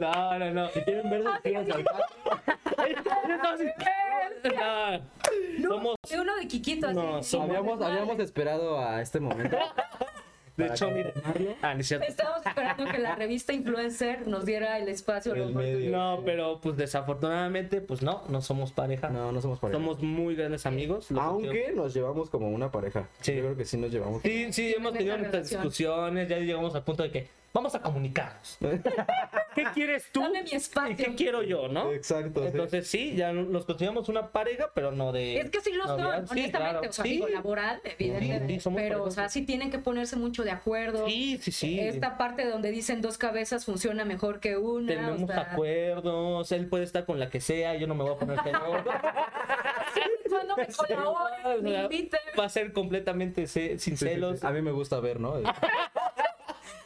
No, 0.00 0.38
no, 0.38 0.50
no. 0.52 0.68
Si 0.70 0.80
quieren 0.82 1.10
ver 1.10 1.22
suscríbanse 1.24 1.72
al 1.72 1.84
No. 5.60 5.68
Somos, 5.68 5.96
De 6.10 6.20
uno 6.20 6.36
de 6.36 6.48
Kikito, 6.48 6.86
así. 6.86 6.96
No, 6.96 7.22
somos- 7.22 7.48
Habíamos, 7.48 7.82
habíamos 7.82 8.18
esperado 8.20 8.78
a 8.78 9.00
este 9.02 9.20
momento. 9.20 9.56
de 10.56 10.66
hecho, 10.66 10.90
miren. 10.90 11.12
Ah, 11.62 11.74
ni 11.74 11.82
cierto. 11.82 12.06
Estábamos 12.06 12.44
esperando 12.46 12.84
que 12.90 12.98
la 12.98 13.14
revista 13.16 13.52
Influencer 13.52 14.26
nos 14.26 14.44
diera 14.46 14.78
el 14.78 14.88
espacio, 14.88 15.34
El 15.34 15.54
medio. 15.54 15.90
No, 15.96 16.22
pero 16.24 16.60
pues 16.60 16.76
desafortunadamente, 16.76 17.80
pues 17.80 18.02
no, 18.02 18.22
no 18.28 18.40
somos 18.40 18.72
pareja. 18.72 19.08
No, 19.10 19.30
no 19.32 19.40
somos 19.40 19.58
pareja. 19.58 19.78
Somos 19.78 20.00
muy 20.02 20.34
grandes 20.36 20.64
amigos. 20.66 21.08
Aunque 21.18 21.50
que- 21.66 21.72
nos 21.72 21.92
llevamos 21.94 22.30
como 22.30 22.48
una 22.48 22.70
pareja. 22.70 23.08
Sí. 23.20 23.34
Yo 23.34 23.40
creo 23.42 23.56
que 23.56 23.64
sí 23.64 23.76
nos 23.76 23.90
llevamos. 23.90 24.22
Sí, 24.22 24.52
sí, 24.52 24.74
hemos 24.76 24.92
tenido 24.92 25.16
nuestras 25.18 25.50
discusiones, 25.50 26.28
ya 26.28 26.38
llegamos 26.38 26.74
al 26.74 26.84
punto 26.84 27.02
de 27.02 27.10
que 27.10 27.37
vamos 27.52 27.74
a 27.74 27.80
comunicarnos. 27.82 28.58
¿Qué 29.54 29.64
quieres 29.74 30.06
tú? 30.12 30.20
Dame 30.22 30.42
mi 30.44 30.50
espacio. 30.52 30.92
¿Y 30.92 30.96
qué 30.96 31.14
quiero 31.16 31.42
yo, 31.42 31.68
no? 31.68 31.92
Exacto. 31.92 32.44
Entonces 32.44 32.86
sí, 32.86 33.14
ya 33.16 33.32
nos 33.32 33.64
consideramos 33.64 34.08
una 34.08 34.28
pareja, 34.30 34.70
pero 34.74 34.92
no 34.92 35.10
de... 35.12 35.38
Es 35.40 35.50
que 35.50 35.60
sí 35.60 35.72
lo 35.72 35.86
son, 35.86 36.00
honestamente, 36.00 36.50
claro. 36.52 36.80
o 36.88 36.92
sea, 36.92 37.04
Sí. 37.04 37.10
digo, 37.10 37.28
laboral, 37.28 37.80
evidentemente, 37.84 38.46
Sí, 38.48 38.54
sí, 38.54 38.60
somos 38.60 38.80
pero, 38.80 39.02
o 39.02 39.10
sea, 39.10 39.28
sí 39.28 39.42
tienen 39.44 39.70
que 39.70 39.78
ponerse 39.78 40.16
mucho 40.16 40.44
de 40.44 40.50
acuerdo. 40.52 41.06
Sí, 41.08 41.38
sí, 41.42 41.50
sí. 41.50 41.80
Esta 41.80 42.16
parte 42.18 42.44
donde 42.48 42.70
dicen 42.70 43.00
dos 43.00 43.18
cabezas 43.18 43.64
funciona 43.64 44.04
mejor 44.04 44.38
que 44.40 44.56
una. 44.56 44.86
Tenemos 44.94 45.22
o 45.22 45.26
sea, 45.26 45.40
acuerdos, 45.52 46.52
él 46.52 46.66
puede 46.68 46.84
estar 46.84 47.04
con 47.04 47.18
la 47.18 47.28
que 47.30 47.40
sea, 47.40 47.74
yo 47.76 47.86
no 47.86 47.94
me 47.94 48.04
voy 48.04 48.14
a 48.14 48.18
poner 48.18 48.40
celoso. 48.42 48.84
Cuando 50.28 50.56
me 50.56 50.66
colaboren, 50.76 51.46
O 51.58 51.62
me 51.62 51.70
sea, 51.70 51.82
inviten. 51.84 52.20
Va 52.38 52.44
a 52.44 52.48
ser 52.48 52.72
completamente 52.72 53.46
sin 53.46 53.78
Sí, 53.78 53.78
sí, 53.78 53.96
sí. 53.96 53.96
celos. 53.96 54.44
A 54.44 54.50
mí 54.50 54.62
me 54.62 54.70
gusta 54.70 55.00
ver, 55.00 55.18
¿no? 55.18 55.34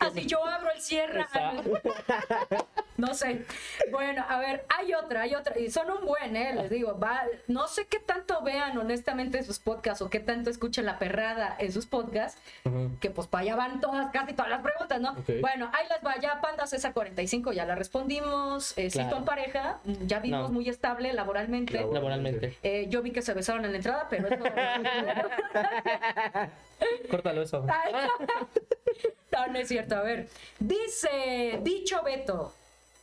Así 0.07 0.27
yo 0.27 0.45
abro 0.47 0.71
el 0.71 0.81
cierre. 0.81 1.27
No 2.97 3.15
sé. 3.15 3.45
Bueno, 3.91 4.25
a 4.29 4.39
ver, 4.39 4.65
hay 4.69 4.95
otra, 4.95 5.23
hay 5.23 5.35
otra. 5.35 5.59
Y 5.59 5.71
son 5.71 5.91
un 5.91 6.05
buen, 6.07 6.37
¿eh? 6.37 6.55
Les 6.55 6.71
digo, 6.71 6.99
va, 6.99 7.23
no 7.49 7.67
sé 7.67 7.87
qué 7.87 7.99
tanto 7.99 8.43
vean 8.43 8.77
honestamente 8.79 9.43
sus 9.43 9.59
podcasts 9.59 10.03
o 10.03 10.11
qué 10.11 10.21
tanto 10.21 10.51
escuchen 10.51 10.85
la 10.85 10.99
perrada 10.99 11.57
en 11.59 11.73
sus 11.73 11.87
podcasts, 11.87 12.41
que 13.01 13.11
pues 13.11 13.27
para 13.29 13.43
allá 13.43 13.57
van 13.57 13.81
todas, 13.81 14.11
casi 14.13 14.35
todas 14.35 14.51
las 14.51 14.61
preguntas, 14.63 15.01
¿no? 15.01 15.15
Bueno, 15.41 15.71
ahí 15.73 15.87
las 15.89 16.05
va, 16.05 16.19
ya 16.21 16.41
Panda 16.41 16.67
César 16.67 16.93
45, 16.93 17.53
ya 17.53 17.65
la 17.65 17.75
respondimos. 17.75 18.77
Eh, 18.79 18.89
Claro. 18.93 19.11
son 19.11 19.25
pareja, 19.25 19.79
ya 20.07 20.21
vimos 20.21 20.43
No. 20.43 20.49
muy 20.51 20.69
estable 20.69 21.13
laboralmente. 21.13 21.75
Labor- 21.81 21.95
Laboralmente. 21.95 22.59
Eh, 22.63 22.87
yo 22.89 23.03
vi 23.03 23.11
que 23.11 23.23
se 23.23 23.33
besaron 23.35 23.65
en 23.65 23.73
la 23.73 23.77
entrada, 23.79 24.07
pero 24.11 24.29
eso... 24.29 24.45
Córtalo 27.11 27.43
eso. 27.43 27.65
No, 29.33 29.47
no 29.47 29.59
es 29.59 29.69
cierto. 29.69 29.97
A 29.97 30.03
ver, 30.03 30.29
dice, 30.59 31.59
dicho 31.63 32.03
Beto, 32.03 32.53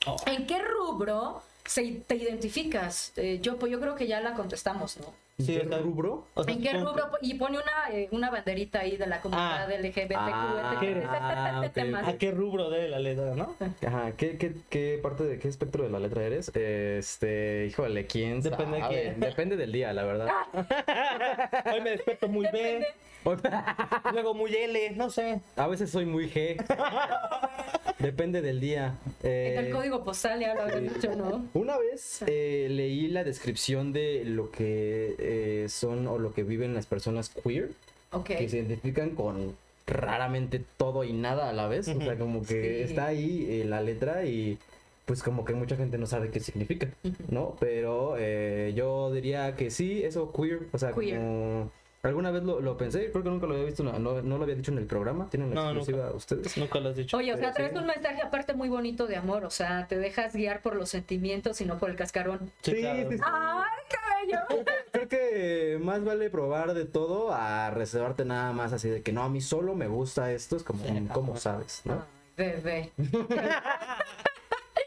Oh. 0.06 0.16
¿en 0.28 0.46
qué 0.48 0.60
rubro 0.60 1.42
se, 1.66 1.92
te 2.08 2.16
identificas? 2.16 3.12
Eh, 3.18 3.40
yo, 3.42 3.58
pues 3.58 3.72
yo 3.72 3.82
creo 3.82 3.96
que 3.96 4.08
ya 4.08 4.22
la 4.22 4.34
contestamos, 4.34 4.98
¿no? 4.98 5.14
Sí, 5.40 5.56
¿En 5.56 5.68
o 5.68 5.70
sea, 5.70 5.78
qué 5.78 5.84
rubro? 5.84 6.28
o 6.34 6.44
sea, 6.44 6.54
¿En 6.54 6.62
qué 6.62 6.70
supongo- 6.72 6.92
rubro? 6.92 7.10
Y 7.22 7.34
pone 7.36 7.58
una, 7.58 7.98
eh, 7.98 8.10
una 8.12 8.30
banderita 8.30 8.82
ahí 8.82 8.98
de 8.98 9.08
la 9.08 9.22
comunidad 9.22 9.72
Ah. 9.72 9.74
LGBTQ. 9.74 10.18
Ah, 10.20 11.62
ok, 11.66 11.74
temas. 11.74 12.08
¿A 12.08 12.18
qué 12.18 12.32
rubro 12.32 12.70
de 12.70 12.90
la 12.90 13.00
letra, 13.00 13.36
no? 13.36 13.56
Ajá, 13.88 14.12
¿qué, 14.18 14.38
qué, 14.38 14.54
qué 14.70 15.00
parte 15.02 15.24
de 15.24 15.40
qué 15.40 15.48
espectro 15.48 15.84
de 15.84 15.90
la 15.90 16.00
letra 16.00 16.24
eres? 16.26 16.52
Este, 16.54 17.68
híjole, 17.70 18.06
¿quién 18.06 18.42
Depende 18.42 18.76
de 18.78 18.82
sabe? 18.82 19.02
quién. 19.02 19.20
Depende 19.22 19.56
del 19.58 19.72
día, 19.72 19.94
la 19.94 20.04
verdad. 20.04 20.28
Hoy 21.74 21.82
me 21.82 21.92
despierto 21.92 22.28
muy 22.28 22.46
B, 22.52 22.86
luego 24.14 24.34
muy 24.34 24.54
L, 24.56 24.92
no 24.92 25.10
sé. 25.10 25.42
A 25.56 25.68
veces 25.68 25.90
soy 25.90 26.06
muy 26.06 26.30
G. 26.30 26.58
Depende 28.00 28.42
del 28.42 28.62
día. 28.62 28.96
Eh, 29.24 29.56
En 29.58 29.66
el 29.66 29.72
código 29.74 30.04
postal 30.06 30.40
ya 30.40 30.54
lo 30.56 30.62
había 30.62 30.78
dicho, 30.78 31.14
¿no? 31.16 31.48
Una 31.54 31.78
vez 31.78 32.24
eh, 32.28 32.68
leí 32.70 33.10
la 33.10 33.26
descripción 33.26 33.92
de 33.92 34.24
lo 34.24 34.50
que 34.52 35.16
eh, 35.30 35.68
son 35.70 36.08
o 36.08 36.18
lo 36.18 36.34
que 36.34 36.44
viven 36.44 36.74
las 36.74 36.86
personas 36.86 37.30
queer, 37.30 37.72
Ok. 38.12 38.26
que 38.26 38.50
se 38.50 38.58
identifican 38.58 39.12
con 39.12 39.56
raramente 39.88 40.62
todo 40.78 41.04
y 41.04 41.14
nada 41.14 41.50
a 41.50 41.54
la 41.54 41.68
vez. 41.68 41.88
O 41.88 42.00
sea, 42.00 42.18
como 42.18 42.42
que 42.44 42.86
Sí. 42.86 42.92
está 42.92 43.08
ahí 43.08 43.48
eh, 43.50 43.66
la 43.66 43.82
letra 43.82 44.26
y 44.26 44.58
pues 45.06 45.24
como 45.24 45.44
que 45.44 45.54
mucha 45.56 45.76
gente 45.76 45.98
no 45.98 46.06
sabe 46.06 46.30
qué 46.30 46.40
significa, 46.40 46.88
¿no? 47.30 47.56
Pero 47.60 48.16
eh, 48.20 48.74
yo 48.76 49.12
diría 49.12 49.56
que 49.56 49.72
sí, 49.72 50.04
eso 50.04 50.32
queer, 50.32 50.60
o 50.72 50.78
sea, 50.78 50.92
Queer. 50.92 51.18
como... 51.18 51.72
Alguna 52.02 52.32
vez 52.32 52.44
lo, 52.44 52.62
lo 52.62 52.78
pensé, 52.78 53.12
creo 53.12 53.24
que 53.26 53.30
nunca 53.30 53.46
lo 53.46 53.56
había 53.56 53.66
visto, 53.66 53.84
no, 53.84 54.00
no, 54.00 54.22
no 54.22 54.38
lo 54.38 54.44
había 54.44 54.56
dicho 54.56 54.72
en 54.72 54.78
el 54.78 54.86
programa, 54.86 55.28
tienen 55.30 55.50
la 55.50 55.56
No, 55.56 55.70
exclusiva 55.72 56.12
ustedes. 56.14 56.56
Nunca 56.58 56.80
lo 56.80 56.90
has 56.90 56.96
dicho. 56.96 57.18
Oye, 57.18 57.34
o 57.34 57.38
sea, 57.38 57.50
Sí. 57.50 57.56
traes 57.58 57.76
un 57.76 57.88
mensaje 57.88 58.22
aparte 58.22 58.54
muy 58.54 58.70
bonito 58.70 59.06
de 59.06 59.18
amor, 59.18 59.44
o 59.44 59.50
sea, 59.50 59.86
te 59.90 59.98
dejas 59.98 60.34
guiar 60.34 60.62
por 60.62 60.76
los 60.78 60.88
sentimientos 60.90 61.60
y 61.60 61.66
no 61.66 61.78
por 61.78 61.90
el 61.90 61.98
cascarón. 61.98 62.52
Sí, 62.62 62.76
claro. 62.76 63.10
sí, 63.12 63.18
sí. 63.18 63.24
¡Ay, 63.26 63.82
qué 63.90 63.98
bello! 64.32 64.40
Creo 64.48 64.64
que 65.10 65.78
más 65.82 66.04
vale 66.04 66.30
probar 66.30 66.74
de 66.74 66.86
todo 66.86 67.34
a 67.34 67.70
reservarte 67.72 68.24
nada 68.24 68.54
más 68.54 68.72
así 68.72 68.90
de 68.90 69.02
que 69.02 69.12
no, 69.12 69.24
a 69.24 69.30
mí 69.30 69.42
solo 69.42 69.76
me 69.76 69.88
gusta 69.88 70.32
esto, 70.32 70.56
es 70.56 70.64
como, 70.64 70.84
¿cómo 71.12 71.36
sabes? 71.36 71.82
¿no? 71.86 72.06
Bebé. 72.38 72.92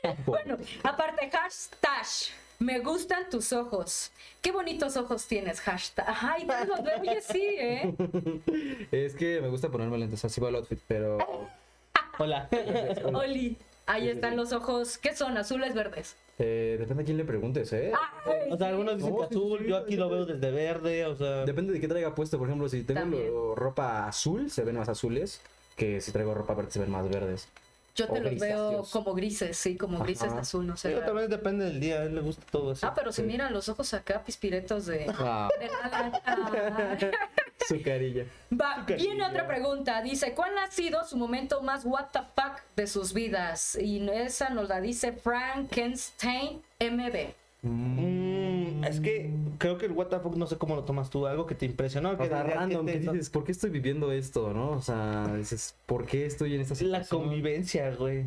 bueno, 0.27 0.57
aparte, 0.83 1.31
hashtag. 1.31 2.07
Me 2.59 2.79
gustan 2.79 3.29
tus 3.29 3.53
ojos. 3.53 4.13
Qué 4.41 4.53
bonitos 4.53 4.97
ojos 4.97 5.27
tienes, 5.27 5.61
hashtag. 5.61 6.07
Ay, 6.21 6.47
te 6.47 6.65
los 6.65 6.83
veo, 6.85 7.01
oye, 7.01 7.21
sí, 7.21 7.45
¿eh? 7.59 7.95
Es 8.93 9.17
que 9.17 9.41
me 9.41 9.49
gusta 9.49 9.69
ponerme 9.69 9.99
lentes, 9.99 10.25
así 10.25 10.41
va 10.41 10.49
el 10.49 10.57
outfit, 10.57 10.81
pero 10.87 11.19
Hola. 12.19 12.49
Oli, 13.13 13.57
ahí 13.87 14.09
están 14.09 14.37
los 14.37 14.53
ojos. 14.53 14.99
¿Qué 14.99 15.17
son? 15.17 15.37
¿Azules, 15.39 15.75
verdes? 15.75 16.17
Eh, 16.39 16.77
depende 16.79 17.03
a 17.03 17.07
quién 17.07 17.17
le 17.19 17.25
preguntes, 17.25 17.73
¿eh? 17.73 17.93
Ay, 18.27 18.51
O 18.51 18.57
sea, 18.57 18.69
algunos 18.69 18.97
dicen 18.97 19.11
No, 19.15 19.21
que 19.21 19.27
sí, 19.29 19.35
azul, 19.41 19.59
sí, 19.61 19.67
yo 19.69 19.77
sí, 19.79 19.83
aquí 19.85 19.97
lo 19.97 20.09
veo 20.09 20.27
desde 20.27 20.51
verde, 20.51 21.07
o 21.07 21.15
sea. 21.17 21.45
Depende 21.45 21.73
de 21.73 21.81
qué 21.81 21.89
traiga 21.89 22.15
puesto, 22.15 22.39
por 22.39 22.49
ejemplo, 22.49 22.69
si 22.69 22.83
tengo 22.85 23.01
También. 23.01 23.27
lo- 23.33 23.55
ropa 23.55 24.07
azul, 24.09 24.51
se 24.51 24.65
ven 24.65 24.77
más 24.77 24.89
azules, 24.89 25.41
que 25.77 26.01
si 26.01 26.11
traigo 26.13 26.35
ropa 26.35 26.55
verde 26.55 26.71
se 26.71 26.81
ven 26.81 26.91
más 26.91 27.09
verdes. 27.09 27.49
yo 27.95 28.07
te 28.07 28.13
o 28.13 28.15
los 28.23 28.23
veo 28.23 28.31
grisáceos. 28.71 28.91
como 28.91 29.13
grises, 29.15 29.57
sí, 29.57 29.77
como 29.77 29.99
grises 29.99 30.25
Ajá. 30.25 30.35
de 30.37 30.41
azul, 30.41 30.67
no 30.67 30.77
Sí, 30.79 30.89
sé. 30.89 30.95
también 31.03 31.29
depende 31.29 31.67
del 31.67 31.79
día, 31.79 32.01
a 32.01 32.05
él 32.05 32.15
le 32.15 32.23
gusta 32.23 32.43
todo 32.51 32.73
eso. 32.73 32.87
Ah, 32.87 32.95
pero 32.95 33.13
si 33.13 33.23
miran 33.23 33.53
los 33.53 33.69
ojos 33.69 33.93
acá, 33.93 34.23
pispiretos 34.25 34.87
de... 34.87 35.07
Ah, 35.19 35.51
de 35.61 35.67
nada. 35.69 36.23
Ah. 36.25 36.97
su 37.69 37.83
carilla. 37.83 38.25
Va, 38.53 38.85
Qué 38.87 38.97
viene 38.97 39.15
lindo. 39.15 39.29
otra 39.29 39.47
pregunta. 39.47 40.03
Dice, 40.03 40.35
¿cuál 40.35 40.57
ha 40.59 40.71
sido 40.71 41.05
su 41.05 41.17
momento 41.17 41.63
más 41.63 41.85
what 41.85 42.07
the 42.13 42.21
fuck 42.35 42.61
de 42.77 42.87
sus 42.87 43.13
vidas? 43.13 43.77
Y 43.81 44.07
esa 44.11 44.51
nos 44.51 44.69
la 44.69 44.81
dice 44.81 45.13
Frankenstein 45.13 46.63
MB. 46.81 47.35
Mm, 47.65 48.85
es 48.85 49.01
que 49.01 49.31
creo 49.59 49.79
que 49.79 49.87
el 49.87 49.93
WTF 49.93 50.37
no 50.37 50.47
sé 50.47 50.59
cómo 50.59 50.75
lo 50.75 50.83
tomas 50.85 51.11
tú, 51.11 51.27
algo 51.27 51.47
que 51.47 51.55
te 51.55 51.65
impresionó. 51.67 52.11
O 52.11 52.19
que 52.19 52.27
sea, 52.29 52.43
random, 52.43 52.87
te 52.87 52.93
que 52.95 52.99
dices, 52.99 53.31
¿por 53.31 53.45
qué 53.45 53.53
estoy 53.53 53.71
viviendo 53.71 54.11
esto, 54.11 54.53
no? 54.53 54.71
O 54.71 54.83
sea, 54.83 55.33
dices, 55.37 55.77
¿por 55.87 56.05
qué 56.07 56.27
estoy 56.27 56.55
en 56.57 56.63
esta 56.63 56.75
La 56.75 56.99
situación? 57.05 57.23
convivencia, 57.23 57.95
güey. 57.95 58.25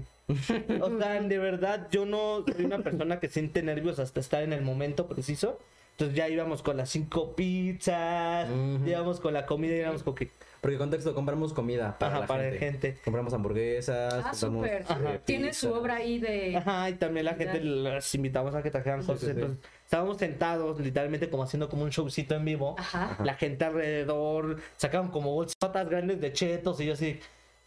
O 0.81 0.97
sea, 0.97 1.21
de 1.21 1.37
verdad, 1.37 1.87
yo 1.91 2.05
no 2.05 2.43
soy 2.51 2.65
una 2.65 2.79
persona 2.79 3.19
que 3.19 3.29
siente 3.29 3.61
nervios 3.61 3.99
hasta 3.99 4.19
estar 4.21 4.41
en 4.41 4.53
el 4.53 4.61
momento 4.61 5.07
preciso. 5.07 5.59
Entonces 5.95 6.17
ya 6.17 6.27
íbamos 6.27 6.61
con 6.61 6.75
las 6.75 6.89
cinco 6.89 7.35
pizzas, 7.35 8.49
íbamos 8.85 9.19
con 9.21 9.33
la 9.33 9.45
comida, 9.45 9.75
íbamos 9.75 10.03
con 10.03 10.13
que... 10.15 10.29
Porque 10.59 10.77
contexto, 10.79 11.13
compramos 11.13 11.53
comida 11.53 11.95
para, 11.99 12.11
Ajá, 12.13 12.19
la 12.21 12.27
para 12.27 12.43
gente. 12.43 12.59
gente. 12.59 12.97
Compramos 13.05 13.33
hamburguesas, 13.33 14.13
Ah, 14.15 14.31
compramos 14.31 14.67
súper. 14.67 14.81
eh. 15.13 15.19
Tiene 15.23 15.53
su 15.53 15.71
obra 15.71 15.97
ahí 15.97 16.17
de... 16.19 16.57
Ajá, 16.57 16.89
y 16.89 16.95
también 16.95 17.25
la 17.25 17.35
gente 17.35 17.59
Ya. 17.59 17.63
las 17.65 18.15
invitamos 18.15 18.55
a 18.55 18.63
que 18.63 18.71
trajeran 18.71 19.01
Sí, 19.01 19.07
cosas. 19.07 19.19
sí, 19.21 19.25
sí. 19.27 19.31
Entonces, 19.33 19.59
estábamos 19.83 20.17
sentados, 20.17 20.79
literalmente 20.79 21.29
como 21.29 21.43
haciendo 21.43 21.69
como 21.69 21.83
un 21.83 21.91
showcito 21.91 22.33
en 22.35 22.45
vivo. 22.45 22.75
Ajá. 22.79 23.15
La 23.23 23.35
gente 23.35 23.63
alrededor, 23.63 24.57
sacaban 24.75 25.11
como 25.11 25.33
bolsotas 25.33 25.87
grandes 25.87 26.19
de 26.19 26.33
chetos 26.33 26.81
y 26.81 26.87
yo 26.87 26.93
así, 26.93 27.19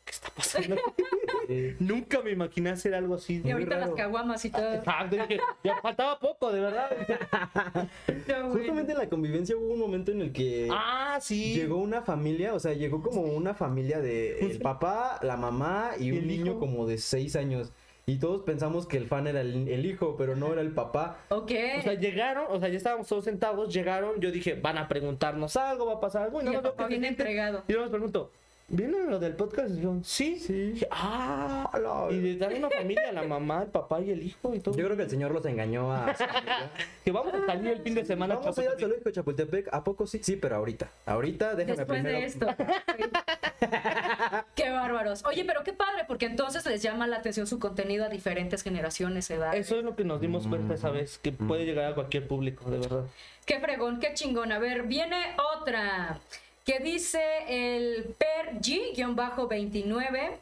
¿qué 0.05 0.11
está 0.11 0.29
pasando? 0.31 0.77
Sí. 1.49 1.75
Nunca 1.81 2.21
me 2.23 2.31
imaginé 2.31 2.71
hacer 2.71 2.95
algo 2.95 3.15
así. 3.17 3.41
Y 3.45 3.51
ahorita 3.51 3.77
raro. 3.77 3.87
las 3.87 3.95
caguamas 3.97 4.45
y 4.45 4.51
todo. 4.51 4.75
Exacto, 4.75 5.17
dije, 5.17 5.41
ya 5.65 5.81
faltaba 5.81 6.19
poco, 6.21 6.53
de 6.53 6.61
verdad. 6.61 6.91
No. 8.29 8.51
Justamente 8.51 8.93
en 8.93 8.99
la 8.99 9.09
convivencia 9.09 9.57
hubo 9.57 9.73
un 9.73 9.79
momento 9.81 10.13
en 10.13 10.21
el 10.21 10.33
que 10.33 10.69
Ah, 10.71 11.19
sí. 11.21 11.55
llegó 11.55 11.77
una 11.79 12.03
familia, 12.03 12.53
o 12.55 12.61
sea, 12.61 12.75
llegó 12.75 13.03
como 13.03 13.23
una 13.23 13.55
familia 13.55 14.01
de 14.01 14.39
el 14.41 14.59
papá, 14.61 15.19
la 15.23 15.37
mamá 15.37 15.93
y 15.99 16.09
¿Y 16.09 16.13
un 16.13 16.27
niño 16.27 16.53
hijo? 16.53 16.61
como 16.61 16.87
de 16.87 16.99
seis 16.99 17.35
años. 17.37 17.73
Y 18.07 18.19
todos 18.19 18.43
pensamos 18.43 18.87
que 18.87 18.97
el 18.97 19.07
fan 19.07 19.27
era 19.27 19.41
el, 19.41 19.69
el 19.69 19.85
hijo, 19.87 20.17
pero 20.17 20.35
no 20.37 20.53
era 20.53 20.61
el 20.63 20.73
papá. 20.73 21.19
Ok. 21.29 21.53
O 21.79 21.83
sea, 21.83 21.95
llegaron, 21.95 22.45
o 22.49 22.59
sea, 22.61 22.69
ya 22.69 22.77
estábamos 22.77 23.07
todos 23.07 23.25
sentados, 23.25 23.73
llegaron, 23.73 24.21
yo 24.21 24.31
dije, 24.31 24.55
van 24.55 24.79
a 24.79 24.89
preguntarnos 24.89 25.57
algo, 25.57 25.87
va 25.87 25.95
a 25.95 26.01
pasar 26.01 26.23
algo. 26.25 26.41
y 26.41 26.45
no 26.45 26.53
el 26.53 26.61
papá 26.61 26.87
viene 26.87 27.09
entregado. 27.09 27.65
Y 27.69 27.73
yo 27.73 27.81
les 27.81 27.91
pregunto, 27.91 28.31
¿vienen 28.69 29.11
lo 29.11 29.19
del 29.19 29.35
podcast? 29.35 29.71
Y 29.71 29.81
yo, 29.81 29.97
sí. 30.03 30.39
Sí. 30.39 30.73
Dije, 30.73 30.89
ah, 30.91 31.71
y 32.11 32.19
de 32.19 32.37
dar 32.37 32.55
una 32.55 32.71
familia, 32.71 33.13
la 33.13 33.23
mamá, 33.23 33.63
el 33.63 33.69
papá 33.69 34.01
y 34.01 34.11
el 34.11 34.23
hijo 34.23 34.55
y 34.55 34.61
todo. 34.61 34.77
Yo 34.77 34.85
creo 34.85 34.97
que 34.97 35.05
el 35.05 35.11
señor 35.11 35.33
los 35.33 35.45
engañó 35.47 35.93
a... 35.93 36.15
que 37.05 37.11
vamos 37.11 37.33
a 37.35 37.47
salir 37.47 37.69
el 37.69 37.81
fin 37.81 37.95
de 37.95 38.05
semana. 38.05 38.37
Vamos 38.37 38.59
a 38.59 38.63
ir 38.63 38.69
al 38.69 38.75
Chapultepec. 38.75 38.81
zoológico 38.81 39.09
de 39.09 39.15
Chapultepec, 39.15 39.75
¿a 39.75 39.85
poco 39.85 40.07
sí? 40.07 40.21
Sí, 40.23 40.37
pero 40.37 40.57
ahorita. 40.57 40.91
Ahorita 41.07 41.55
déjame 41.55 41.77
Después 41.77 42.01
primero... 42.01 42.19
de 42.19 42.27
esto. 42.27 42.47
qué 44.55 44.71
bárbaros. 44.71 45.25
Oye, 45.25 45.45
pero 45.45 45.65
qué 45.65 45.73
padre, 45.73 46.05
porque 46.07 46.27
entonces 46.27 46.65
les 46.67 46.83
llama 46.83 47.07
la 47.07 47.17
atención 47.17 47.47
su 47.47 47.59
contenido 47.59 48.05
a 48.05 48.09
diferentes 48.09 48.63
generaciones, 48.63 49.31
edades. 49.31 49.67
Eso 49.67 49.79
es 49.79 49.85
lo 49.85 49.97
que 49.97 50.05
nos 50.05 50.21
dimos 50.21 50.47
cuenta 50.47 50.75
esa 50.75 50.91
vez, 50.91 51.19
que 51.19 51.33
puede 51.33 51.65
llegar 51.65 51.93
a 51.93 51.95
cualquier 51.95 52.29
público, 52.29 52.71
de 52.71 52.79
verdad. 52.79 53.05
Qué 53.47 53.61
fregón, 53.61 53.99
qué 53.99 54.13
chingón. 54.15 54.53
A 54.53 54.59
ver, 54.59 54.83
viene 54.83 55.17
otra 55.57 56.21
que 56.69 56.81
dice 56.81 57.23
el 57.49 58.15
Per 58.19 58.61
G-29. 58.61 60.37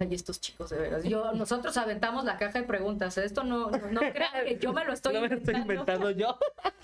Ay, 0.00 0.08
estos 0.10 0.40
chicos, 0.40 0.70
de 0.70 0.78
veras. 0.78 1.04
Yo, 1.04 1.30
nosotros 1.34 1.76
aventamos 1.76 2.24
la 2.24 2.36
caja 2.36 2.58
de 2.58 2.64
preguntas. 2.64 3.16
¿eh? 3.16 3.24
Esto 3.24 3.44
no, 3.44 3.70
no, 3.70 3.78
no 3.78 4.00
crean 4.00 4.44
que 4.44 4.58
yo 4.58 4.72
me 4.72 4.84
lo 4.84 4.92
estoy 4.92 5.14
no 5.14 5.20
me 5.20 5.28
lo 5.28 5.36
estoy 5.36 5.54
inventando. 5.54 6.10
inventando 6.10 6.10
yo. 6.10 6.36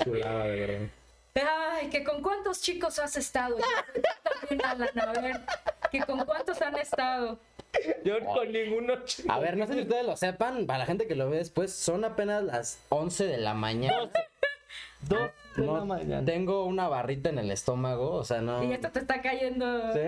Chulada, 0.04 0.44
de 0.44 0.90
verdad. 1.34 1.70
Ay, 1.72 1.90
que 1.90 2.04
con 2.04 2.22
cuántos 2.22 2.60
chicos 2.60 3.00
has 3.00 3.16
estado. 3.16 3.58
Yo 3.58 3.64
también, 4.22 4.64
Alan, 4.64 5.00
a 5.00 5.20
ver, 5.20 5.40
que 5.90 6.00
con 6.00 6.24
cuántos 6.24 6.62
han 6.62 6.78
estado. 6.78 7.40
Yo 8.04 8.24
con 8.24 8.52
ninguno. 8.52 8.94
A 9.28 9.40
ver, 9.40 9.56
no 9.56 9.66
sé 9.66 9.72
si 9.74 9.80
ustedes 9.80 10.06
lo 10.06 10.16
sepan, 10.16 10.66
para 10.66 10.78
la 10.78 10.86
gente 10.86 11.08
que 11.08 11.16
lo 11.16 11.28
ve 11.28 11.38
después, 11.38 11.72
son 11.74 12.04
apenas 12.04 12.44
las 12.44 12.78
11 12.90 13.26
de 13.26 13.38
la 13.38 13.54
mañana. 13.54 14.08
Dos 15.00 15.30
de 15.60 15.66
No, 15.66 15.78
la 15.78 15.84
mañana. 15.84 16.24
tengo 16.24 16.64
una 16.64 16.88
barrita 16.88 17.30
en 17.30 17.38
el 17.38 17.50
estómago, 17.50 18.12
o 18.12 18.24
sea, 18.24 18.40
no... 18.40 18.62
Y 18.64 18.72
esto 18.72 18.90
te 18.90 19.00
está 19.00 19.20
cayendo. 19.20 19.92
Sí. 19.92 20.00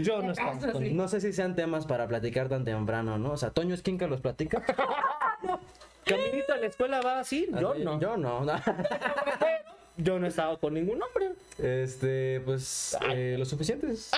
Yo 0.02 0.22
no 0.22 0.32
estaba 0.32 0.58
sí. 0.78 0.92
No 0.92 1.08
sé 1.08 1.20
si 1.20 1.32
sean 1.32 1.54
temas 1.56 1.86
para 1.86 2.06
platicar 2.08 2.48
tan 2.48 2.64
temprano, 2.64 3.18
¿no? 3.18 3.32
O 3.32 3.36
sea, 3.36 3.50
Toño 3.50 3.74
Esquinca 3.74 4.06
los 4.06 4.20
platica. 4.20 4.62
Caminito 6.04 6.52
a 6.52 6.56
la 6.56 6.66
escuela 6.66 7.00
va 7.00 7.20
así. 7.20 7.48
Yo 7.60 7.72
Así, 7.72 7.84
no. 7.84 8.00
Yo 8.00 8.16
no. 8.16 8.44
Yo 9.98 10.18
no 10.18 10.26
he 10.26 10.28
estado 10.30 10.58
con 10.58 10.74
ningún 10.74 11.00
hombre. 11.02 11.32
Este, 11.58 12.40
pues, 12.44 12.96
eh, 13.14 13.36
lo 13.38 13.44
suficientes. 13.44 14.10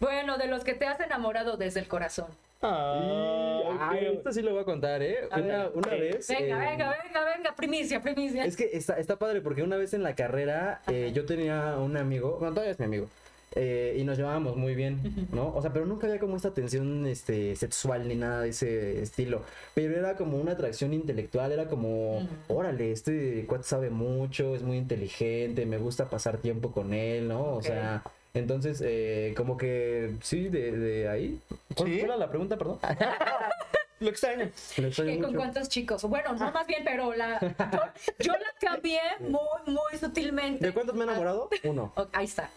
Bueno, 0.00 0.38
de 0.38 0.48
los 0.48 0.64
que 0.64 0.74
te 0.74 0.86
has 0.86 0.98
enamorado 1.00 1.56
desde 1.56 1.80
el 1.80 1.88
corazón. 1.88 2.26
Ah, 2.60 3.90
Ay, 3.92 4.06
esto 4.16 4.32
sí 4.32 4.42
lo 4.42 4.50
voy 4.52 4.60
a 4.60 4.64
contar, 4.64 5.02
¿eh? 5.02 5.18
A 5.30 5.38
Una, 5.38 5.46
ver. 5.64 5.72
una 5.74 5.90
vez. 5.90 6.28
Venga, 6.28 6.64
eh, 6.64 6.70
venga, 6.70 6.96
venga, 7.04 7.24
venga, 7.36 7.54
primicia, 7.56 8.02
primicia. 8.02 8.44
Es 8.44 8.56
que 8.56 8.70
está, 8.72 8.98
está 8.98 9.16
padre 9.16 9.40
porque 9.40 9.62
una 9.62 9.76
vez 9.76 9.94
en 9.94 10.02
la 10.02 10.14
carrera 10.16 10.82
eh, 10.88 11.12
yo 11.14 11.24
tenía 11.24 11.76
un 11.78 11.96
amigo, 11.96 12.36
bueno, 12.38 12.54
todavía 12.54 12.72
es 12.72 12.78
mi 12.80 12.86
amigo, 12.86 13.06
eh, 13.54 13.96
y 13.98 14.04
nos 14.04 14.18
llevábamos 14.18 14.56
muy 14.56 14.74
bien, 14.74 15.28
¿no? 15.32 15.54
O 15.54 15.62
sea, 15.62 15.72
pero 15.72 15.86
nunca 15.86 16.06
había 16.08 16.18
como 16.18 16.36
esta 16.36 16.52
tensión 16.52 17.06
este, 17.06 17.54
sexual 17.54 18.08
ni 18.08 18.16
nada 18.16 18.42
de 18.42 18.48
ese 18.50 19.00
estilo. 19.02 19.42
Pero 19.74 19.96
era 19.96 20.16
como 20.16 20.36
una 20.38 20.52
atracción 20.52 20.92
intelectual, 20.92 21.52
era 21.52 21.66
como, 21.68 22.28
órale, 22.48 22.90
este 22.90 23.46
cuate 23.46 23.64
sabe 23.64 23.90
mucho, 23.90 24.56
es 24.56 24.62
muy 24.62 24.78
inteligente, 24.78 25.64
me 25.64 25.78
gusta 25.78 26.10
pasar 26.10 26.38
tiempo 26.38 26.72
con 26.72 26.92
él, 26.92 27.28
¿no? 27.28 27.54
O 27.54 27.62
sea, 27.62 28.02
entonces, 28.38 28.82
eh, 28.84 29.34
como 29.36 29.56
que 29.56 30.14
sí, 30.22 30.48
de, 30.48 30.72
de 30.72 31.08
ahí. 31.08 31.40
¿Cuál 31.74 31.88
¿Sí? 31.88 31.98
cuál 31.98 32.10
era 32.10 32.16
la 32.16 32.28
pregunta, 32.28 32.56
perdón? 32.56 32.78
Lo 34.00 34.10
extraño. 34.10 34.44
Estoy 34.76 34.90
¿Qué, 34.90 35.12
¿Con 35.18 35.26
mucho. 35.32 35.36
cuántos 35.36 35.68
chicos? 35.68 36.02
Bueno, 36.04 36.32
no 36.34 36.52
más 36.52 36.66
bien, 36.68 36.82
pero 36.84 37.14
la, 37.14 37.40
yo, 37.40 37.80
yo 38.20 38.32
la 38.32 38.54
cambié 38.60 39.00
muy, 39.20 39.40
muy 39.66 39.98
sutilmente. 39.98 40.64
¿De 40.64 40.72
cuántos 40.72 40.94
me 40.94 41.00
he 41.00 41.08
enamorado? 41.08 41.50
Uno. 41.64 41.92
Ahí 42.12 42.26
está. 42.26 42.48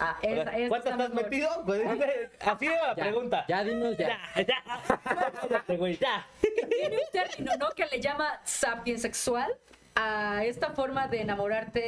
Ah, 0.00 0.16
esa, 0.22 0.42
esa 0.56 0.68
¿Cuánto 0.68 0.76
está 0.76 0.90
estás 0.90 1.08
mejor. 1.10 1.24
metido? 1.24 1.62
Pues, 1.66 1.82
así 2.40 2.66
era 2.66 2.86
la 2.88 2.94
pregunta. 2.94 3.44
Ya, 3.48 3.64
dinos 3.64 3.96
ya. 3.96 4.18
Ya, 4.36 5.64
güey, 5.76 5.96
ya. 5.98 6.26
Tiene 6.40 6.96
un 6.96 7.10
término, 7.12 7.52
¿no? 7.58 7.70
Que 7.70 7.86
le 7.86 8.00
llama 8.00 8.40
sapiensexual 8.44 9.52
a 10.00 10.44
esta 10.44 10.70
forma 10.70 11.08
de 11.08 11.22
enamorarte 11.22 11.80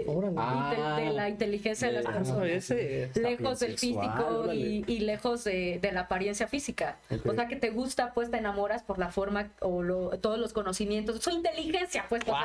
eh, 0.00 0.06
de 0.06 1.10
la 1.12 1.28
inteligencia 1.28 1.88
de 1.88 1.94
las 1.94 2.06
Ah, 2.06 2.12
personas. 2.12 2.48
ese. 2.48 3.10
lejos 3.14 3.60
del 3.60 3.76
físico 3.78 4.50
y, 4.52 4.82
y 4.86 5.00
lejos 5.00 5.44
de, 5.44 5.78
de 5.82 5.92
la 5.92 6.00
apariencia 6.02 6.46
física. 6.46 6.96
O 7.26 7.34
sea, 7.34 7.46
que 7.46 7.56
te 7.56 7.68
gusta, 7.68 8.14
pues 8.14 8.30
te 8.30 8.38
enamoras 8.38 8.82
por 8.82 8.98
la 8.98 9.10
forma 9.10 9.50
o 9.60 9.82
lo- 9.82 10.08
todos 10.20 10.38
los 10.38 10.54
conocimientos, 10.54 11.22
su 11.22 11.30
inteligencia, 11.30 12.06
pues. 12.08 12.24
Guau, 12.24 12.38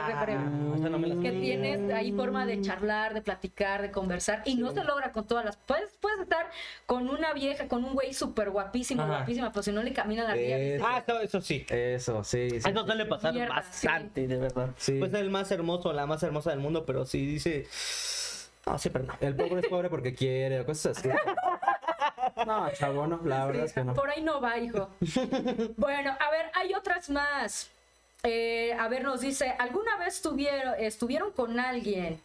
esa 0.75 0.89
no 0.89 0.99
me 0.99 1.07
la 1.07 1.21
que 1.21 1.31
tienes 1.31 1.91
ahí 1.93 2.11
forma 2.11 2.45
de 2.45 2.59
charlar, 2.61 3.13
de 3.13 3.21
platicar, 3.21 3.81
de 3.81 3.91
conversar 3.91 4.41
y 4.45 4.55
no 4.55 4.71
se 4.71 4.83
logra 4.83 5.13
con 5.13 5.25
todas 5.25 5.45
las 5.45 5.55
puedes 5.55 5.93
puedes 6.01 6.19
estar 6.19 6.49
con 6.85 7.09
una 7.09 7.31
vieja, 7.33 7.67
con 7.69 7.85
un 7.85 7.93
güey 7.93 8.13
súper 8.13 8.49
guapísimo, 8.49 9.03
Ajá. 9.03 9.17
guapísima, 9.19 9.51
pero 9.53 9.63
si 9.63 9.71
no 9.71 9.81
le 9.81 9.93
camina 9.93 10.23
la 10.25 10.33
vida 10.33 10.57
Ah, 10.85 11.01
eso, 11.07 11.19
eso 11.21 11.41
sí. 11.41 11.65
Eso, 11.69 12.23
sí. 12.25 12.49
sí. 12.49 12.69
Eso 12.69 12.85
suele 12.85 13.05
pasar 13.05 13.33
Mierda, 13.33 13.55
bastante, 13.55 14.27
de 14.27 14.37
verdad. 14.37 14.69
Sí. 14.77 14.88
Pues 14.97 15.13
el 15.13 15.29
más 15.29 15.51
hermoso, 15.51 15.93
la 15.93 16.05
más 16.05 16.23
hermosa 16.23 16.51
del 16.51 16.59
mundo, 16.59 16.85
pero 16.85 17.05
sí 17.05 17.25
dice. 17.25 17.67
No, 18.65 18.77
siempre 18.77 19.03
no. 19.03 19.13
El 19.19 19.35
pobre 19.35 19.61
es 19.61 19.67
pobre 19.67 19.89
porque 19.89 20.13
quiere 20.13 20.59
o 20.59 20.65
cosas 20.65 20.97
así. 20.97 21.09
No, 22.45 22.69
chavo, 22.71 23.05
no, 23.07 23.19
la 23.25 23.45
verdad 23.45 23.65
es 23.65 23.73
que 23.73 23.83
no. 23.83 23.93
Por 23.93 24.09
ahí 24.09 24.21
no 24.21 24.39
va, 24.39 24.57
hijo. 24.57 24.89
bueno, 25.77 26.15
a 26.19 26.31
ver, 26.31 26.51
hay 26.53 26.73
otras 26.73 27.09
más. 27.09 27.69
Eh, 28.23 28.73
a 28.73 28.87
ver, 28.87 29.03
nos 29.03 29.21
dice, 29.21 29.55
¿alguna 29.59 29.97
vez 29.97 30.21
tuvieron, 30.21 30.75
estuvieron 30.77 31.31
con 31.31 31.59
alguien 31.59 32.21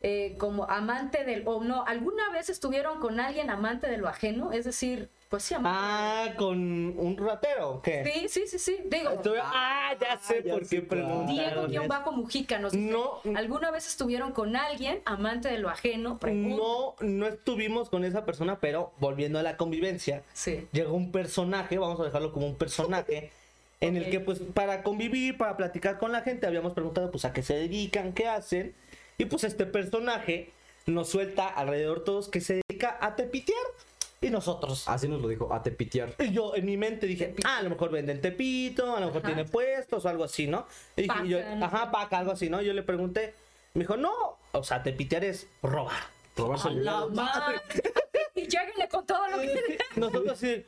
eh, 0.00 0.34
como 0.38 0.64
amante 0.64 1.24
del, 1.24 1.42
o 1.46 1.62
no, 1.62 1.84
alguna 1.86 2.30
vez 2.30 2.50
estuvieron 2.50 3.00
con 3.00 3.20
alguien 3.20 3.50
amante 3.50 3.86
de 3.88 3.98
lo 3.98 4.08
ajeno? 4.08 4.52
Es 4.52 4.64
decir, 4.64 5.08
pues 5.34 5.42
sí. 5.44 5.54
Ah, 5.58 6.28
con 6.36 6.58
un 6.98 7.16
ratero, 7.18 7.70
¿o 7.70 7.82
¿qué? 7.82 8.04
Sí, 8.04 8.28
sí, 8.28 8.46
sí, 8.46 8.58
sí. 8.58 8.76
Digo, 8.84 9.10
Estuve- 9.10 9.40
Ah, 9.42 9.92
ya 10.00 10.16
sé 10.18 10.42
ya 10.44 10.54
por 10.54 10.64
sé 10.64 10.76
qué 10.80 10.86
cuál. 10.86 11.00
preguntaron. 11.00 11.70
Diego-Mujica 11.70 12.00
eso. 12.02 12.12
Mujica 12.12 12.58
nos 12.60 12.72
dice, 12.72 12.90
No. 12.92 13.20
¿alguna 13.36 13.70
vez 13.70 13.86
estuvieron 13.88 14.32
con 14.32 14.54
alguien 14.54 15.00
amante 15.04 15.48
de 15.48 15.58
lo 15.58 15.68
ajeno? 15.70 16.18
Pregunta. 16.18 16.56
No, 16.56 16.94
no 17.00 17.26
estuvimos 17.26 17.90
con 17.90 18.04
esa 18.04 18.24
persona, 18.24 18.60
pero 18.60 18.92
volviendo 19.00 19.38
a 19.38 19.42
la 19.42 19.56
convivencia, 19.56 20.22
Sí. 20.32 20.68
llegó 20.72 20.94
un 20.94 21.10
personaje, 21.10 21.78
vamos 21.78 21.98
a 22.00 22.04
dejarlo 22.04 22.32
como 22.32 22.46
un 22.46 22.54
personaje, 22.56 23.30
en 23.80 23.96
Ok. 23.96 24.04
el 24.04 24.10
que 24.10 24.20
pues 24.20 24.38
para 24.54 24.82
convivir, 24.84 25.36
para 25.36 25.56
platicar 25.56 25.98
con 25.98 26.12
la 26.12 26.22
gente, 26.22 26.46
habíamos 26.46 26.72
preguntado 26.74 27.10
pues 27.10 27.24
a 27.24 27.32
qué 27.32 27.42
se 27.42 27.54
dedican, 27.54 28.12
qué 28.12 28.28
hacen, 28.28 28.74
y 29.18 29.24
pues 29.24 29.42
este 29.44 29.66
personaje 29.66 30.50
nos 30.86 31.08
suelta 31.08 31.48
alrededor 31.48 32.04
todos 32.04 32.28
que 32.28 32.40
se 32.40 32.60
dedica 32.68 32.98
a 33.00 33.16
tepitear, 33.16 33.58
y 34.24 34.30
nosotros. 34.30 34.88
Así 34.88 35.06
nos 35.08 35.20
lo 35.20 35.28
dijo, 35.28 35.52
a 35.52 35.62
tepitear. 35.62 36.14
Y 36.18 36.32
yo 36.32 36.54
en 36.54 36.64
mi 36.64 36.76
mente 36.76 37.06
dije, 37.06 37.26
Tepito. 37.26 37.48
ah, 37.48 37.58
a 37.58 37.62
lo 37.62 37.70
mejor 37.70 37.90
venden 37.90 38.20
tepito, 38.20 38.96
a 38.96 39.00
lo 39.00 39.06
mejor 39.06 39.22
Ajá. 39.22 39.34
tiene 39.34 39.44
puestos 39.44 40.04
o 40.04 40.08
algo 40.08 40.24
así, 40.24 40.46
¿no? 40.46 40.66
Y 40.96 41.02
dije, 41.02 41.14
Paca, 41.14 41.24
yo, 41.24 41.56
no 41.56 41.66
ajá, 41.66 41.90
paca, 41.90 42.18
algo 42.18 42.32
así, 42.32 42.48
¿no? 42.48 42.62
Yo 42.62 42.72
le 42.72 42.82
pregunté, 42.82 43.34
me 43.74 43.80
dijo, 43.80 43.96
no, 43.96 44.38
o 44.52 44.64
sea, 44.64 44.82
tepitear 44.82 45.24
es 45.24 45.46
robar. 45.62 46.02
Robar 46.36 46.58
¡A 46.64 46.70
la 46.70 47.06
madre! 47.06 47.60
Y 48.36 48.48
lléguenle 48.48 48.88
con 48.88 49.06
todo 49.06 49.28
lo 49.28 49.40
que... 49.40 49.78
Nosotros 49.94 50.32
así, 50.32 50.64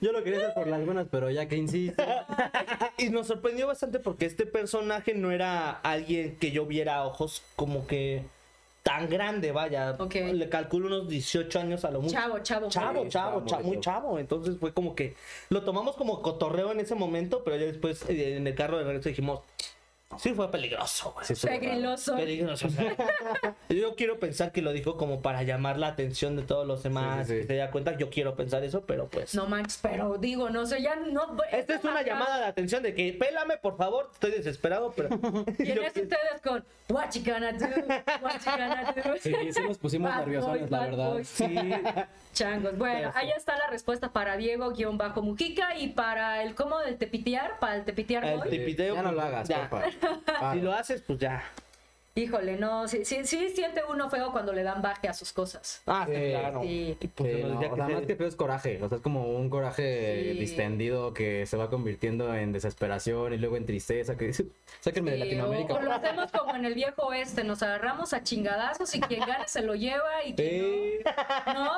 Yo 0.00 0.12
lo 0.12 0.22
quería 0.22 0.38
hacer 0.38 0.54
por 0.54 0.68
las 0.68 0.84
buenas, 0.84 1.08
pero 1.10 1.28
ya 1.32 1.48
que 1.48 1.56
insisto. 1.56 2.00
y 2.96 3.08
nos 3.08 3.26
sorprendió 3.26 3.66
bastante 3.66 3.98
porque 3.98 4.24
este 4.24 4.46
personaje 4.46 5.12
no 5.12 5.32
era 5.32 5.70
alguien 5.70 6.36
que 6.36 6.52
yo 6.52 6.64
viera 6.64 6.98
a 6.98 7.04
ojos 7.04 7.42
como 7.56 7.88
que 7.88 8.24
tan 8.86 9.08
grande, 9.08 9.50
vaya. 9.50 9.96
Le 10.14 10.48
calculo 10.48 10.86
unos 10.86 11.08
18 11.08 11.58
años 11.58 11.84
a 11.84 11.90
lo 11.90 12.02
mucho. 12.02 12.14
Chavo, 12.14 12.38
chavo. 12.38 12.68
Chavo, 12.68 13.02
Sí, 13.02 13.08
chavo, 13.10 13.44
chavo, 13.44 13.62
muy 13.64 13.72
muy 13.72 13.80
chavo. 13.80 14.18
Entonces 14.20 14.58
fue 14.60 14.72
como 14.72 14.94
que 14.94 15.16
lo 15.48 15.64
tomamos 15.64 15.96
como 15.96 16.22
cotorreo 16.22 16.70
en 16.70 16.78
ese 16.78 16.94
momento, 16.94 17.42
pero 17.44 17.56
ya 17.56 17.66
después 17.66 18.08
eh, 18.08 18.36
en 18.36 18.46
el 18.46 18.54
carro 18.54 18.78
de 18.78 18.84
regreso 18.84 19.08
dijimos, 19.08 19.40
sí 20.18 20.32
fue 20.34 20.50
peligroso, 20.50 21.12
güey. 21.12 21.26
Sí. 21.26 21.46
Peligroso. 21.46 22.14
o 22.66 22.70
sea, 22.70 22.96
yo 23.68 23.94
quiero 23.96 24.18
pensar 24.18 24.52
que 24.52 24.62
lo 24.62 24.72
dijo 24.72 24.96
como 24.96 25.20
para 25.20 25.42
llamar 25.42 25.78
la 25.78 25.88
atención 25.88 26.36
de 26.36 26.42
todos 26.42 26.66
los 26.66 26.82
demás, 26.82 27.26
Sí, 27.26 27.32
sí, 27.34 27.40
sí. 27.40 27.46
que 27.46 27.54
se 27.54 27.56
da 27.56 27.70
cuenta. 27.70 27.96
Yo 27.98 28.08
quiero 28.10 28.34
pensar 28.36 28.62
eso, 28.64 28.82
pero 28.86 29.08
pues. 29.08 29.34
No 29.34 29.46
manches, 29.46 29.78
pero 29.82 30.16
digo, 30.18 30.48
no 30.50 30.64
sé, 30.66 30.80
ya 30.82 30.96
no... 30.96 31.36
Esta 31.52 31.74
es 31.76 31.84
una 31.84 32.02
llamada 32.02 32.38
de 32.38 32.44
atención 32.46 32.82
de 32.82 32.94
que 32.94 33.12
pélame, 33.18 33.56
por 33.58 33.76
favor, 33.76 34.08
estoy 34.12 34.30
desesperado, 34.32 34.92
pero. 34.96 35.08
Y 35.58 35.62
en 35.70 35.76
Yo- 35.76 35.82
eso 35.82 36.00
ustedes 36.00 36.40
con 36.42 36.64
What 36.88 37.10
you 37.14 37.22
gonna 37.32 37.52
do? 37.52 37.66
What 38.22 38.38
you 38.44 38.50
gonna 38.52 38.92
do? 38.92 39.16
Sí, 39.20 39.34
sí 39.52 39.60
nos 39.66 39.76
pusimos 39.78 40.08
Bad 40.10 40.24
boy, 40.26 40.60
la 40.70 40.80
verdad. 40.80 41.10
boy. 41.14 41.24
Sí, 41.24 41.44
Changos. 42.32 42.76
Bueno, 42.78 43.10
ahí 43.14 43.30
está 43.36 43.56
la 43.58 43.66
respuesta 43.68 44.12
para 44.12 44.36
Diego-Mujica 44.36 45.76
y 45.78 45.88
para 45.88 46.42
el 46.42 46.54
cómo 46.54 46.78
del 46.80 46.96
tepitear, 46.96 47.58
para 47.58 47.76
el 47.76 47.84
tepitear 47.84 48.24
El 48.24 48.40
Tepiteo, 48.42 48.94
ya 48.94 49.02
no 49.02 49.12
lo 49.12 49.20
hagas, 49.22 49.48
ya. 49.48 49.68
porfa. 49.68 49.88
Ah, 50.26 50.52
si 50.54 50.60
lo 50.60 50.72
haces, 50.72 51.02
pues 51.02 51.18
ya. 51.18 51.42
Híjole, 52.18 52.56
no, 52.56 52.88
sí, 52.88 53.04
sí, 53.04 53.26
sí 53.26 53.50
siente 53.50 53.82
uno 53.90 54.08
feo 54.08 54.32
cuando 54.32 54.54
le 54.54 54.62
dan 54.62 54.80
baje 54.80 55.06
a 55.06 55.12
sus 55.12 55.34
cosas. 55.34 55.82
Ah, 55.84 56.06
sí, 56.08 56.14
Sí. 56.14 56.30
claro. 56.30 56.62
Sí. 56.62 56.96
Y 56.98 57.06
pues 57.08 57.44
no, 57.44 57.60
sea, 57.60 57.68
que 57.68 57.76
más 57.76 57.88
se- 58.00 58.06
que 58.06 58.16
feo 58.16 58.26
es 58.26 58.36
coraje, 58.36 58.82
o 58.82 58.88
sea, 58.88 58.96
es 58.96 59.02
como 59.02 59.36
un 59.36 59.50
coraje 59.50 60.32
Sí. 60.32 60.38
distendido 60.38 61.12
que 61.12 61.44
se 61.44 61.58
va 61.58 61.68
convirtiendo 61.68 62.34
en 62.34 62.52
desesperación 62.52 63.34
y 63.34 63.36
luego 63.36 63.58
en 63.58 63.66
tristeza, 63.66 64.16
que 64.16 64.28
dice, 64.28 64.46
sáquenme 64.80 65.10
de 65.10 65.18
Latinoamérica. 65.18 65.74
O, 65.74 65.76
o 65.76 65.82
lo 65.82 65.92
hacemos 65.92 66.32
como 66.32 66.56
en 66.56 66.64
el 66.64 66.72
viejo 66.72 67.02
oeste, 67.02 67.44
nos 67.44 67.62
agarramos 67.62 68.14
a 68.14 68.22
chingadazos 68.22 68.94
y 68.94 69.00
quien 69.02 69.20
gane 69.20 69.46
se 69.46 69.60
lo 69.60 69.74
lleva 69.74 70.24
y 70.24 70.32
quien 70.32 71.00
no. 71.44 71.52
No, 71.52 71.72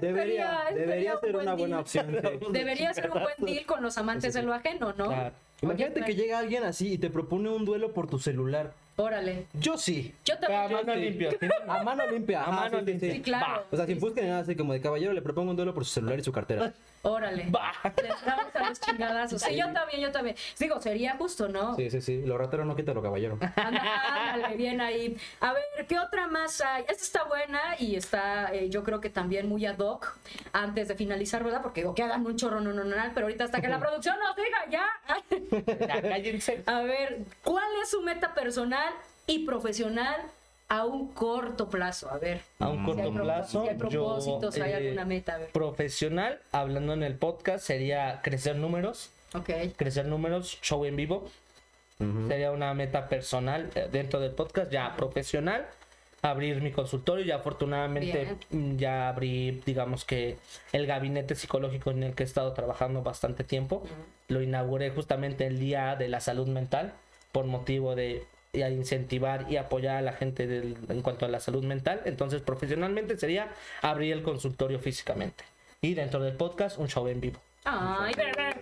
Debería, 0.00 0.64
sería- 0.70 0.74
debería 0.74 0.86
sería 0.86 1.14
un 1.14 1.20
ser 1.20 1.32
buen 1.34 1.46
una 1.46 1.54
buena 1.54 1.76
deal. 1.76 1.80
opción. 1.80 2.06
sí. 2.40 2.46
Debería 2.50 2.92
ser 2.94 3.12
un 3.12 3.22
buen 3.22 3.36
deal 3.38 3.64
con 3.64 3.80
los 3.80 3.96
amantes 3.96 4.32
Sí, 4.32 4.40
sí, 4.40 4.40
de 4.40 4.46
lo 4.46 4.54
ajeno, 4.54 4.92
¿no? 4.94 5.06
Claro. 5.06 5.34
Imagínate 5.64 6.00
Oye, 6.02 6.06
que 6.06 6.14
llega 6.14 6.38
alguien 6.38 6.62
así 6.64 6.92
y 6.94 6.98
te 6.98 7.10
propone 7.10 7.50
un 7.50 7.64
duelo 7.64 7.92
por 7.92 8.08
tu 8.08 8.18
celular. 8.18 8.72
Órale. 8.96 9.46
Yo 9.54 9.76
sí. 9.76 10.14
Yo 10.24 10.34
Pero 10.40 10.56
a 10.56 10.68
también. 10.68 11.18
mano. 11.18 11.30
¿sí? 11.40 11.46
A 11.68 11.82
mano 11.82 12.10
limpia. 12.10 12.44
A 12.44 12.50
mano 12.50 12.80
limpia. 12.80 13.12
sí. 13.12 13.20
Claro. 13.20 13.64
O 13.70 13.76
sea, 13.76 13.86
sin 13.86 13.98
buscar 13.98 14.22
ni 14.22 14.30
nada, 14.30 14.42
así 14.42 14.54
como 14.54 14.72
de 14.72 14.80
caballero 14.80 15.12
le 15.12 15.22
propongo 15.22 15.50
un 15.50 15.56
duelo 15.56 15.74
por 15.74 15.84
su 15.84 15.92
celular 15.92 16.18
y 16.18 16.22
su 16.22 16.32
cartera. 16.32 16.72
Órale. 17.04 17.50
Va. 17.50 17.72
Le 18.02 18.08
damos 18.24 18.56
a 18.56 18.68
los 18.68 18.80
chingadazos. 18.80 19.42
Sí, 19.42 19.56
yo 19.56 19.70
también, 19.72 20.00
yo 20.00 20.10
también. 20.10 20.36
Digo, 20.58 20.80
sería 20.80 21.16
justo, 21.16 21.48
¿no? 21.48 21.76
Sí, 21.76 21.90
sí, 21.90 22.00
sí. 22.00 22.22
Lo 22.24 22.38
ratero 22.38 22.64
no 22.64 22.74
quita 22.74 22.94
lo 22.94 23.02
caballero. 23.02 23.38
Ándale, 23.56 24.56
bien 24.56 24.80
ahí. 24.80 25.16
A 25.40 25.52
ver, 25.52 25.86
¿qué 25.86 25.98
otra 25.98 26.28
más 26.28 26.62
hay? 26.62 26.84
Esta 26.88 27.04
está 27.04 27.24
buena 27.24 27.60
y 27.78 27.96
está, 27.96 28.54
eh, 28.54 28.70
yo 28.70 28.82
creo 28.82 29.02
que 29.02 29.10
también 29.10 29.48
muy 29.48 29.66
ad 29.66 29.78
hoc 29.78 30.16
antes 30.52 30.88
de 30.88 30.94
finalizar, 30.94 31.44
¿verdad? 31.44 31.60
Porque 31.60 31.82
digo 31.82 31.94
que 31.94 32.02
hagan 32.02 32.24
un 32.24 32.36
chorro 32.36 32.60
no, 32.60 32.72
no, 32.72 32.84
no, 32.84 32.96
no, 32.96 33.02
pero 33.12 33.26
ahorita 33.26 33.44
hasta 33.44 33.60
que 33.60 33.68
la 33.68 33.78
producción 33.78 34.16
nos 34.18 34.34
diga 34.34 34.70
ya. 34.70 34.86
A 36.72 36.80
ver, 36.80 37.18
¿cuál 37.42 37.68
es 37.82 37.90
su 37.90 38.00
meta 38.00 38.32
personal 38.32 38.94
y 39.26 39.44
profesional 39.44 40.22
a 40.78 40.84
un 40.84 41.08
corto 41.08 41.68
plazo? 41.68 42.10
A 42.10 42.18
ver. 42.18 42.40
A 42.58 42.68
un 42.68 42.84
corto 42.84 43.12
plazo. 43.12 43.62
si 43.62 43.68
hay 43.68 43.76
propósitos, 43.76 44.54
yo, 44.54 44.64
hay 44.64 44.72
eh, 44.72 44.76
alguna 44.76 45.04
meta, 45.04 45.34
a 45.34 45.38
ver. 45.38 45.48
Profesional, 45.50 46.40
hablando 46.52 46.92
en 46.92 47.02
el 47.02 47.14
podcast, 47.16 47.64
sería 47.64 48.20
crecer 48.22 48.56
números. 48.56 49.10
Ok. 49.34 49.50
Crecer 49.76 50.06
números, 50.06 50.58
show 50.62 50.84
en 50.84 50.96
vivo. 50.96 51.28
Sería 52.28 52.50
una 52.50 52.74
meta 52.74 53.08
personal 53.08 53.70
eh, 53.74 53.88
dentro 53.90 54.20
del 54.20 54.32
podcast, 54.32 54.70
ya 54.70 54.94
profesional. 54.96 55.66
Abrir 56.22 56.60
mi 56.60 56.72
consultorio, 56.72 57.24
ya 57.24 57.36
afortunadamente 57.36 58.36
mm, 58.50 58.76
ya 58.76 59.08
abrí, 59.08 59.62
digamos 59.64 60.04
que 60.04 60.36
el 60.72 60.86
gabinete 60.86 61.34
psicológico 61.34 61.90
en 61.90 62.02
el 62.02 62.14
que 62.14 62.24
he 62.24 62.26
estado 62.26 62.52
trabajando 62.52 63.02
bastante 63.02 63.44
tiempo. 63.44 63.84
Lo 64.28 64.42
inauguré 64.42 64.90
justamente 64.90 65.46
el 65.46 65.58
día 65.58 65.96
de 65.96 66.08
la 66.08 66.20
salud 66.20 66.48
mental 66.48 66.94
por 67.30 67.46
motivo 67.46 67.94
de 67.94 68.24
y 68.54 68.62
a 68.62 68.70
incentivar 68.70 69.46
y 69.50 69.56
apoyar 69.56 69.96
a 69.96 70.02
la 70.02 70.12
gente 70.12 70.46
del- 70.46 70.76
en 70.88 71.02
cuanto 71.02 71.26
a 71.26 71.28
la 71.28 71.40
salud 71.40 71.64
mental. 71.64 72.00
Entonces, 72.04 72.42
profesionalmente 72.42 73.16
sería 73.18 73.48
abrir 73.82 74.12
el 74.12 74.22
consultorio 74.22 74.78
físicamente. 74.78 75.44
Y 75.80 75.94
dentro 75.94 76.20
del 76.20 76.34
podcast, 76.36 76.78
un 76.78 76.88
show 76.88 77.06
en 77.08 77.20
vivo. 77.20 77.38
Ay, 77.66 78.14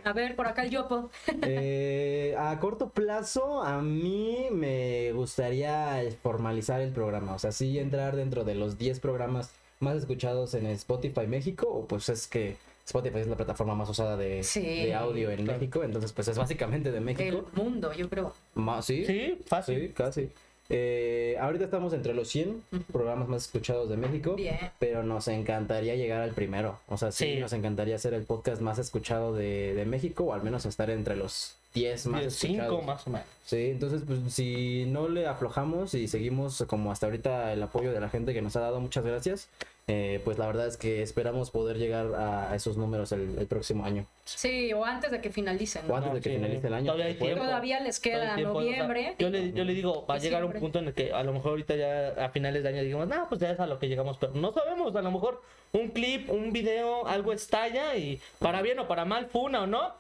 a 0.05 0.13
ver, 0.13 0.37
por 0.37 0.47
acá 0.47 0.63
el 0.63 0.71
yopo. 0.71 1.11
Eh, 1.43 2.35
a 2.39 2.59
corto 2.61 2.91
plazo, 2.91 3.63
a 3.63 3.81
mí 3.83 4.47
me 4.53 5.13
gustaría 5.13 6.01
formalizar 6.23 6.81
el 6.81 6.91
programa. 6.93 7.35
O 7.35 7.39
sea, 7.39 7.53
sí 7.53 7.79
entrar 7.79 8.15
dentro 8.17 8.45
de 8.45 8.55
los 8.55 8.79
10 8.79 9.01
programas 9.01 9.51
más 9.81 9.97
escuchados 9.97 10.55
en 10.55 10.67
Spotify 10.67 11.27
México. 11.27 11.67
O 11.69 11.87
pues 11.87 12.09
es 12.09 12.27
que 12.29 12.57
Spotify 12.85 13.19
es 13.19 13.27
la 13.29 13.37
plataforma 13.37 13.75
más 13.75 13.89
usada 13.89 14.17
de, 14.17 14.43
Sí. 14.43 14.61
de 14.61 14.95
audio 14.95 15.31
en 15.31 15.45
Claro. 15.45 15.59
México. 15.61 15.85
Entonces, 15.85 16.13
pues 16.13 16.29
es 16.29 16.37
básicamente 16.39 16.91
de 16.91 16.99
El 16.99 17.05
México. 17.05 17.49
mundo, 17.55 17.93
yo 17.93 18.09
creo. 18.09 18.35
Ma- 18.55 18.83
¿Sí? 18.83 19.05
Sí, 19.05 19.39
fácil. 19.47 19.81
Sí, 19.81 19.89
casi. 19.95 20.31
Eh, 20.75 21.37
ahorita 21.41 21.65
estamos 21.65 21.93
entre 21.93 22.15
los 22.15 22.29
100 22.29 22.63
programas 22.93 23.29
más 23.29 23.43
escuchados 23.45 23.89
de 23.91 23.97
México. 23.97 24.35
Bien. 24.37 24.57
Pero 24.79 25.03
nos 25.03 25.29
encantaría 25.29 25.97
llegar 25.97 26.23
al 26.23 26.31
primero. 26.33 26.79
O 26.89 26.97
sea, 26.97 27.13
sí, 27.13 27.35
Sí. 27.35 27.41
nos 27.41 27.53
encantaría 27.53 27.99
ser 27.99 28.15
el 28.15 28.23
podcast 28.25 28.63
más 28.63 28.79
escuchado 28.79 29.35
de, 29.35 29.75
de 29.75 29.85
México. 29.85 30.25
O 30.25 30.33
al 30.33 30.43
menos 30.43 30.65
estar 30.65 30.89
entre 30.91 31.17
los 31.17 31.57
10 31.75 32.07
más 32.07 32.33
Cinco 32.35 32.55
escuchados. 32.63 32.85
más 32.87 33.07
o 33.07 33.11
menos. 33.11 33.27
Sí, 33.45 33.71
entonces 33.71 34.03
pues 34.07 34.21
si 34.33 34.87
no 34.87 35.09
le 35.09 35.27
aflojamos 35.27 35.95
y 35.95 36.09
seguimos 36.09 36.65
como 36.67 36.91
hasta 36.93 37.07
ahorita 37.07 37.53
el 37.53 37.63
apoyo 37.63 37.93
de 37.93 38.01
la 38.01 38.09
gente 38.09 38.33
que 38.33 38.41
nos 38.43 38.57
ha 38.57 38.61
dado, 38.61 38.81
muchas 38.81 39.05
gracias. 39.05 39.49
Eh, 39.89 40.21
pues 40.25 40.39
la 40.39 40.47
verdad 40.47 40.69
es 40.69 40.77
que 40.77 41.03
esperamos 41.03 41.51
poder 41.51 41.77
llegar 41.77 42.15
a 42.15 42.55
esos 42.55 42.77
números 42.77 43.11
el, 43.11 43.37
el 43.37 43.47
próximo 43.49 43.85
año. 43.85 44.07
Sí, 44.25 44.73
o 44.73 44.85
antes 44.85 45.11
de 45.11 45.21
que 45.21 45.31
finalicen. 45.31 45.91
O 45.91 45.97
antes 45.97 46.09
No, 46.11 46.15
de 46.15 46.21
que 46.21 46.31
sí, 46.31 46.37
finalice 46.37 46.67
el 46.69 46.75
año. 46.75 46.85
todavía 46.93 47.07
hay 47.07 47.13
se 47.15 47.19
puede. 47.19 47.33
tiempo. 47.33 47.49
Todavía 47.49 47.81
les 47.81 47.99
queda 48.01 48.35
tiempo, 48.37 48.59
o 48.59 48.63
sea, 48.63 48.71
noviembre. 48.71 49.17
yo, 49.19 49.29
le, 49.29 49.53
yo 49.53 49.65
le 49.65 49.75
digo, 49.75 50.07
va 50.07 50.15
a 50.15 50.19
llegar 50.19 50.45
un 50.45 50.53
punto 50.53 50.79
en 50.79 50.87
el 50.87 50.95
que 50.95 51.13
a 51.13 51.25
lo 51.25 51.33
mejor 51.33 51.51
ahorita 51.51 51.75
ya 51.75 52.09
a 52.25 52.29
finales 52.31 52.63
de 52.63 52.69
año 52.69 52.83
digamos, 52.83 53.09
no, 53.09 53.29
pues 53.29 53.41
ya 53.41 53.51
es 53.51 53.59
a 53.59 53.67
lo 53.67 53.81
que 53.81 53.89
llegamos, 53.89 54.19
pero 54.19 54.33
no 54.35 54.53
sabemos, 54.53 54.95
a 54.95 55.03
lo 55.03 55.11
mejor 55.11 55.43
un 55.73 55.89
clip, 55.89 56.31
un 56.31 56.53
video, 56.53 57.07
algo 57.09 57.33
estalla 57.33 57.97
y 57.97 58.21
para 58.39 58.63
bien 58.63 58.79
o 58.79 58.87
para 58.87 59.05
mal, 59.05 59.27
funa 59.27 59.63
o 59.63 59.67
no, 59.67 59.93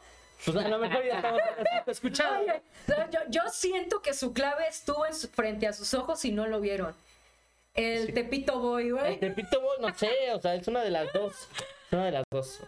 pues 0.45 0.57
a 0.57 0.69
lo 0.69 0.79
mejor 0.79 1.05
ya 1.05 1.17
estamos 1.17 1.41
escuchando. 1.89 2.41
Oye, 2.53 2.63
yo, 3.11 3.19
yo 3.31 3.41
siento 3.51 4.01
que 4.01 4.15
su 4.15 4.33
clave 4.33 4.65
estuvo 4.69 5.05
en 5.07 5.15
su- 5.15 5.27
frente 5.29 5.67
a 5.67 5.73
sus 5.73 5.93
ojos 5.95 6.25
y 6.25 6.31
no 6.31 6.47
lo 6.47 6.61
vieron. 6.61 6.95
El 7.75 8.07
Sí. 8.07 8.13
Tepito 8.13 8.59
Boy, 8.61 8.89
El 8.89 8.93
güey. 8.95 9.19
Tepito 9.21 9.61
Boy, 9.61 9.77
no 9.81 9.95
sé, 9.95 10.11
o 10.35 10.41
sea, 10.41 10.55
es 10.55 10.69
una 10.69 10.83
de 10.83 10.91
las 10.91 11.11
dos, 11.13 11.33
es 11.33 11.93
una 11.93 12.05
de 12.05 12.11
las 12.13 12.25
dos, 12.31 12.61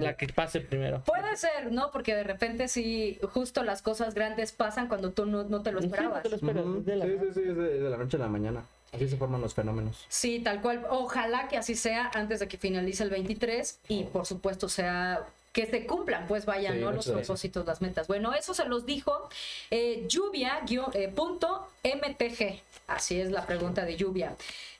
la 0.00 0.16
que 0.16 0.26
pase 0.28 0.60
primero. 0.60 1.02
Puede 1.04 1.36
ser, 1.36 1.72
¿no? 1.72 1.90
Porque 1.90 2.14
de 2.14 2.24
repente 2.24 2.68
sí, 2.68 3.18
justo 3.32 3.62
las 3.64 3.80
cosas 3.80 4.14
grandes 4.14 4.52
pasan 4.52 4.88
cuando 4.88 5.12
tú 5.12 5.24
no, 5.24 5.44
no 5.44 5.62
te 5.62 5.72
lo 5.72 5.80
Sí, 5.80 5.88
no 5.88 5.94
esperabas. 5.94 6.22
te 6.22 6.28
lo 6.28 6.36
esperas, 6.36 6.64
Ujú, 6.64 6.78
es 6.78 6.84
de 6.86 6.96
la- 6.96 7.04
Sí, 7.06 7.12
sí, 7.20 7.26
sí, 7.34 7.40
es 7.48 7.56
de, 7.56 7.76
es 7.76 7.82
de 7.82 7.90
la 7.90 7.96
noche 7.96 8.16
a 8.16 8.20
la 8.20 8.28
mañana. 8.28 8.64
Así 8.92 9.08
se 9.08 9.16
forman 9.16 9.40
los 9.40 9.54
fenómenos. 9.54 10.04
Sí, 10.08 10.38
tal 10.38 10.60
cual. 10.62 10.86
Ojalá 10.88 11.48
que 11.48 11.56
así 11.56 11.74
sea 11.74 12.10
antes 12.14 12.38
de 12.38 12.46
que 12.46 12.58
finalice 12.58 13.02
el 13.02 13.10
23 13.10 13.80
y 13.88 14.04
por 14.04 14.24
supuesto 14.24 14.68
sea 14.68 15.24
que 15.54 15.66
se 15.66 15.86
cumplan, 15.86 16.26
pues 16.26 16.44
vaya, 16.44 16.72
Sí, 16.72 16.78
¿no? 16.80 16.86
Los 16.92 17.06
gracias. 17.06 17.26
propósitos, 17.26 17.64
las 17.64 17.80
metas. 17.80 18.06
Bueno, 18.08 18.34
eso 18.34 18.52
se 18.52 18.66
los 18.66 18.84
dijo 18.84 19.30
eh, 19.70 20.04
lluvia 20.08 20.60
guion, 20.66 20.90
eh, 20.92 21.08
punto 21.08 21.66
MTG. 21.82 22.60
Así 22.88 23.18
es 23.20 23.30
la 23.30 23.46
pregunta 23.46 23.84
de 23.86 23.96
lluvia. 23.96 24.34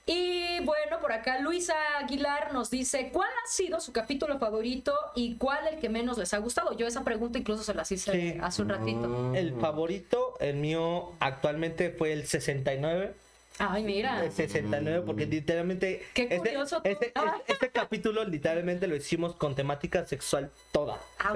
Y 0.05 0.59
bueno, 0.65 0.99
por 1.01 1.11
acá 1.13 1.39
Luisa 1.39 1.73
Aguilar 1.97 2.53
nos 2.53 2.69
dice, 2.69 3.09
¿cuál 3.11 3.29
ha 3.43 3.47
sido 3.49 3.79
su 3.79 3.91
capítulo 3.91 4.37
favorito 4.37 4.93
y 5.15 5.35
cuál 5.37 5.65
el 5.67 5.79
que 5.79 5.89
menos 5.89 6.17
les 6.19 6.31
ha 6.35 6.37
gustado? 6.37 6.77
Yo 6.77 6.85
esa 6.85 7.03
pregunta 7.03 7.39
incluso 7.39 7.63
se 7.63 7.73
las 7.73 7.91
hice 7.91 8.11
Sí. 8.11 8.37
hace 8.39 8.61
un 8.61 8.69
ratito. 8.69 9.33
El 9.33 9.55
favorito, 9.59 10.35
el 10.39 10.57
mío 10.57 11.13
actualmente 11.19 11.89
fue 11.89 12.13
el 12.13 12.27
69. 12.27 13.15
Ay, 13.57 13.83
mira. 13.83 14.23
El 14.23 14.31
69, 14.31 15.03
porque 15.05 15.25
literalmente. 15.25 16.03
Qué 16.13 16.23
este, 16.23 16.37
curioso 16.37 16.81
este, 16.83 17.07
este- 17.07 17.21
este 17.47 17.69
capítulo, 17.69 18.23
literalmente 18.25 18.87
lo 18.87 18.95
hicimos 18.95 19.35
con 19.35 19.55
temática 19.55 20.05
sexual 20.05 20.51
toda. 20.71 20.99
Ah, 21.19 21.33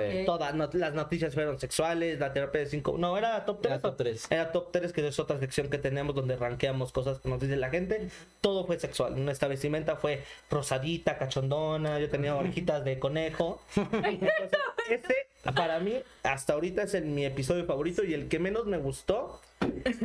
no- 0.54 0.70
las 0.74 0.94
noticias 0.94 1.34
fueron 1.34 1.60
sexuales, 1.60 2.20
la 2.20 2.34
terapia 2.34 2.62
de 2.62 2.68
5. 2.68 2.98
No, 2.98 3.18
era 3.18 3.46
top 3.46 3.62
3. 3.62 3.72
Era 3.72 3.82
top 3.82 3.98
tres. 3.98 4.28
Era 4.30 4.52
top 4.52 4.72
3, 4.72 4.94
que 4.94 5.08
es 5.08 5.20
otra 5.20 5.40
sección 5.40 5.70
que 5.70 5.78
tenemos 5.78 6.14
donde 6.14 6.36
rankeamos 6.36 6.92
cosas 6.92 7.20
que 7.20 7.30
nos 7.30 7.40
dice 7.40 7.56
la 7.56 7.70
gente. 7.70 8.10
Todo 8.42 8.66
fue 8.66 8.80
sexual. 8.80 9.24
Nuestra 9.24 9.48
vestimenta 9.48 9.96
fue 9.96 10.24
rosadita, 10.50 11.18
cachondona. 11.18 12.00
Yo 12.00 12.10
tenía 12.10 12.36
orejitas 12.36 12.84
de 12.84 13.00
conejo. 13.00 13.62
Entonces, 13.76 14.52
ese, 14.90 15.16
para 15.56 15.80
mí, 15.80 15.94
hasta 16.24 16.54
ahorita 16.54 16.84
es 16.84 16.94
el, 16.94 17.06
mi 17.06 17.26
episodio 17.26 17.66
favorito 17.66 18.04
y 18.04 18.14
el 18.14 18.28
que 18.28 18.40
menos 18.40 18.66
me 18.66 18.78
gustó. 18.78 19.40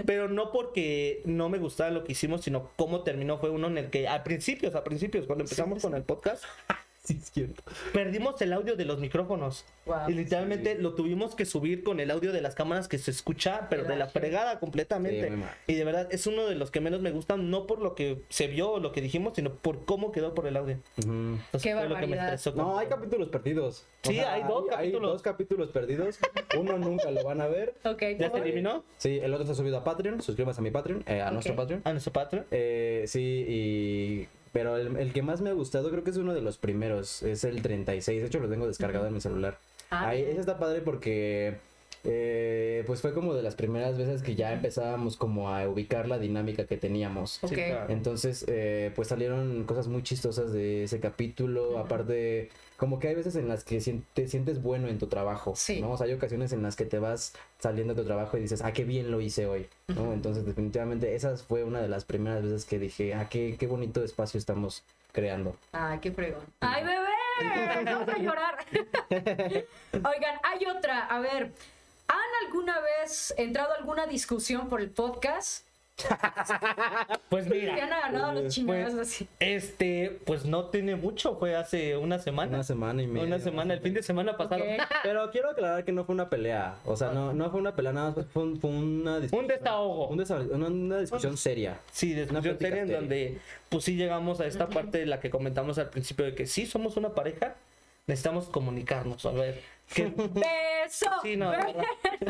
Pero 0.07 0.29
no 0.29 0.51
porque 0.53 1.23
no 1.25 1.49
me 1.49 1.59
gustaba 1.59 1.91
lo 1.91 2.05
que 2.05 2.13
hicimos, 2.13 2.43
sino 2.43 2.71
cómo 2.77 3.03
terminó. 3.03 3.39
Fue 3.39 3.51
uno 3.51 3.67
en 3.69 3.79
el 3.79 3.91
que, 3.91 4.09
a 4.09 4.25
principios, 4.25 4.75
a 4.75 4.85
principios, 4.85 5.27
cuando 5.27 5.45
empezamos 5.45 5.83
con 5.83 5.95
el 5.95 6.03
podcast, 6.03 6.45
Sí, 7.07 7.19
es 7.23 7.31
cierto. 7.31 7.63
perdimos 7.93 8.41
el 8.41 8.53
audio 8.55 8.77
de 8.77 8.87
los 8.87 8.99
micrófonos. 8.99 9.67
Wow. 9.85 10.09
y 10.09 10.15
literalmente 10.15 10.77
lo 10.77 10.95
tuvimos 10.95 11.35
que 11.35 11.45
subir 11.45 11.85
con 11.85 12.01
el 12.01 12.11
audio 12.11 12.33
de 12.33 12.41
las 12.41 12.55
cámaras 12.55 12.89
que 12.89 12.97
se 12.97 13.11
escucha, 13.11 13.67
pero 13.69 13.85
de 13.85 13.95
la 13.97 14.07
fregada 14.09 14.59
completamente. 14.59 15.29
Sí, 15.29 15.43
y 15.67 15.75
de 15.75 15.85
verdad 15.85 16.09
es 16.11 16.27
uno 16.27 16.47
de 16.47 16.55
los 16.55 16.71
que 16.71 16.81
menos 16.81 17.03
me 17.03 17.11
gustan, 17.11 17.51
no 17.51 17.67
por 17.67 17.83
lo 17.83 17.95
que 17.95 18.23
se 18.31 18.47
vio 18.47 18.71
o 18.73 18.81
lo 18.81 18.93
que 18.93 19.03
dijimos, 19.03 19.35
sino 19.37 19.53
por 19.53 19.85
cómo 19.85 20.13
quedó 20.13 20.33
por 20.35 20.47
el 20.47 20.57
audio. 20.57 20.79
Entonces, 20.97 21.63
Qué 21.63 21.75
fue 21.75 21.83
lo 21.87 21.97
que 21.97 22.07
me 22.07 22.17
barbaridad. 22.17 22.35
estresó. 22.35 22.57
No, 22.57 22.79
hay 22.79 22.87
capítulos 22.87 23.29
perdidos. 23.29 23.85
Sí, 24.03 24.19
hay 24.21 24.43
dos 24.45 24.65
Hay 24.71 24.77
capítulos. 24.89 25.13
dos 25.13 25.23
capítulos 25.23 25.69
perdidos. 25.71 26.19
Uno 26.59 26.79
nunca 26.79 27.11
lo 27.11 27.23
van 27.23 27.43
a 27.43 27.47
ver. 27.49 27.75
Ok. 27.85 28.03
¿Ya 28.19 28.31
se 28.31 28.39
eliminó? 28.39 28.83
Sí, 28.97 29.19
el 29.23 29.35
otro 29.35 29.45
se 29.45 29.53
ha 29.53 29.55
subido 29.55 29.77
a 29.77 29.85
Patreon. 29.85 30.23
Suscríbanse 30.23 30.61
a 30.61 30.65
mi 30.65 30.71
Patreon, 30.71 31.05
eh, 31.07 31.21
a 31.21 31.31
nuestro 31.31 31.55
Patreon. 31.55 31.83
A 31.85 31.91
nuestro 31.93 32.15
patrón. 32.15 32.47
Eh, 32.51 33.05
sí, 33.07 33.45
y... 33.47 34.29
Pero 34.55 34.79
el, 34.79 34.97
el 34.97 35.13
que 35.13 35.21
más 35.21 35.43
me 35.43 35.51
ha 35.51 35.53
gustado 35.53 35.91
creo 35.91 36.03
que 36.03 36.11
es 36.11 36.17
uno 36.17 36.33
de 36.33 36.41
los 36.41 36.57
primeros. 36.57 37.23
Es 37.23 37.45
el 37.45 37.61
36. 37.61 38.23
De 38.23 38.27
hecho, 38.29 38.41
lo 38.41 38.49
tengo 38.49 38.67
descargado 38.67 39.07
en 39.07 39.13
mi 39.13 39.21
celular. 39.21 39.59
Ah, 39.91 40.09
Ahí, 40.09 40.23
ese 40.23 40.41
está 40.41 40.59
padre 40.59 40.81
porque... 40.81 41.57
eh, 42.05 42.85
pues 42.87 43.01
fue 43.01 43.13
como 43.15 43.35
de 43.35 43.43
las 43.43 43.55
primeras 43.55 43.97
veces 43.99 44.23
que 44.23 44.35
ya 44.35 44.53
empezábamos 44.53 45.17
como 45.17 45.51
a 45.51 45.69
ubicar 45.69 46.07
la 46.09 46.19
dinámica 46.19 46.67
que 46.67 46.77
teníamos. 46.77 47.43
Ok. 47.43 47.51
Sí, 47.51 47.55
claro. 47.57 47.87
Entonces, 47.93 48.45
eh, 48.49 48.93
pues 48.95 49.09
salieron 49.09 49.65
cosas 49.65 49.89
muy 49.89 50.03
chistosas 50.03 50.53
de 50.53 50.85
ese 50.85 51.01
capítulo. 51.01 51.79
Aparte, 51.79 52.51
como 52.77 52.99
que 52.99 53.09
hay 53.09 53.15
veces 53.15 53.37
en 53.37 53.49
las 53.49 53.65
que 53.65 53.81
te 54.15 54.29
sientes 54.29 54.63
bueno 54.63 54.89
en 54.89 54.99
tu 54.99 55.07
trabajo. 55.07 55.55
Sí. 55.57 55.81
¿no? 55.81 55.93
O 55.93 55.97
sea, 55.97 56.07
hay 56.07 56.13
ocasiones 56.13 56.53
en 56.53 56.63
las 56.63 56.77
que 56.77 56.85
te 56.85 56.99
vas 56.99 57.33
saliendo 57.59 57.95
de 57.95 58.03
tu 58.03 58.07
trabajo 58.07 58.37
y 58.37 58.41
dices, 58.41 58.63
ah, 58.63 58.73
qué 58.73 58.85
bien 58.85 59.11
lo 59.11 59.21
hice 59.21 59.47
hoy. 59.47 59.69
¿no? 59.89 60.13
Entonces, 60.13 60.45
definitivamente, 60.45 61.15
esa 61.15 61.37
fue 61.37 61.65
una 61.65 61.81
de 61.81 61.89
las 61.89 62.05
primeras 62.05 62.43
veces 62.43 62.65
que 62.65 62.79
dije, 62.79 63.15
ah, 63.15 63.29
qué, 63.29 63.57
qué 63.59 63.67
bonito 63.67 64.03
espacio 64.03 64.39
estamos 64.39 64.83
creando. 65.13 65.57
Ay, 65.73 66.01
qué 66.01 66.13
fregón. 66.13 66.45
¡Ay, 66.61 66.85
bebé! 66.85 67.85
Vamos 67.85 68.09
a 68.09 68.19
llorar. 68.19 68.59
Oigan, 69.93 70.39
hay 70.43 70.67
otra. 70.67 71.07
A 71.07 71.21
ver, 71.21 71.53
¿han 72.09 72.47
alguna 72.47 72.81
vez 72.81 73.35
entrado 73.37 73.73
a 73.73 73.77
alguna 73.77 74.07
discusión 74.07 74.69
por 74.69 74.81
el 74.81 74.91
podcast? 74.91 75.67
Pues 77.29 77.49
mira, 77.49 77.75
agarrado 77.75 78.33
los 78.43 78.53
chingados 78.55 78.95
pues, 78.95 79.09
así. 79.09 79.29
este, 79.41 80.21
pues 80.25 80.45
no 80.45 80.67
tiene 80.67 80.95
mucho, 80.97 81.37
fue 81.37 81.57
hace 81.57 81.97
una 81.97 82.19
semana. 82.19 82.55
Una 82.55 82.63
semana 82.63 83.03
y 83.03 83.07
media. 83.07 83.27
Una 83.27 83.39
semana, 83.39 83.75
el 83.75 83.81
fin 83.81 83.95
de 83.95 84.03
semana 84.03 84.37
pasado. 84.37 84.63
Pero 85.03 85.31
quiero 85.31 85.51
aclarar 85.51 85.85
que 85.85 85.93
no 85.93 86.05
fue 86.05 86.15
una 86.15 86.29
pelea. 86.29 86.77
O 86.85 86.97
sea, 86.97 87.11
no, 87.11 87.33
no 87.33 87.51
fue 87.51 87.61
una 87.61 87.75
pelea, 87.75 87.93
nada 87.93 88.13
más 88.17 88.27
fue, 88.33 88.43
un- 88.45 88.61
fue 88.61 88.71
una 88.71 89.19
discusión. 89.21 89.43
Un 89.45 89.49
desahogo. 89.49 90.09
un 90.09 90.19
desa- 90.19 90.49
una, 90.51 90.67
una 90.69 90.99
discusión 90.99 91.37
seria. 91.37 91.81
Sí, 91.93 92.13
Una 92.13 92.21
discusión 92.41 92.59
seria 92.59 92.81
en 92.83 92.87
seria. 92.87 93.01
donde 93.01 93.39
pues 93.69 93.85
sí 93.85 93.97
llegamos 93.97 94.41
a 94.41 94.47
esta 94.47 94.69
parte 94.69 94.99
de 94.99 95.07
la 95.07 95.21
que 95.21 95.31
comentamos 95.31 95.79
al 95.79 95.91
principio 95.91 96.25
de 96.25 96.35
que 96.35 96.47
sí 96.47 96.67
somos 96.67 96.97
una 96.97 97.11
pareja, 97.15 97.55
necesitamos 98.07 98.47
comunicarnos, 98.47 99.25
a 99.27 99.31
ver. 99.33 99.61
que- 99.93 100.05
¡Beso! 100.17 101.07
sí, 101.23 101.37
no, 101.37 101.53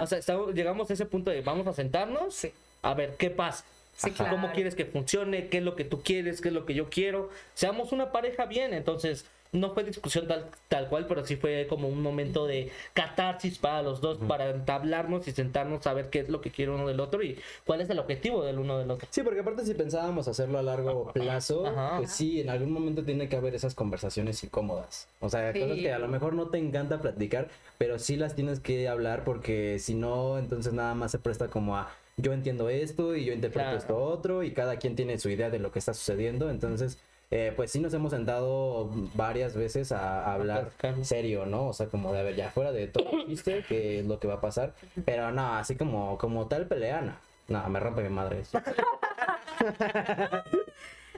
o 0.01 0.07
sea, 0.07 0.19
estamos- 0.19 0.55
llegamos 0.55 0.89
a 0.91 0.95
ese 0.95 1.05
punto 1.07 1.31
de 1.31 1.41
vamos 1.43 1.67
a 1.67 1.73
sentarnos, 1.73 2.35
Sí. 2.35 2.53
A 2.85 2.95
ver 2.95 3.17
qué 3.17 3.31
pasa. 3.31 3.65
Sí, 3.97 4.09
Ajá. 4.09 4.17
claro. 4.17 4.31
¿Cómo 4.37 4.53
quieres 4.53 4.75
que 4.75 4.85
funcione? 4.85 5.49
¿Qué 5.49 5.59
es 5.59 5.65
lo 5.65 5.77
que 5.77 5.85
tú 5.85 6.03
quieres? 6.03 6.41
¿Qué 6.41 6.49
es 6.49 6.55
lo 6.55 6.67
que 6.67 6.75
yo 6.75 6.89
quiero? 6.91 7.31
Seamos 7.55 7.93
una 7.93 8.11
pareja 8.13 8.45
bien. 8.47 8.75
Entonces, 8.75 9.25
no 9.53 9.71
fue 9.73 9.85
discusión 9.85 10.27
tal, 10.27 10.47
tal 10.69 10.89
cual, 10.89 11.07
pero 11.07 11.25
sí 11.25 11.37
fue 11.37 11.69
como 11.69 11.87
un 11.87 12.03
momento 12.03 12.45
de 12.45 12.73
catarsis 12.93 13.59
para 13.59 13.83
los 13.83 14.01
dos, 14.01 14.19
para 14.27 14.51
entablarnos 14.51 15.29
y 15.29 15.31
sentarnos 15.31 15.87
a 15.87 15.93
ver 15.95 16.11
qué 16.11 16.19
es 16.19 16.29
lo 16.29 16.41
que 16.41 16.51
quiere 16.51 16.73
uno 16.73 16.89
del 16.89 16.99
otro 16.99 17.23
y 17.23 17.39
cuál 17.65 17.81
es 17.81 17.89
el 17.89 18.01
objetivo 18.01 18.43
del 18.43 18.59
uno 18.59 18.79
del 18.81 18.91
otro. 18.91 19.07
Sí, 19.13 19.23
porque 19.23 19.39
aparte 19.41 19.65
si 19.65 19.75
pensábamos 19.75 20.27
hacerlo 20.27 20.59
a 20.59 20.63
largo 20.63 21.13
plazo, 21.13 21.67
Ajá. 21.69 21.99
pues 21.99 22.11
sí, 22.11 22.41
en 22.41 22.51
algún 22.51 22.73
momento 22.73 23.05
tiene 23.05 23.29
que 23.29 23.37
haber 23.37 23.55
esas 23.55 23.77
conversaciones 23.77 24.43
incómodas. 24.43 25.07
O 25.21 25.29
sea, 25.29 25.53
Sí. 25.53 25.61
cosas 25.61 25.77
que 25.77 25.93
a 25.93 26.01
lo 26.01 26.09
mejor 26.09 26.35
no 26.35 26.49
te 26.49 26.59
encanta 26.59 27.01
platicar, 27.01 27.47
pero 27.79 28.01
sí 28.01 28.17
las 28.17 28.35
tienes 28.35 28.59
que 28.59 28.89
hablar 28.89 29.23
porque 29.23 29.79
si 29.79 29.95
no, 29.95 30.37
entonces 30.39 30.73
nada 30.73 30.97
más 30.97 31.13
se 31.13 31.21
presta 31.21 31.47
como 31.47 31.77
a 31.77 31.93
yo 32.17 32.33
entiendo 32.33 32.69
esto 32.69 33.17
y 33.17 33.25
yo 33.25 33.33
interpreto 33.33 33.65
Claro. 33.71 33.79
esto 33.79 33.97
otro 33.97 34.43
y 34.43 34.53
cada 34.53 34.77
quien 34.77 34.95
tiene 34.97 35.19
su 35.19 35.29
idea 35.31 35.51
de 35.51 35.59
lo 35.59 35.73
que 35.73 35.79
está 35.79 35.95
sucediendo. 35.95 36.51
Entonces, 36.51 36.99
eh, 37.31 37.53
pues 37.57 37.71
sí 37.73 37.81
nos 37.81 37.93
hemos 37.95 38.13
sentado 38.13 38.91
varias 39.15 39.57
veces 39.57 39.91
a, 39.93 40.25
a 40.25 40.35
hablar 40.35 40.71
serio, 41.03 41.47
¿no? 41.47 41.67
O 41.69 41.73
sea, 41.73 41.87
como 41.87 42.13
de, 42.13 42.21
a 42.21 42.23
ver, 42.23 42.37
ya 42.37 42.51
fuera 42.51 42.71
de 42.73 42.87
todo 42.87 43.11
chiste, 43.27 43.65
que 43.69 43.99
es 44.01 44.07
lo 44.07 44.21
que 44.21 44.29
va 44.29 44.35
a 44.35 44.41
pasar. 44.41 44.75
Pero 45.05 45.33
no, 45.33 45.55
así 45.57 45.75
como, 45.77 46.17
como 46.19 46.47
tal 46.47 46.67
pelea, 46.67 47.01
no. 47.49 47.69
Me 47.69 47.81
rompe 47.81 48.03
mi 48.03 48.09
madre. 48.11 48.41
eso. 48.41 48.59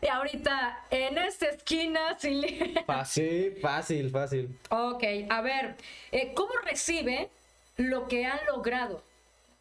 Y 0.03 0.09
ahorita, 0.09 0.85
en 0.91 1.17
esta 1.17 1.47
esquina, 1.47 2.19
sin 2.19 2.43
Sí, 3.07 3.55
fácil, 3.63 4.11
fácil. 4.11 4.59
Ok, 4.69 5.03
a 5.31 5.41
ver, 5.41 5.75
eh, 6.13 6.33
¿cómo 6.35 6.53
recibe 6.65 7.31
lo 7.79 8.07
que 8.07 8.27
han 8.27 8.39
logrado? 8.47 9.03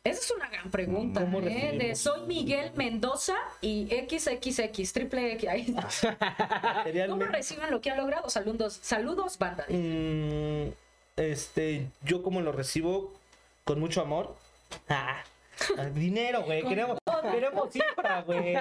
Esa 0.06 0.20
es 0.20 0.32
una 0.32 0.47
gran 0.49 0.70
pregunta. 0.70 1.22
¿Cómo 1.22 1.39
¿eh? 1.41 1.76
De 1.80 1.95
soy 1.95 2.28
Miguel 2.28 2.72
Mendoza 2.76 3.34
y 3.60 3.88
XXX, 3.88 4.93
triple 4.93 5.34
X. 5.34 5.49
ahí. 5.49 5.76
¿Cómo 7.10 7.26
reciben 7.26 7.72
lo 7.72 7.82
que 7.82 7.89
han 7.89 7.97
logrado? 7.97 8.30
Saludos, 8.30 8.78
saludos, 8.84 9.39
banda. 9.39 9.66
mm, 9.68 10.68
este, 11.18 11.88
yo 12.03 12.22
como 12.22 12.41
lo 12.41 12.51
recibo 12.51 13.12
con 13.64 13.80
mucho 13.80 13.99
amor. 13.99 14.36
Ah, 14.89 15.24
dinero, 15.93 16.43
güey. 16.43 16.64
Queremos, 16.64 16.97
todo. 17.03 17.22
queremos 17.32 17.72
cifra, 17.72 18.22
güey. 18.22 18.58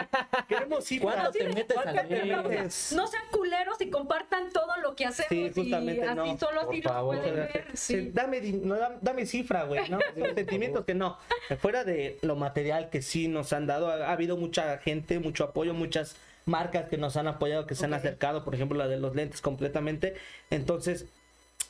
Queremos 0.49 0.85
cifra. 0.85 1.13
¿Cuánto 1.13 1.31
te 1.33 1.49
metes 1.49 1.77
metes? 2.09 2.93
No 2.95 3.07
sean 3.07 3.25
culeros 3.31 3.81
y 3.81 3.91
compartan 3.91 4.51
todo 4.53 4.77
lo 4.83 4.95
que 4.95 5.07
hacemos. 5.07 5.29
Sí, 5.29 5.51
justamente 5.55 6.05
y 6.05 6.09
así 6.09 6.15
no. 6.17 6.39
solo 6.39 6.61
Por 6.67 6.73
así 6.75 6.83
favor. 6.83 7.17
pueden 7.17 7.35
ver. 7.37 7.67
Sí, 7.75 8.11
dame, 8.13 8.41
no, 8.41 8.77
dam- 8.77 8.99
dame 9.01 9.27
cifra, 9.27 9.65
güey, 9.65 9.89
¿no? 9.89 9.99
Los 10.17 10.35
sentimientos 10.35 10.85
que 10.85 10.95
no. 10.95 11.19
Fuera 11.61 11.85
de 11.85 12.19
lo 12.23 12.37
material 12.37 12.91
que 12.91 13.03
sí 13.03 13.29
nos 13.29 13.53
han 13.53 13.67
dado, 13.67 13.89
ha, 13.89 14.09
ha 14.09 14.13
habido 14.13 14.37
mucha 14.37 14.79
gente, 14.79 15.19
mucho 15.19 15.45
apoyo, 15.45 15.75
muchas 15.75 16.17
marcas 16.47 16.89
que 16.89 16.99
nos 16.99 17.17
han 17.17 17.27
apoyado, 17.27 17.67
que 17.67 17.75
se 17.75 17.87
han 17.87 17.95
acercado, 17.95 18.45
por 18.45 18.55
ejemplo, 18.55 18.77
la 18.79 18.87
de 18.89 18.99
los 18.99 19.15
lentes 19.15 19.41
completamente. 19.41 20.15
Entonces, 20.51 21.07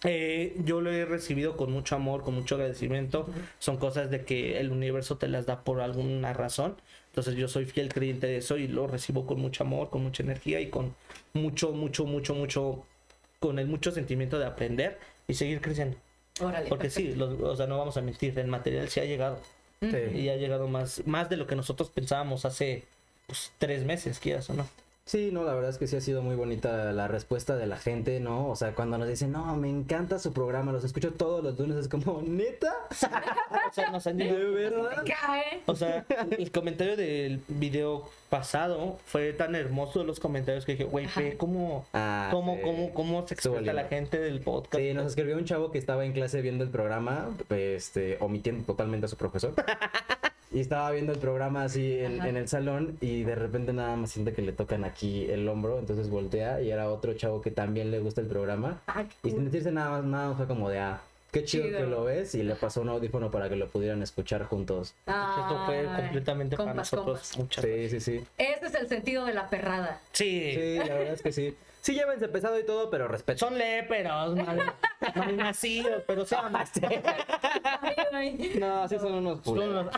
eh, 0.05 0.55
yo 0.65 0.81
lo 0.81 0.93
he 0.93 1.05
recibido 1.05 1.57
con 1.57 1.73
mucho 1.73 1.97
amor, 1.97 2.23
con 2.23 2.35
mucho 2.35 2.55
agradecimiento. 2.55 3.29
Son 3.59 3.77
cosas 3.79 4.11
de 4.11 4.25
que 4.25 4.61
el 4.61 4.71
universo 4.71 5.17
te 5.17 5.29
las 5.29 5.47
da 5.47 5.65
por 5.65 5.81
alguna 5.81 6.33
razón. 6.33 6.77
Entonces 7.09 7.37
yo 7.37 7.49
soy 7.49 7.65
fiel 7.65 7.93
creyente 7.93 8.27
de 8.27 8.39
eso 8.39 8.57
y 8.57 8.67
lo 8.69 8.87
recibo 8.87 9.25
con 9.27 9.41
mucho 9.41 9.65
amor, 9.65 9.89
con 9.91 10.03
mucha 10.03 10.23
energía 10.23 10.61
y 10.61 10.69
con 10.69 10.95
mucho, 11.33 11.73
mucho, 11.73 12.05
mucho, 12.07 12.35
mucho, 12.35 12.85
con 13.41 13.59
el 13.59 13.67
mucho 13.67 13.93
sentimiento 13.93 14.39
de 14.39 14.47
aprender 14.47 14.99
y 15.29 15.35
seguir 15.35 15.61
creciendo. 15.61 15.97
Órale. 16.41 16.69
Porque 16.69 16.91
sí, 16.91 17.15
los- 17.15 17.41
o 17.41 17.55
sea, 17.57 17.67
no 17.67 17.79
vamos 17.79 17.97
a 17.97 18.03
mentir, 18.03 18.37
el 18.39 18.49
material 18.49 18.89
sí 18.89 19.01
ha 19.01 19.05
llegado. 19.05 19.39
Sí. 19.81 19.97
Y 20.15 20.29
ha 20.29 20.37
llegado 20.37 20.67
más, 20.67 21.07
más 21.07 21.29
de 21.31 21.37
lo 21.37 21.47
que 21.47 21.55
nosotros 21.57 21.91
pensábamos 21.91 22.45
hace 22.45 22.85
pues, 23.27 23.53
tres 23.59 23.85
meses, 23.85 24.19
quieras 24.19 24.49
o 24.51 24.55
no. 24.55 24.67
Sí, 25.07 25.29
no, 25.33 25.45
la 25.45 25.53
verdad 25.53 25.69
es 25.69 25.77
que 25.77 25.87
sí 25.87 25.97
ha 25.97 26.01
sido 26.01 26.23
muy 26.23 26.35
bonita 26.35 26.91
la 26.95 27.09
respuesta 27.09 27.57
de 27.57 27.67
la 27.67 27.77
gente, 27.77 28.21
¿no? 28.21 28.49
O 28.49 28.57
sea, 28.57 28.75
cuando 28.75 28.97
nos 28.97 29.07
dicen, 29.07 29.33
no, 29.33 29.55
me 29.55 29.69
encanta 29.69 30.19
su 30.19 30.33
programa, 30.33 30.73
los 30.73 30.83
escucho 30.83 31.13
todos 31.13 31.45
los 31.45 31.59
lunes, 31.59 31.77
es 31.77 31.89
como, 31.89 32.23
¿neta? 32.23 32.73
O 33.71 33.75
sea, 33.75 33.91
nos 33.91 34.07
han 34.07 34.17
¿De 34.19 34.25
llegado- 34.25 34.53
verdad? 34.53 35.05
Cae. 35.05 35.63
O 35.67 35.75
sea, 35.75 36.07
el 36.39 36.51
comentario 36.53 36.97
del 36.97 37.43
video 37.49 38.09
pasado 38.31 38.99
fue 39.05 39.33
tan 39.33 39.55
hermoso 39.57 39.99
de 39.99 40.05
los 40.07 40.21
comentarios 40.21 40.65
que 40.65 40.73
dije, 40.73 40.85
güey, 40.85 41.07
ve 41.17 41.37
cómo, 41.37 41.85
Ah, 41.93 42.29
cómo, 42.31 42.55
sí. 42.55 42.61
cómo, 42.63 42.95
cómo 42.95 43.27
se 43.27 43.35
expresa 43.35 43.73
la 43.73 43.85
gente 43.85 44.19
del 44.21 44.41
podcast. 44.41 44.77
Sí, 44.83 44.95
nos 44.95 45.07
escribió 45.07 45.37
un 45.37 45.45
chavo 45.45 45.71
que 45.73 45.79
estaba 45.79 46.05
en 46.05 46.13
clase 46.13 46.41
viendo 46.41 46.63
el 46.65 46.71
programa, 46.71 47.31
este, 47.51 48.17
omitiendo 48.21 48.65
totalmente 48.65 49.07
a 49.07 49.09
su 49.09 49.17
profesor. 49.17 49.53
Y 50.55 50.61
estaba 50.61 50.93
viendo 50.93 51.13
el 51.13 51.19
programa 51.19 51.65
así 51.65 51.99
en, 51.99 52.23
el 52.23 52.47
salón 52.47 52.97
y 53.01 53.25
de 53.25 53.35
repente 53.35 53.73
nada 53.73 53.97
más 53.97 54.13
siente 54.13 54.33
que 54.33 54.41
le 54.41 54.53
tocan 54.53 54.85
aquí 54.85 55.27
el 55.29 55.49
hombro, 55.49 55.81
entonces 55.81 56.09
voltea 56.09 56.63
y 56.63 56.71
era 56.71 56.89
otro 56.89 57.13
chavo 57.15 57.43
que 57.43 57.51
también 57.51 57.91
le 57.91 57.99
gusta 57.99 58.21
el 58.21 58.29
programa. 58.29 58.81
Ah, 58.87 59.05
Y 59.25 59.31
sin 59.31 59.45
decirse 59.47 59.73
nada 59.73 59.91
más, 59.91 60.05
nada 60.05 60.29
más 60.29 60.37
fue 60.37 60.47
como 60.47 60.71
de, 60.71 60.79
ah, 60.79 61.01
qué 61.33 61.43
chido, 61.43 61.65
Chido. 61.65 61.79
que 61.81 61.87
lo 61.87 62.05
ves 62.05 62.37
y 62.37 62.45
le 62.45 62.55
pasó 62.55 62.83
un 62.83 62.89
audífono 62.91 63.33
para 63.33 63.49
que 63.49 63.57
lo 63.57 63.67
pudieran 63.67 64.01
escuchar 64.05 64.45
juntos. 64.45 64.95
Esto 65.09 65.63
fue 65.67 65.85
completamente 65.85 66.57
para 66.57 66.71
compas, 66.71 66.93
nosotros. 66.93 67.33
compas. 67.33 67.39
Muchas 67.39 67.65
Sí, 67.65 67.89
sí, 67.89 68.01
sí. 68.01 68.25
Este 68.39 68.67
es 68.67 68.75
el 68.77 68.89
sentido 68.89 69.25
de 69.25 69.35
la 69.35 69.51
perrada. 69.51 70.01
Sí. 70.13 70.53
Sí, 70.55 70.79
la 70.79 70.95
verdad 70.95 71.15
es 71.15 71.23
que 71.23 71.33
sí. 71.33 71.57
Sí, 71.85 71.93
llévense 71.93 72.29
pesado 72.29 72.59
y 72.59 72.65
todo, 72.65 72.89
pero 72.89 73.09
respeto. 73.09 73.41
Son 73.41 73.59
léperos, 73.59 74.35
mal, 74.37 74.73
mal 75.17 75.37
nacidos, 75.37 76.03
pero 76.07 76.25
se 76.25 76.35
aman. 76.35 76.65
Ay. 78.11 78.57
No, 78.59 78.89
sí 78.89 78.99
son 78.99 79.13
unos 79.13 79.41
Son, 79.45 79.59
unos- 79.59 79.89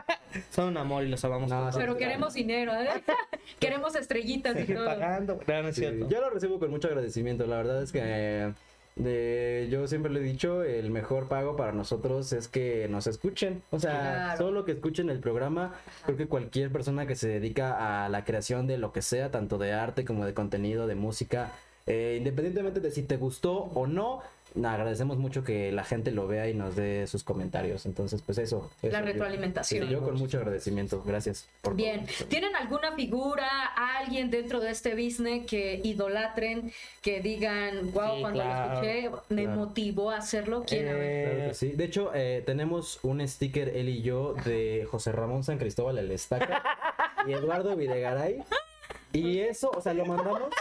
son 0.50 0.68
un 0.68 0.76
amor 0.78 1.04
y 1.04 1.08
los 1.10 1.22
amamos. 1.22 1.50
No, 1.50 1.56
con 1.60 1.66
sí. 1.66 1.70
todo. 1.72 1.80
Pero 1.80 1.96
queremos 1.98 2.32
dinero, 2.32 2.72
¿eh? 2.80 2.88
queremos 3.60 3.94
estrellitas 3.94 4.54
y 4.56 4.60
Seguir 4.60 4.76
todo. 4.76 4.86
pagando. 4.86 5.38
No, 5.46 5.62
no 5.62 5.68
es 5.68 5.74
Sí, 5.74 5.82
cierto. 5.82 6.08
yo 6.08 6.20
lo 6.22 6.30
recibo 6.30 6.58
con 6.58 6.70
mucho 6.70 6.88
agradecimiento. 6.88 7.46
La 7.46 7.56
verdad 7.58 7.82
es 7.82 7.92
que 7.92 8.00
eh, 8.02 8.52
de- 8.96 9.68
yo 9.70 9.86
siempre 9.88 10.12
le 10.12 10.20
he 10.20 10.22
dicho, 10.22 10.62
el 10.62 10.90
mejor 10.90 11.28
pago 11.28 11.56
para 11.56 11.72
nosotros 11.72 12.32
es 12.32 12.48
que 12.48 12.86
nos 12.88 13.06
escuchen. 13.06 13.62
O 13.70 13.78
sea, 13.80 13.90
Claro. 13.92 14.38
solo 14.38 14.64
que 14.64 14.72
escuchen 14.72 15.10
el 15.10 15.20
programa. 15.20 15.74
Creo 16.04 16.16
que 16.16 16.26
cualquier 16.26 16.70
persona 16.70 17.06
que 17.06 17.16
se 17.16 17.28
dedica 17.28 18.04
a 18.04 18.08
la 18.08 18.24
creación 18.24 18.66
de 18.66 18.78
lo 18.78 18.92
que 18.92 19.02
sea, 19.02 19.30
tanto 19.30 19.58
de 19.58 19.72
arte 19.72 20.04
como 20.04 20.24
de 20.24 20.34
contenido, 20.34 20.86
de 20.86 20.94
música, 20.94 21.50
eh, 21.86 22.14
independientemente 22.18 22.80
de 22.80 22.90
si 22.90 23.02
te 23.02 23.16
gustó 23.16 23.52
o 23.54 23.86
no, 23.86 24.20
agradecemos 24.62 25.16
mucho 25.18 25.42
que 25.42 25.72
la 25.72 25.82
gente 25.84 26.10
lo 26.12 26.26
vea 26.28 26.48
y 26.48 26.54
nos 26.54 26.76
dé 26.76 27.06
sus 27.06 27.24
comentarios. 27.24 27.86
Entonces, 27.86 28.22
pues 28.22 28.38
eso. 28.38 28.70
La 28.82 28.88
eso, 28.90 28.98
yo- 29.00 29.04
retroalimentación. 29.06 29.86
sí, 29.86 29.92
yo 29.92 30.00
con 30.02 30.14
mucho 30.14 30.38
agradecimiento. 30.38 31.02
Gracias 31.04 31.48
por 31.60 31.74
Bien, 31.74 32.06
todo. 32.06 32.28
¿tienen 32.28 32.54
alguna 32.54 32.92
figura, 32.94 33.48
alguien 33.98 34.30
dentro 34.30 34.60
de 34.60 34.70
este 34.70 34.94
business 34.94 35.46
que 35.46 35.80
idolatren, 35.82 36.72
que 37.02 37.20
digan, 37.20 37.92
wow, 37.92 38.14
Sí, 38.16 38.20
cuando 38.20 38.30
claro, 38.42 38.66
lo 38.82 38.88
escuché 38.88 39.10
me 39.34 39.42
claro. 39.44 39.60
motivó 39.60 40.10
a 40.10 40.18
hacerlo? 40.18 40.64
¿Quién? 40.66 40.88
A 40.88 40.92
ver. 40.92 41.02
Eh, 41.02 41.32
Claro 41.34 41.48
que 41.48 41.54
sí. 41.54 41.68
De 41.70 41.84
hecho, 41.84 42.10
eh, 42.14 42.42
tenemos 42.46 43.00
un 43.02 43.26
sticker, 43.26 43.70
él 43.70 43.88
y 43.88 44.02
yo, 44.02 44.34
de 44.44 44.86
José 44.90 45.10
Ramón 45.12 45.42
San 45.42 45.58
Cristóbal, 45.58 45.98
el 45.98 46.10
Estaca, 46.12 46.62
y 47.26 47.32
Eduardo 47.32 47.74
Videgaray. 47.76 48.42
Y 49.12 49.38
eso, 49.38 49.70
o 49.70 49.80
sea, 49.80 49.94
lo 49.94 50.04
mandamos. 50.06 50.42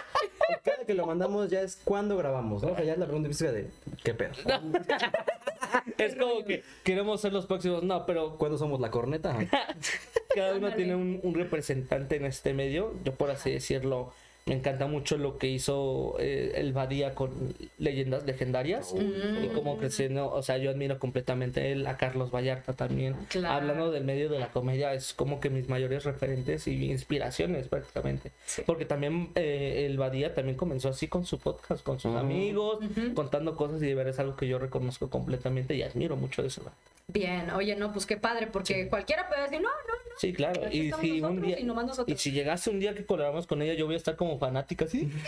cada 0.63 0.85
que 0.85 0.93
lo 0.93 1.05
mandamos 1.05 1.49
ya 1.49 1.61
es 1.61 1.79
cuando 1.83 2.17
grabamos, 2.17 2.63
¿no? 2.63 2.71
O 2.71 2.75
sea, 2.75 2.83
ya 2.83 2.93
es 2.93 2.99
la 2.99 3.05
pregunta 3.05 3.29
física 3.29 3.51
de 3.51 3.69
¿qué 4.03 4.13
pedo? 4.13 4.33
es 5.97 6.15
como 6.15 6.43
que 6.45 6.63
queremos 6.83 7.21
ser 7.21 7.33
los 7.33 7.45
próximos. 7.45 7.83
No, 7.83 8.05
pero 8.05 8.37
¿Cuándo 8.37 8.57
somos 8.57 8.79
la 8.79 8.91
corneta? 8.91 9.37
cada 10.35 10.49
uno 10.49 10.67
Ándale. 10.67 10.75
tiene 10.75 10.95
un, 10.95 11.19
un 11.23 11.33
representante 11.33 12.15
en 12.15 12.25
este 12.25 12.53
medio. 12.53 12.93
Yo, 13.03 13.13
por 13.13 13.29
así 13.31 13.51
decirlo, 13.51 14.13
me 14.45 14.55
encanta 14.55 14.87
mucho 14.87 15.17
lo 15.17 15.37
que 15.37 15.47
hizo 15.47 16.15
eh, 16.19 16.51
el 16.55 16.73
Badía 16.73 17.15
con 17.15 17.31
leyendas 17.77 18.25
legendarias 18.25 18.93
y 18.93 19.47
cómo 19.49 19.77
creciendo. 19.77 20.29
O 20.31 20.43
sea, 20.43 20.57
yo 20.57 20.69
admiro 20.69 20.99
completamente 20.99 21.61
a 21.61 21.67
él, 21.67 21.87
a 21.87 21.95
Carlos 21.95 22.29
Vallarta 22.29 22.73
también. 22.73 23.15
Claro. 23.29 23.55
Hablando 23.55 23.91
del 23.91 24.03
medio 24.03 24.29
de 24.29 24.39
la 24.39 24.51
comedia, 24.51 24.93
es 24.93 25.13
como 25.13 25.39
que 25.39 25.49
mis 25.49 25.69
mayores 25.69 26.03
referentes 26.03 26.67
y 26.67 26.91
inspiraciones 26.91 27.69
prácticamente. 27.69 28.31
Sí. 28.45 28.63
Porque 28.65 28.85
también 28.85 29.29
eh, 29.35 29.85
el 29.85 29.97
Badía 29.97 30.33
también 30.33 30.57
comenzó 30.57 30.89
así 30.89 31.07
con 31.07 31.25
su 31.25 31.39
podcast, 31.39 31.83
con 31.83 31.99
sus 31.99 32.11
Ujú. 32.11 32.19
amigos, 32.19 32.79
contando 33.15 33.55
cosas 33.55 33.81
y 33.81 33.85
de 33.85 33.95
ver 33.95 34.07
es 34.09 34.19
algo 34.19 34.35
que 34.35 34.47
yo 34.47 34.59
reconozco 34.59 35.09
completamente 35.09 35.75
y 35.75 35.83
admiro 35.83 36.17
mucho 36.17 36.41
de 36.41 36.49
eso. 36.49 36.61
Bien, 37.07 37.49
oye, 37.51 37.75
no, 37.75 37.91
pues 37.91 38.05
qué 38.05 38.15
padre, 38.17 38.47
porque 38.47 38.87
cualquiera 38.87 39.27
puede 39.27 39.41
decir, 39.43 39.59
no, 39.61 39.67
no, 39.69 39.93
no. 39.93 40.15
Sí, 40.17 40.31
claro. 40.31 40.69
Y 40.71 40.91
si 41.01 41.21
un 41.21 41.41
día 41.41 41.59
y 41.59 41.63
nomás 41.63 41.85
nosotros. 41.85 42.15
y 42.15 42.21
si 42.21 42.31
llegase 42.31 42.69
un 42.69 42.79
día 42.79 42.93
que 42.93 43.05
colaboramos 43.05 43.45
con 43.47 43.61
ella, 43.61 43.73
yo 43.73 43.85
voy 43.85 43.95
a 43.95 43.97
estar 43.97 44.15
como 44.15 44.32
fanática, 44.39 44.87
¿sí? 44.87 45.11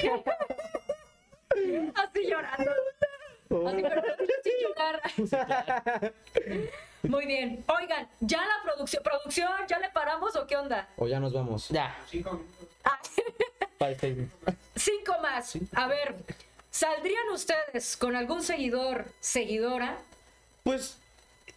Así 1.95 2.27
llorando. 2.27 2.71
Así, 3.67 3.81
pero 3.81 4.01
sin 4.43 4.53
llorar. 4.61 5.01
Muy 7.03 7.25
bien. 7.25 7.63
Oigan, 7.67 8.07
¿ya 8.19 8.39
la 8.41 8.63
producción, 8.63 9.03
producción, 9.03 9.51
ya 9.67 9.79
le 9.79 9.89
paramos 9.89 10.35
o 10.35 10.45
qué 10.47 10.57
onda? 10.57 10.89
O 10.97 11.07
ya 11.07 11.19
nos 11.19 11.33
vamos. 11.33 11.69
Ya, 11.69 11.95
Cinco 12.09 12.31
minutos. 12.33 12.67
para 13.77 13.91
este- 13.91 14.27
Cinco 14.75 15.15
más. 15.21 15.57
A 15.75 15.87
ver, 15.87 16.15
¿saldrían 16.71 17.29
ustedes 17.31 17.95
con 17.95 18.15
algún 18.15 18.41
seguidor, 18.43 19.05
seguidora? 19.19 19.97
Pues, 20.63 20.97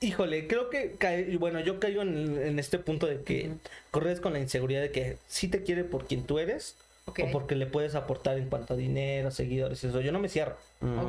híjole, 0.00 0.46
creo 0.46 0.68
que, 0.70 0.96
cae- 0.96 1.36
bueno, 1.38 1.60
yo 1.60 1.80
caigo 1.80 2.02
en, 2.02 2.40
en 2.40 2.58
este 2.58 2.78
punto 2.78 3.06
de 3.06 3.22
que 3.24 3.52
corres 3.90 4.20
con 4.20 4.34
la 4.34 4.38
inseguridad 4.38 4.82
de 4.82 4.92
que 4.92 5.16
sí 5.26 5.48
te 5.48 5.62
quiere 5.64 5.82
por 5.84 6.06
quien 6.06 6.24
tú 6.26 6.38
eres 6.38 6.76
O 7.08 7.30
porque 7.32 7.54
le 7.56 7.66
puedes 7.66 7.94
aportar 7.94 8.38
en 8.38 8.48
cuanto 8.48 8.74
a 8.74 8.76
dinero, 8.76 9.30
seguidores, 9.30 9.82
eso. 9.84 10.00
Yo 10.00 10.12
no 10.12 10.18
me 10.18 10.28
cierro. 10.28 10.56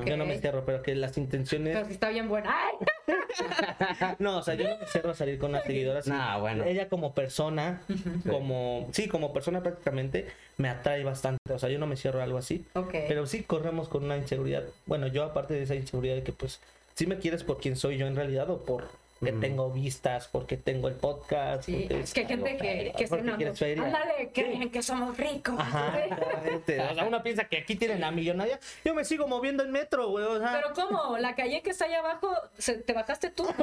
Yo 0.06 0.18
no 0.18 0.26
me 0.26 0.40
cierro, 0.40 0.64
pero 0.66 0.82
que 0.82 0.96
las 0.96 1.18
intenciones... 1.18 1.76
Pero 1.76 1.88
si 1.88 1.94
está 1.94 2.10
bien 2.10 2.28
buena. 2.30 2.54
¡Ay! 2.56 2.76
No, 4.20 4.38
o 4.40 4.42
sea, 4.44 4.56
yo 4.56 4.68
no 4.68 4.78
me 4.80 4.86
cierro 4.88 5.12
a 5.12 5.14
salir 5.14 5.40
con 5.40 5.52
las 5.52 5.64
seguidoras. 5.64 6.08
Nah, 6.08 6.38
bueno. 6.40 6.64
Ella 6.64 6.90
como 6.90 7.14
persona, 7.14 7.82
Sí. 7.88 8.04
como... 8.30 8.88
Sí, 8.92 9.08
como 9.08 9.32
persona 9.34 9.62
prácticamente, 9.62 10.28
me 10.58 10.70
atrae 10.70 11.04
bastante. 11.04 11.40
O 11.54 11.60
sea, 11.60 11.70
yo 11.70 11.80
no 11.80 11.88
me 11.88 11.96
cierro 11.96 12.20
a 12.20 12.24
algo 12.24 12.38
así. 12.38 12.66
Pero 12.92 13.26
sí 13.28 13.44
corremos 13.44 13.88
con 13.88 14.04
una 14.04 14.18
inseguridad. 14.18 14.64
Bueno, 14.86 15.08
yo 15.08 15.24
aparte 15.24 15.54
de 15.54 15.64
esa 15.64 15.76
inseguridad 15.76 16.16
de 16.16 16.24
que 16.24 16.34
pues 16.34 16.60
sí 16.96 17.08
me 17.08 17.18
quieres 17.18 17.44
por 17.44 17.60
quien 17.60 17.76
soy 17.76 17.98
yo 17.98 18.08
en 18.08 18.16
realidad 18.16 18.50
o 18.50 18.58
por 18.64 18.88
que 19.24 19.32
Ujú. 19.32 19.40
tengo 19.42 19.70
vistas, 19.72 20.28
porque 20.30 20.56
tengo 20.58 20.88
el 20.88 20.96
podcast. 20.96 21.64
Sí, 21.66 21.86
porque 21.88 22.00
es 22.04 22.14
que 22.14 22.22
hay 22.22 22.28
gente 22.28 22.58
que, 22.58 22.94
que 22.98 23.08
se 23.08 23.16
porque. 23.18 23.78
Ándale, 23.80 24.32
creen 24.34 24.72
que 24.72 24.82
somos 24.82 25.18
ricos. 25.18 25.56
Ajá, 25.60 26.00
exactamente. 26.04 26.80
O 26.80 26.94
sea, 26.94 27.04
uno 27.06 27.22
piensa 27.22 27.44
que 27.46 27.58
aquí 27.58 27.76
tienen 27.76 28.00
la 28.02 28.12
millonaria. 28.12 28.60
Yo 28.86 28.94
me 28.96 29.04
sigo 29.04 29.28
moviendo 29.28 29.64
en 29.64 29.72
metro, 29.72 30.08
güey. 30.10 30.24
O 30.26 30.40
sea, 30.40 30.62
Pero 30.62 30.74
¿cómo? 30.74 31.18
La 31.18 31.36
calle 31.36 31.62
que 31.62 31.72
está 31.72 31.86
allá 31.86 32.00
abajo, 32.00 32.34
¿se- 32.58 32.78
¿te 32.78 32.94
bajaste 32.94 33.30
tú? 33.32 33.48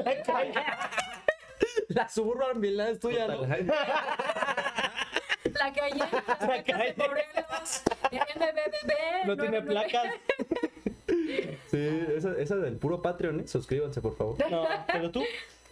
La 1.88 2.06
Suburban 2.08 2.60
Milán 2.60 2.88
es 2.88 3.00
tuya, 3.00 3.26
¿no? 3.26 3.42
La 3.46 3.56
calle, 5.72 5.98
La 6.40 6.62
calle. 6.62 6.94
Morelos, 6.98 7.82
MBBB, 8.12 9.26
No 9.26 9.36
tiene 9.36 9.62
placas. 9.62 10.04
Sí, 11.70 11.88
esa, 12.16 12.32
esa 12.38 12.56
del 12.56 12.76
puro 12.76 13.02
Patreon, 13.02 13.40
¿eh? 13.40 13.48
Suscríbanse, 13.48 14.00
por 14.00 14.16
favor. 14.16 14.36
No, 14.50 14.64
pero 14.92 15.10
tú. 15.10 15.22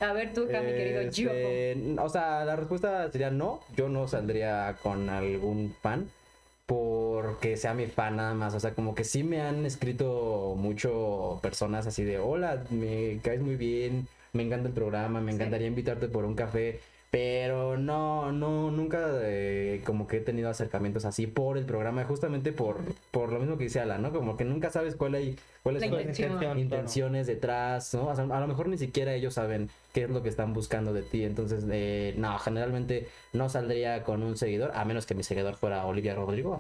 A 0.00 0.12
ver 0.12 0.32
tú, 0.34 0.44
acá, 0.44 0.61
mi 0.61 0.72
querido 0.72 1.02
Gio. 1.12 1.30
Este, 1.30 1.96
o 1.98 2.09
sea, 2.09 2.44
la 2.44 2.57
respuesta 2.57 3.11
sería 3.12 3.30
no. 3.30 3.61
Yo 3.76 3.88
no 3.88 4.09
saldría 4.09 4.76
con 4.82 5.09
algún 5.09 5.74
fan 5.80 6.09
porque 6.66 7.57
sea 7.57 7.74
mi 7.74 7.86
fan 7.86 8.16
nada 8.16 8.34
más. 8.34 8.55
O 8.55 8.61
sea, 8.61 8.72
como 8.74 8.94
que 8.94 9.05
sí 9.05 9.22
me 9.22 9.40
han 9.40 9.64
escrito 9.66 10.55
mucho 10.57 11.38
personas 11.42 11.86
así 11.86 12.05
de 12.05 12.18
hola, 12.18 12.64
me 12.70 13.20
caes 13.22 13.40
muy 13.40 13.57
bien, 13.57 14.09
me 14.32 14.42
encanta 14.42 14.68
el 14.68 14.74
programa, 14.74 15.20
me 15.20 15.32
Sí. 15.32 15.36
encantaría 15.36 15.66
invitarte 15.66 16.09
por 16.09 16.24
un 16.24 16.34
café. 16.34 16.80
Pero 17.14 17.76
no, 17.76 18.32
no, 18.32 18.72
nunca 18.72 19.06
eh, 19.22 19.82
como 19.86 20.08
que 20.08 20.16
he 20.16 20.20
tenido 20.20 20.50
acercamientos 20.50 21.04
así 21.04 21.28
por 21.28 21.56
el 21.56 21.64
programa, 21.64 22.02
justamente 22.02 22.50
por, 22.50 22.78
por 23.12 23.32
lo 23.32 23.38
mismo 23.38 23.56
que 23.56 23.62
dice 23.62 23.78
Ala, 23.78 23.98
¿no? 23.98 24.12
Como 24.12 24.36
que 24.36 24.44
nunca 24.44 24.70
sabes 24.70 24.96
cuál 24.96 25.14
hay, 25.14 25.38
cuáles 25.62 25.84
son 25.84 26.38
claro. 26.38 26.58
intenciones 26.58 27.28
detrás, 27.28 27.94
¿no? 27.94 28.08
O 28.08 28.14
sea, 28.16 28.24
a 28.24 28.40
lo 28.40 28.46
mejor 28.48 28.66
ni 28.66 28.78
siquiera 28.78 29.14
ellos 29.14 29.34
saben 29.34 29.70
qué 29.92 30.02
es 30.02 30.10
lo 30.10 30.24
que 30.24 30.28
están 30.28 30.54
buscando 30.54 30.92
de 30.92 31.02
ti. 31.02 31.22
Entonces, 31.22 31.64
eh, 31.70 32.14
no, 32.16 32.36
generalmente 32.40 33.06
no 33.32 33.48
saldría 33.48 34.02
con 34.02 34.24
un 34.24 34.36
seguidor, 34.36 34.72
a 34.74 34.84
menos 34.84 35.06
que 35.06 35.14
mi 35.14 35.22
seguidor 35.22 35.54
fuera 35.54 35.86
Olivia 35.86 36.16
Rodrigo. 36.16 36.58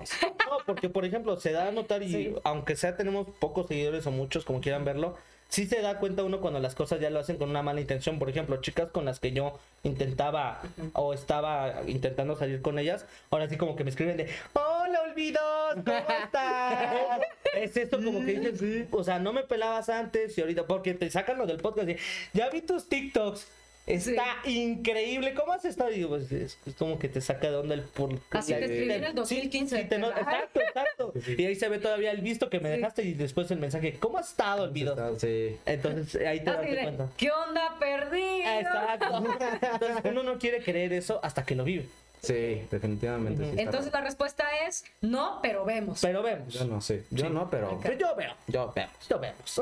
No, 0.48 0.58
porque 0.66 0.88
por 0.88 1.04
ejemplo, 1.04 1.36
se 1.36 1.50
da 1.50 1.66
a 1.66 1.72
notar 1.72 2.04
y 2.04 2.12
Sí. 2.12 2.34
aunque 2.44 2.76
sea 2.76 2.96
tenemos 2.96 3.26
pocos 3.40 3.66
seguidores 3.66 4.06
o 4.06 4.12
muchos, 4.12 4.44
como 4.44 4.60
quieran 4.60 4.84
verlo, 4.84 5.16
sí 5.48 5.66
se 5.66 5.80
da 5.80 5.98
cuenta 5.98 6.24
uno 6.24 6.40
cuando 6.40 6.60
las 6.60 6.74
cosas 6.74 7.00
ya 7.00 7.10
lo 7.10 7.20
hacen 7.20 7.36
con 7.36 7.50
una 7.50 7.62
mala 7.62 7.80
intención. 7.80 8.18
Por 8.18 8.28
ejemplo, 8.28 8.60
chicas 8.60 8.88
con 8.90 9.04
las 9.04 9.20
que 9.20 9.32
yo 9.32 9.58
intentaba 9.82 10.60
o 10.92 11.14
estaba 11.14 11.82
intentando 11.86 12.36
salir 12.36 12.62
con 12.62 12.78
ellas, 12.78 13.06
ahora 13.30 13.48
sí 13.48 13.56
como 13.56 13.76
que 13.76 13.84
me 13.84 13.90
escriben 13.90 14.16
de 14.16 14.28
Hola 14.54 15.02
olvidos, 15.02 15.74
¿cómo 15.84 16.06
estás? 16.24 17.20
es 17.54 17.76
esto 17.76 18.02
como 18.02 18.24
que 18.24 18.40
dices, 18.40 18.88
o 18.90 19.04
sea, 19.04 19.18
no 19.18 19.32
me 19.32 19.44
pelabas 19.44 19.88
antes 19.88 20.36
y 20.36 20.40
ahorita, 20.40 20.66
porque 20.66 20.94
te 20.94 21.10
sacan 21.10 21.38
lo 21.38 21.46
del 21.46 21.58
podcast 21.58 21.88
y 21.88 21.96
ya 22.32 22.50
vi 22.50 22.60
tus 22.60 22.88
TikToks. 22.88 23.46
Está 23.86 24.24
increíble. 24.46 25.34
¿Cómo 25.34 25.52
has 25.52 25.64
estado? 25.64 25.90
Y 25.90 25.96
digo, 25.96 26.08
pues, 26.10 26.32
es, 26.32 26.58
es 26.66 26.74
como 26.74 26.98
que 26.98 27.08
te 27.08 27.20
saca 27.20 27.50
de 27.50 27.56
onda 27.56 27.74
el 27.74 27.82
por. 27.82 28.18
Así 28.30 28.52
la- 28.52 28.58
te 28.58 28.64
escribí 28.64 28.92
en 28.92 29.04
el 29.04 29.10
Sí, 29.10 29.14
2015, 29.16 29.82
sí, 29.82 29.88
te 29.88 29.98
no- 29.98 30.08
¿verdad? 30.08 30.22
exacto, 30.22 30.60
exacto. 30.60 31.12
Y 31.36 31.44
ahí 31.44 31.54
se 31.54 31.68
ve 31.68 31.78
todavía 31.78 32.10
el 32.10 32.22
visto 32.22 32.48
que 32.48 32.60
me 32.60 32.70
Sí. 32.70 32.76
dejaste 32.76 33.02
y 33.02 33.12
después 33.14 33.50
el 33.50 33.58
mensaje. 33.58 33.94
¿Cómo 34.00 34.16
has 34.18 34.30
estado, 34.30 34.62
olvido? 34.64 34.96
Sí. 35.18 35.56
Entonces 35.66 36.26
ahí 36.26 36.38
te 36.40 36.44
das 36.46 36.60
Así 36.60 36.70
de, 36.70 36.82
cuenta. 36.82 37.08
¿qué 37.16 37.30
onda 37.30 37.76
perdido? 37.78 38.58
Exacto. 38.60 39.24
Entonces 39.72 39.96
uno 40.10 40.22
no 40.22 40.38
quiere 40.38 40.62
creer 40.62 40.92
eso 40.94 41.20
hasta 41.22 41.44
que 41.44 41.54
lo 41.54 41.64
vive. 41.64 41.86
Sí, 42.22 42.62
definitivamente. 42.70 43.44
sí 43.44 43.50
Entonces 43.58 43.92
raro. 43.92 44.02
la 44.02 44.08
respuesta 44.08 44.44
es 44.66 44.82
no, 45.02 45.40
pero 45.42 45.66
vemos. 45.66 46.00
Pero 46.00 46.22
vemos. 46.22 46.54
Yo 46.54 46.64
no 46.64 46.80
sé. 46.80 47.04
Yo 47.10 47.26
Sí. 47.26 47.30
no, 47.30 47.50
pero. 47.50 47.78
Yo 47.98 48.16
veo. 48.16 48.32
Yo 48.46 48.72
veo. 48.74 48.86
Yo 49.10 49.18
vemos. 49.18 49.60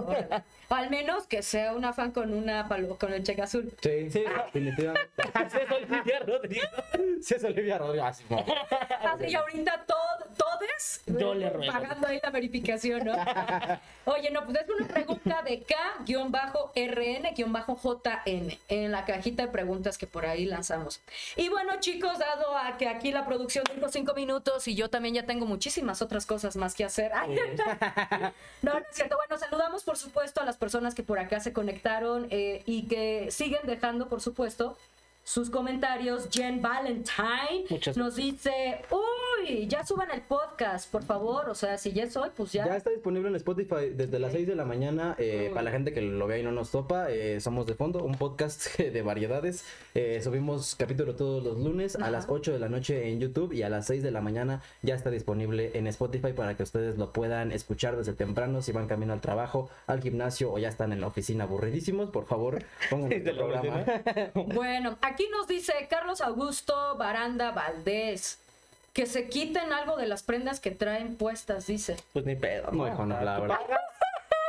Al 0.72 0.90
menos 0.90 1.26
que 1.26 1.42
sea 1.42 1.72
una 1.74 1.92
fan 1.92 2.10
con 2.12 2.32
una 2.34 2.66
palo- 2.68 2.96
con 2.98 3.12
el 3.12 3.22
cheque 3.22 3.42
azul. 3.42 3.72
Sí, 3.82 4.10
Sí. 4.10 4.24
definitivamente. 4.46 5.10
Así 5.34 5.58
es 5.58 5.70
Olivia 5.70 6.18
Rodrigo. 6.20 6.66
Sí, 7.22 7.34
es 7.34 7.44
Olivia 7.44 7.78
Rodrigo. 7.78 8.04
Así 8.04 8.24
como- 8.24 8.44
Así 9.04 9.26
y 9.28 9.34
ahorita 9.34 9.84
todo, 9.86 9.98
todes 10.36 11.02
Yo 11.06 11.34
le 11.34 11.50
ruego. 11.50 11.72
pagando 11.72 12.06
ahí 12.08 12.20
la 12.22 12.30
verificación, 12.30 13.04
¿no? 13.04 13.14
Oye, 14.06 14.30
no, 14.30 14.44
pues 14.44 14.58
es 14.60 14.68
una 14.68 14.88
pregunta 14.88 15.42
de 15.42 15.62
K-RN-JN 15.62 17.32
en 18.68 18.92
la 18.92 19.04
cajita 19.04 19.46
de 19.46 19.52
preguntas 19.52 19.98
que 19.98 20.06
por 20.06 20.26
ahí 20.26 20.44
lanzamos. 20.46 21.00
Y 21.36 21.48
bueno, 21.48 21.74
chicos, 21.80 22.18
dado 22.18 22.56
a 22.56 22.76
que 22.78 22.88
aquí 22.88 23.12
la 23.12 23.26
producción 23.26 23.64
dijo 23.74 23.88
cinco 23.88 24.14
minutos 24.14 24.66
y 24.68 24.74
yo 24.74 24.90
también 24.90 25.14
ya 25.14 25.24
tengo 25.24 25.46
muchísimas 25.46 26.02
otras 26.02 26.26
cosas 26.26 26.56
más 26.56 26.74
que 26.74 26.84
hacer. 26.84 27.12
Ay, 27.14 27.30
no, 28.62 28.72
no 28.74 28.78
es 28.78 28.86
cierto. 28.92 29.16
Bueno, 29.16 29.38
saludamos 29.38 29.84
por 29.84 29.96
supuesto 29.96 30.40
a 30.40 30.44
las 30.44 30.56
personas 30.62 30.94
que 30.94 31.02
por 31.02 31.18
acá 31.18 31.40
se 31.40 31.52
conectaron 31.52 32.28
eh, 32.30 32.62
y 32.66 32.82
que 32.82 33.32
siguen 33.32 33.62
dejando, 33.64 34.08
por 34.08 34.20
supuesto, 34.20 34.76
sus 35.24 35.50
comentarios. 35.50 36.28
Jen 36.30 36.60
Valentine 36.62 37.64
Muchas 37.70 37.96
nos 37.96 38.16
dice, 38.16 38.82
uy, 38.90 39.66
ya 39.68 39.84
suban 39.86 40.08
el 40.12 40.22
podcast, 40.22 40.90
por 40.90 41.04
favor. 41.04 41.48
O 41.48 41.54
sea, 41.54 41.78
si 41.78 41.92
ya 41.92 42.04
es 42.04 42.16
hoy, 42.16 42.30
pues 42.36 42.52
ya. 42.52 42.66
Ya 42.66 42.76
está 42.76 42.90
disponible 42.90 43.28
en 43.28 43.36
Spotify 43.36 43.90
desde 43.94 44.18
las 44.18 44.32
6 44.32 44.46
de 44.46 44.54
la 44.56 44.64
mañana. 44.64 45.14
eh. 45.18 45.50
Para 45.52 45.62
la 45.64 45.70
gente 45.70 45.92
que 45.92 46.00
lo 46.02 46.26
vea 46.26 46.38
y 46.38 46.42
no 46.42 46.52
nos 46.52 46.70
topa, 46.70 47.10
eh, 47.10 47.40
somos 47.40 47.66
de 47.66 47.74
fondo, 47.74 48.02
un 48.02 48.14
podcast 48.16 48.76
de 48.78 49.02
variedades. 49.02 49.64
Eh, 49.94 50.20
subimos 50.22 50.74
capítulo 50.74 51.14
todos 51.14 51.42
los 51.44 51.58
lunes 51.58 51.96
a 51.96 52.10
las 52.10 52.26
8 52.28 52.52
de 52.52 52.58
la 52.58 52.68
noche 52.68 53.08
en 53.10 53.20
YouTube 53.20 53.52
y 53.52 53.62
a 53.62 53.68
las 53.68 53.86
6 53.86 54.02
de 54.02 54.10
la 54.10 54.20
mañana 54.20 54.62
ya 54.82 54.94
está 54.94 55.10
disponible 55.10 55.70
en 55.74 55.86
Spotify 55.86 56.32
para 56.32 56.56
que 56.56 56.62
ustedes 56.62 56.98
lo 56.98 57.12
puedan 57.12 57.52
escuchar 57.52 57.96
desde 57.96 58.12
temprano 58.14 58.62
si 58.62 58.72
van 58.72 58.86
camino 58.88 59.12
al 59.12 59.20
trabajo, 59.20 59.70
al 59.86 60.00
gimnasio 60.00 60.52
o 60.52 60.58
ya 60.58 60.68
están 60.68 60.92
en 60.92 61.00
la 61.00 61.06
oficina 61.06 61.44
aburridísimos. 61.44 62.10
Por 62.10 62.26
favor, 62.26 62.62
pongan 62.90 63.10
Sí, 63.10 63.22
el 63.24 63.36
programa. 63.36 63.84
Bueno, 64.54 64.98
aquí 65.02 65.11
nos 65.30 65.46
dice 65.48 65.72
Carlos 65.88 66.20
Augusto 66.20 66.96
Baranda 66.96 67.50
Valdés. 67.52 68.38
Que 68.92 69.06
se 69.06 69.28
quiten 69.28 69.72
algo 69.72 69.96
de 69.96 70.06
las 70.06 70.22
prendas 70.22 70.60
que 70.60 70.70
traen 70.70 71.16
puestas, 71.16 71.66
dice. 71.66 71.96
Pues 72.12 72.26
ni 72.26 72.36
pedo. 72.36 72.70
No, 72.72 72.86
hijo, 72.86 73.06
no, 73.06 73.18
la 73.22 73.36
tú 73.36 73.42
verdad. 73.42 73.56
pagas, 73.58 73.80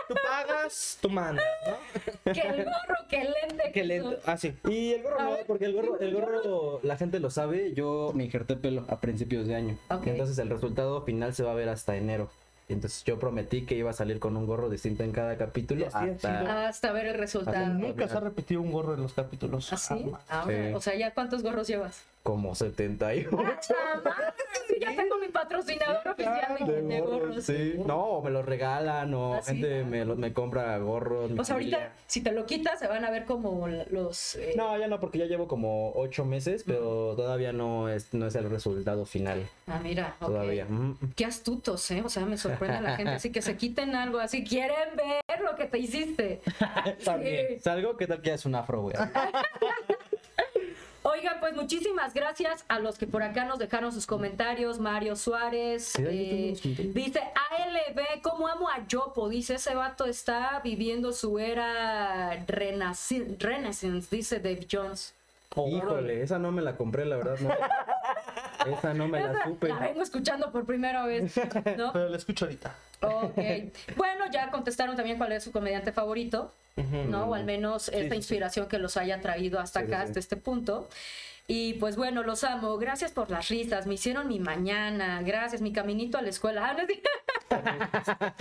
tú 0.09 0.15
pagas, 0.21 0.97
tú 1.01 1.09
mandas, 1.09 1.45
¿no? 1.65 2.33
Que 2.33 2.41
el 2.41 2.65
gorro, 2.65 3.07
que 3.09 3.21
el 3.21 3.33
lente. 3.41 3.71
Que 3.71 3.83
le... 3.85 4.01
son- 4.01 4.17
Ah, 4.25 4.35
sí. 4.35 4.53
Y 4.67 4.91
el 4.95 5.03
gorro 5.03 5.21
no, 5.21 5.37
porque 5.47 5.63
el 5.63 5.73
gorro, 5.73 5.97
el 5.97 6.13
gorro, 6.13 6.79
la 6.83 6.97
gente 6.97 7.21
lo 7.21 7.29
sabe, 7.29 7.71
yo 7.73 8.11
me 8.13 8.25
injerté 8.25 8.57
pelo 8.57 8.85
a 8.89 8.99
principios 8.99 9.47
de 9.47 9.55
año. 9.55 9.77
Ok. 9.89 10.07
Entonces 10.07 10.37
el 10.39 10.49
resultado 10.49 11.03
final 11.05 11.33
se 11.33 11.43
va 11.43 11.51
a 11.51 11.55
ver 11.55 11.69
hasta 11.69 11.95
enero. 11.95 12.29
Entonces 12.69 13.03
yo 13.03 13.19
prometí 13.19 13.65
que 13.65 13.75
iba 13.75 13.89
a 13.89 13.93
salir 13.93 14.19
con 14.19 14.37
un 14.37 14.45
gorro 14.45 14.69
distinto 14.69 15.03
en 15.03 15.11
cada 15.11 15.37
capítulo 15.37 15.87
hasta... 15.91 16.67
Hasta 16.67 16.91
ver 16.91 17.07
el 17.07 17.15
resultado. 17.15 17.73
Nunca 17.73 18.07
se 18.07 18.17
ha 18.17 18.21
repetido 18.21 18.61
un 18.61 18.71
gorro 18.71 18.93
en 18.93 19.01
los 19.01 19.13
capítulos. 19.13 19.71
¿Así? 19.73 19.99
Jamás. 19.99 20.21
Ahora, 20.29 20.67
Sí. 20.69 20.73
O 20.73 20.81
sea, 20.81 20.95
¿ya 20.95 21.13
cuántos 21.13 21.43
gorros 21.43 21.67
llevas? 21.67 22.01
Como 22.23 22.55
78. 22.55 23.29
¡Ah! 23.37 24.33
Sí, 24.67 24.75
ya 24.79 24.95
tengo 24.95 25.17
mi 25.17 25.27
patrocinador 25.27 26.07
oficial 26.07 26.55
de, 26.65 26.81
de 26.81 27.01
gorros. 27.01 27.43
sí. 27.43 27.75
No, 27.85 28.21
me 28.21 28.29
los 28.31 28.45
regalan 28.45 29.13
o 29.13 29.33
¿Ah, 29.35 29.41
sí? 29.41 29.51
gente 29.57 29.83
me, 29.83 30.05
lo- 30.05 30.15
me 30.15 30.31
compra 30.31 30.77
gorros. 30.77 31.31
O 31.37 31.43
sea, 31.43 31.55
ahorita, 31.55 31.91
si 32.07 32.21
te 32.21 32.31
lo 32.31 32.45
quitas, 32.45 32.79
se 32.79 32.87
van 32.87 33.03
a 33.03 33.11
ver 33.11 33.25
como 33.25 33.67
los... 33.67 34.35
eh, 34.35 34.53
No, 34.55 34.77
ya 34.77 34.87
no, 34.87 34.99
porque 35.01 35.17
ya 35.19 35.25
llevo 35.25 35.47
como 35.49 35.91
ocho 35.95 36.23
meses, 36.23 36.63
pero 36.65 37.13
todavía 37.15 37.51
no 37.51 37.89
es, 37.89 38.13
no 38.13 38.25
es 38.27 38.35
el 38.35 38.49
resultado 38.49 39.05
final. 39.05 39.45
Ah, 39.67 39.79
mira. 39.83 40.15
Todavía. 40.19 40.65
Mm. 40.65 40.97
Qué 41.17 41.25
astutos, 41.25 41.91
¿eh? 41.91 42.01
O 42.05 42.09
sea, 42.09 42.25
me 42.25 42.37
sorprende 42.37 42.79
la 42.81 42.95
gente. 42.95 43.11
Así 43.11 43.31
que 43.33 43.41
se 43.41 43.57
quiten 43.57 43.95
algo 43.95 44.19
así. 44.19 44.43
Quieren 44.45 44.95
ver 44.95 45.41
lo 45.41 45.55
que 45.57 45.65
te 45.65 45.77
hiciste. 45.77 46.41
También. 47.03 47.47
Sí. 47.49 47.59
Salgo, 47.59 47.97
¿qué 47.97 48.07
tal 48.07 48.21
que 48.21 48.33
es 48.33 48.45
un 48.45 48.55
afro, 48.55 48.81
güey? 48.83 48.95
Oigan, 51.03 51.39
pues 51.41 51.53
muchísimas 51.53 52.13
gracias 52.13 52.63
a 52.69 52.79
los 52.79 52.97
que 52.97 53.07
por 53.07 53.23
acá 53.23 53.43
nos 53.43 53.59
dejaron 53.59 53.91
sus 53.91 54.05
comentarios. 54.05 54.79
Mario 54.79 55.17
Suárez 55.17 55.93
eh, 55.99 56.57
dice 56.93 57.19
ALB, 57.19 58.21
¿cómo 58.21 58.47
amo 58.47 58.69
a 58.69 58.87
Yopo? 58.87 59.27
Dice 59.27 59.55
ese 59.55 59.75
vato 59.75 60.05
está 60.05 60.61
viviendo 60.63 61.11
su 61.11 61.39
era 61.39 62.45
Renaissance, 62.47 64.07
dice 64.15 64.39
Dave 64.39 64.65
Jones. 64.71 65.13
Híjole, 65.55 66.21
esa 66.21 66.39
no 66.39 66.51
me 66.51 66.61
la 66.61 66.77
compré, 66.77 67.05
la 67.05 67.17
verdad. 67.17 67.37
No. 67.39 67.49
esa 68.65 68.93
no 68.93 69.07
me 69.07 69.19
la 69.19 69.43
supe. 69.43 69.67
la 69.69 69.79
vengo 69.79 70.01
escuchando 70.01 70.51
por 70.51 70.65
primera 70.65 71.05
vez, 71.05 71.35
¿no? 71.77 71.93
Pero 71.93 72.09
lo 72.09 72.15
escucho 72.15 72.45
ahorita. 72.45 72.75
Ok. 73.01 73.37
Bueno, 73.97 74.25
ya 74.31 74.49
contestaron 74.49 74.95
también 74.95 75.17
cuál 75.17 75.31
es 75.31 75.43
su 75.43 75.51
comediante 75.51 75.91
favorito. 75.91 76.53
¿no? 76.75 77.25
O 77.25 77.35
al 77.35 77.45
menos 77.45 77.89
esta 77.89 77.99
sí, 77.99 78.09
sí. 78.09 78.15
inspiración 78.15 78.67
que 78.67 78.79
los 78.79 78.97
haya 78.97 79.21
traído 79.21 79.59
hasta 79.59 79.81
acá, 79.81 79.97
sí. 79.99 80.03
hasta 80.05 80.19
este 80.19 80.37
punto. 80.37 80.89
Y 81.47 81.73
pues 81.73 81.95
bueno, 81.97 82.23
los 82.23 82.43
amo. 82.43 82.77
Gracias 82.77 83.11
por 83.11 83.29
las 83.29 83.49
risas. 83.49 83.85
Me 83.85 83.95
hicieron 83.95 84.27
mi 84.27 84.39
mañana. 84.39 85.21
Gracias. 85.23 85.61
Mi 85.61 85.73
caminito 85.73 86.17
a 86.17 86.21
la 86.21 86.29
escuela. 86.29 86.75
Ah. 86.77 88.33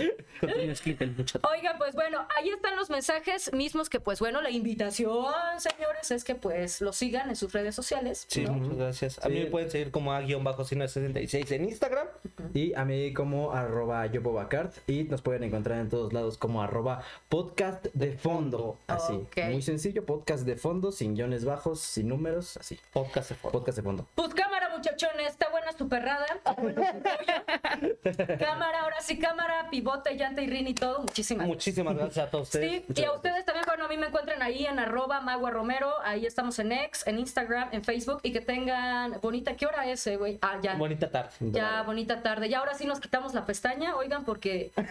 Oigan, 1.53 1.77
pues 1.77 1.93
bueno, 1.95 2.27
ahí 2.37 2.49
están 2.49 2.75
los 2.75 2.89
mensajes 2.89 3.53
mismos 3.53 3.89
que 3.89 3.99
pues 3.99 4.19
bueno, 4.19 4.41
la 4.41 4.49
invitación, 4.49 5.33
señores, 5.59 6.11
es 6.11 6.23
que 6.23 6.35
pues 6.35 6.81
los 6.81 6.95
sigan 6.95 7.29
en 7.29 7.35
sus 7.35 7.51
redes 7.53 7.75
sociales. 7.75 8.25
Sí, 8.27 8.41
¿no? 8.45 8.53
muchas 8.53 8.77
gracias. 8.77 9.25
A 9.25 9.29
mí 9.29 9.37
Sí. 9.37 9.43
me 9.43 9.49
pueden 9.51 9.69
seguir 9.69 9.91
como 9.91 10.13
a-66 10.13 11.51
en 11.51 11.65
Instagram. 11.65 12.07
Y 12.53 12.73
a 12.73 12.85
mí 12.85 13.13
como 13.13 13.51
arroba 13.51 14.05
yopobacart. 14.07 14.77
Y 14.87 15.03
nos 15.05 15.21
pueden 15.21 15.43
encontrar 15.43 15.79
en 15.79 15.89
todos 15.89 16.13
lados 16.13 16.37
como 16.37 16.61
arroba 16.61 17.01
podcast 17.29 17.87
de 17.93 18.17
fondo. 18.17 18.77
Así. 18.87 19.25
Muy 19.51 19.61
sencillo, 19.61 20.05
podcast 20.05 20.45
de 20.45 20.55
fondo, 20.55 20.91
sin 20.91 21.15
guiones 21.15 21.45
bajos, 21.45 21.79
sin 21.79 22.07
números, 22.07 22.57
así. 22.57 22.79
Podcast 22.91 23.29
de 23.29 23.35
foto. 23.35 23.51
Podcast 23.51 23.77
de 23.77 23.83
fondo. 23.83 24.07
Pues 24.15 24.33
cámara, 24.33 24.69
muchachones, 24.75 25.31
está 25.31 25.49
buena 25.49 25.71
su 25.71 25.87
perrada. 25.89 26.25
Cámara, 28.39 28.81
ahora 28.81 29.01
sí, 29.01 29.17
cámara, 29.17 29.67
pivote, 29.69 30.15
llanta 30.15 30.41
y 30.41 30.47
rin 30.47 30.67
y 30.67 30.73
todo. 30.73 30.99
Muchísimas 30.99 31.47
gracias. 31.47 31.55
Muchísimas 31.55 31.95
gracias 31.95 32.27
a 32.27 32.29
todos 32.29 32.47
ustedes. 32.47 32.83
Sí, 32.87 33.01
y 33.01 33.05
a 33.05 33.13
ustedes 33.13 33.45
también 33.45 33.65
bueno, 33.65 33.85
a 33.85 33.87
mí 33.87 33.97
me 33.97 34.07
encuentran 34.07 34.41
ahí 34.41 34.65
en 34.65 34.79
arroba 34.79 35.21
Magua 35.21 35.49
Romero, 35.49 35.93
ahí 36.03 36.25
estamos 36.25 36.59
en 36.59 36.71
X, 36.71 37.07
en 37.07 37.19
Instagram, 37.19 37.69
en 37.71 37.83
Facebook, 37.83 38.19
y 38.23 38.31
que 38.31 38.41
tengan 38.41 39.19
bonita, 39.21 39.55
¿qué 39.55 39.65
hora 39.65 39.87
es, 39.89 40.05
eh, 40.07 40.17
güey? 40.17 40.37
Ah, 40.41 40.59
ya. 40.61 40.75
Bonita 40.75 41.09
tarde. 41.09 41.31
Ya, 41.39 41.81
bonita 41.83 42.21
tarde. 42.21 42.32
Ya 42.47 42.59
ahora 42.59 42.73
sí 42.73 42.85
nos 42.85 42.99
quitamos 42.99 43.33
la 43.33 43.45
pestaña, 43.45 43.95
oigan, 43.95 44.23
porque. 44.25 44.71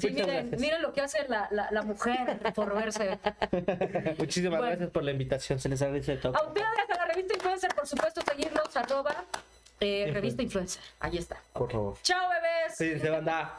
Sí, 0.00 0.10
miren, 0.10 0.48
miren 0.60 0.80
lo 0.80 0.92
que 0.92 1.00
hace 1.00 1.26
la, 1.28 1.48
la, 1.50 1.68
la 1.72 1.82
mujer 1.82 2.38
por 2.54 2.72
verse. 2.72 3.18
Muchísimas 4.18 4.58
Bueno. 4.60 4.66
gracias 4.70 4.90
por 4.90 5.02
la 5.02 5.10
invitación. 5.10 5.58
Se 5.58 5.68
les 5.68 5.82
agradece 5.82 6.16
todo. 6.18 6.36
A 6.36 6.46
ustedes, 6.46 6.66
a 6.88 6.94
la 6.98 7.06
revista 7.06 7.34
Influencer, 7.34 7.74
por 7.74 7.88
supuesto, 7.88 8.20
seguirnos, 8.22 8.76
arroba 8.76 9.24
eh, 9.80 10.08
revista 10.14 10.40
Influencer. 10.40 10.80
Ahí 11.00 11.18
está. 11.18 11.36
Por 11.52 11.72
favor. 11.72 11.98
Chao, 12.02 12.28
bebés. 12.30 12.76
Sí, 12.76 12.96
se 13.00 13.10
banda. 13.10 13.56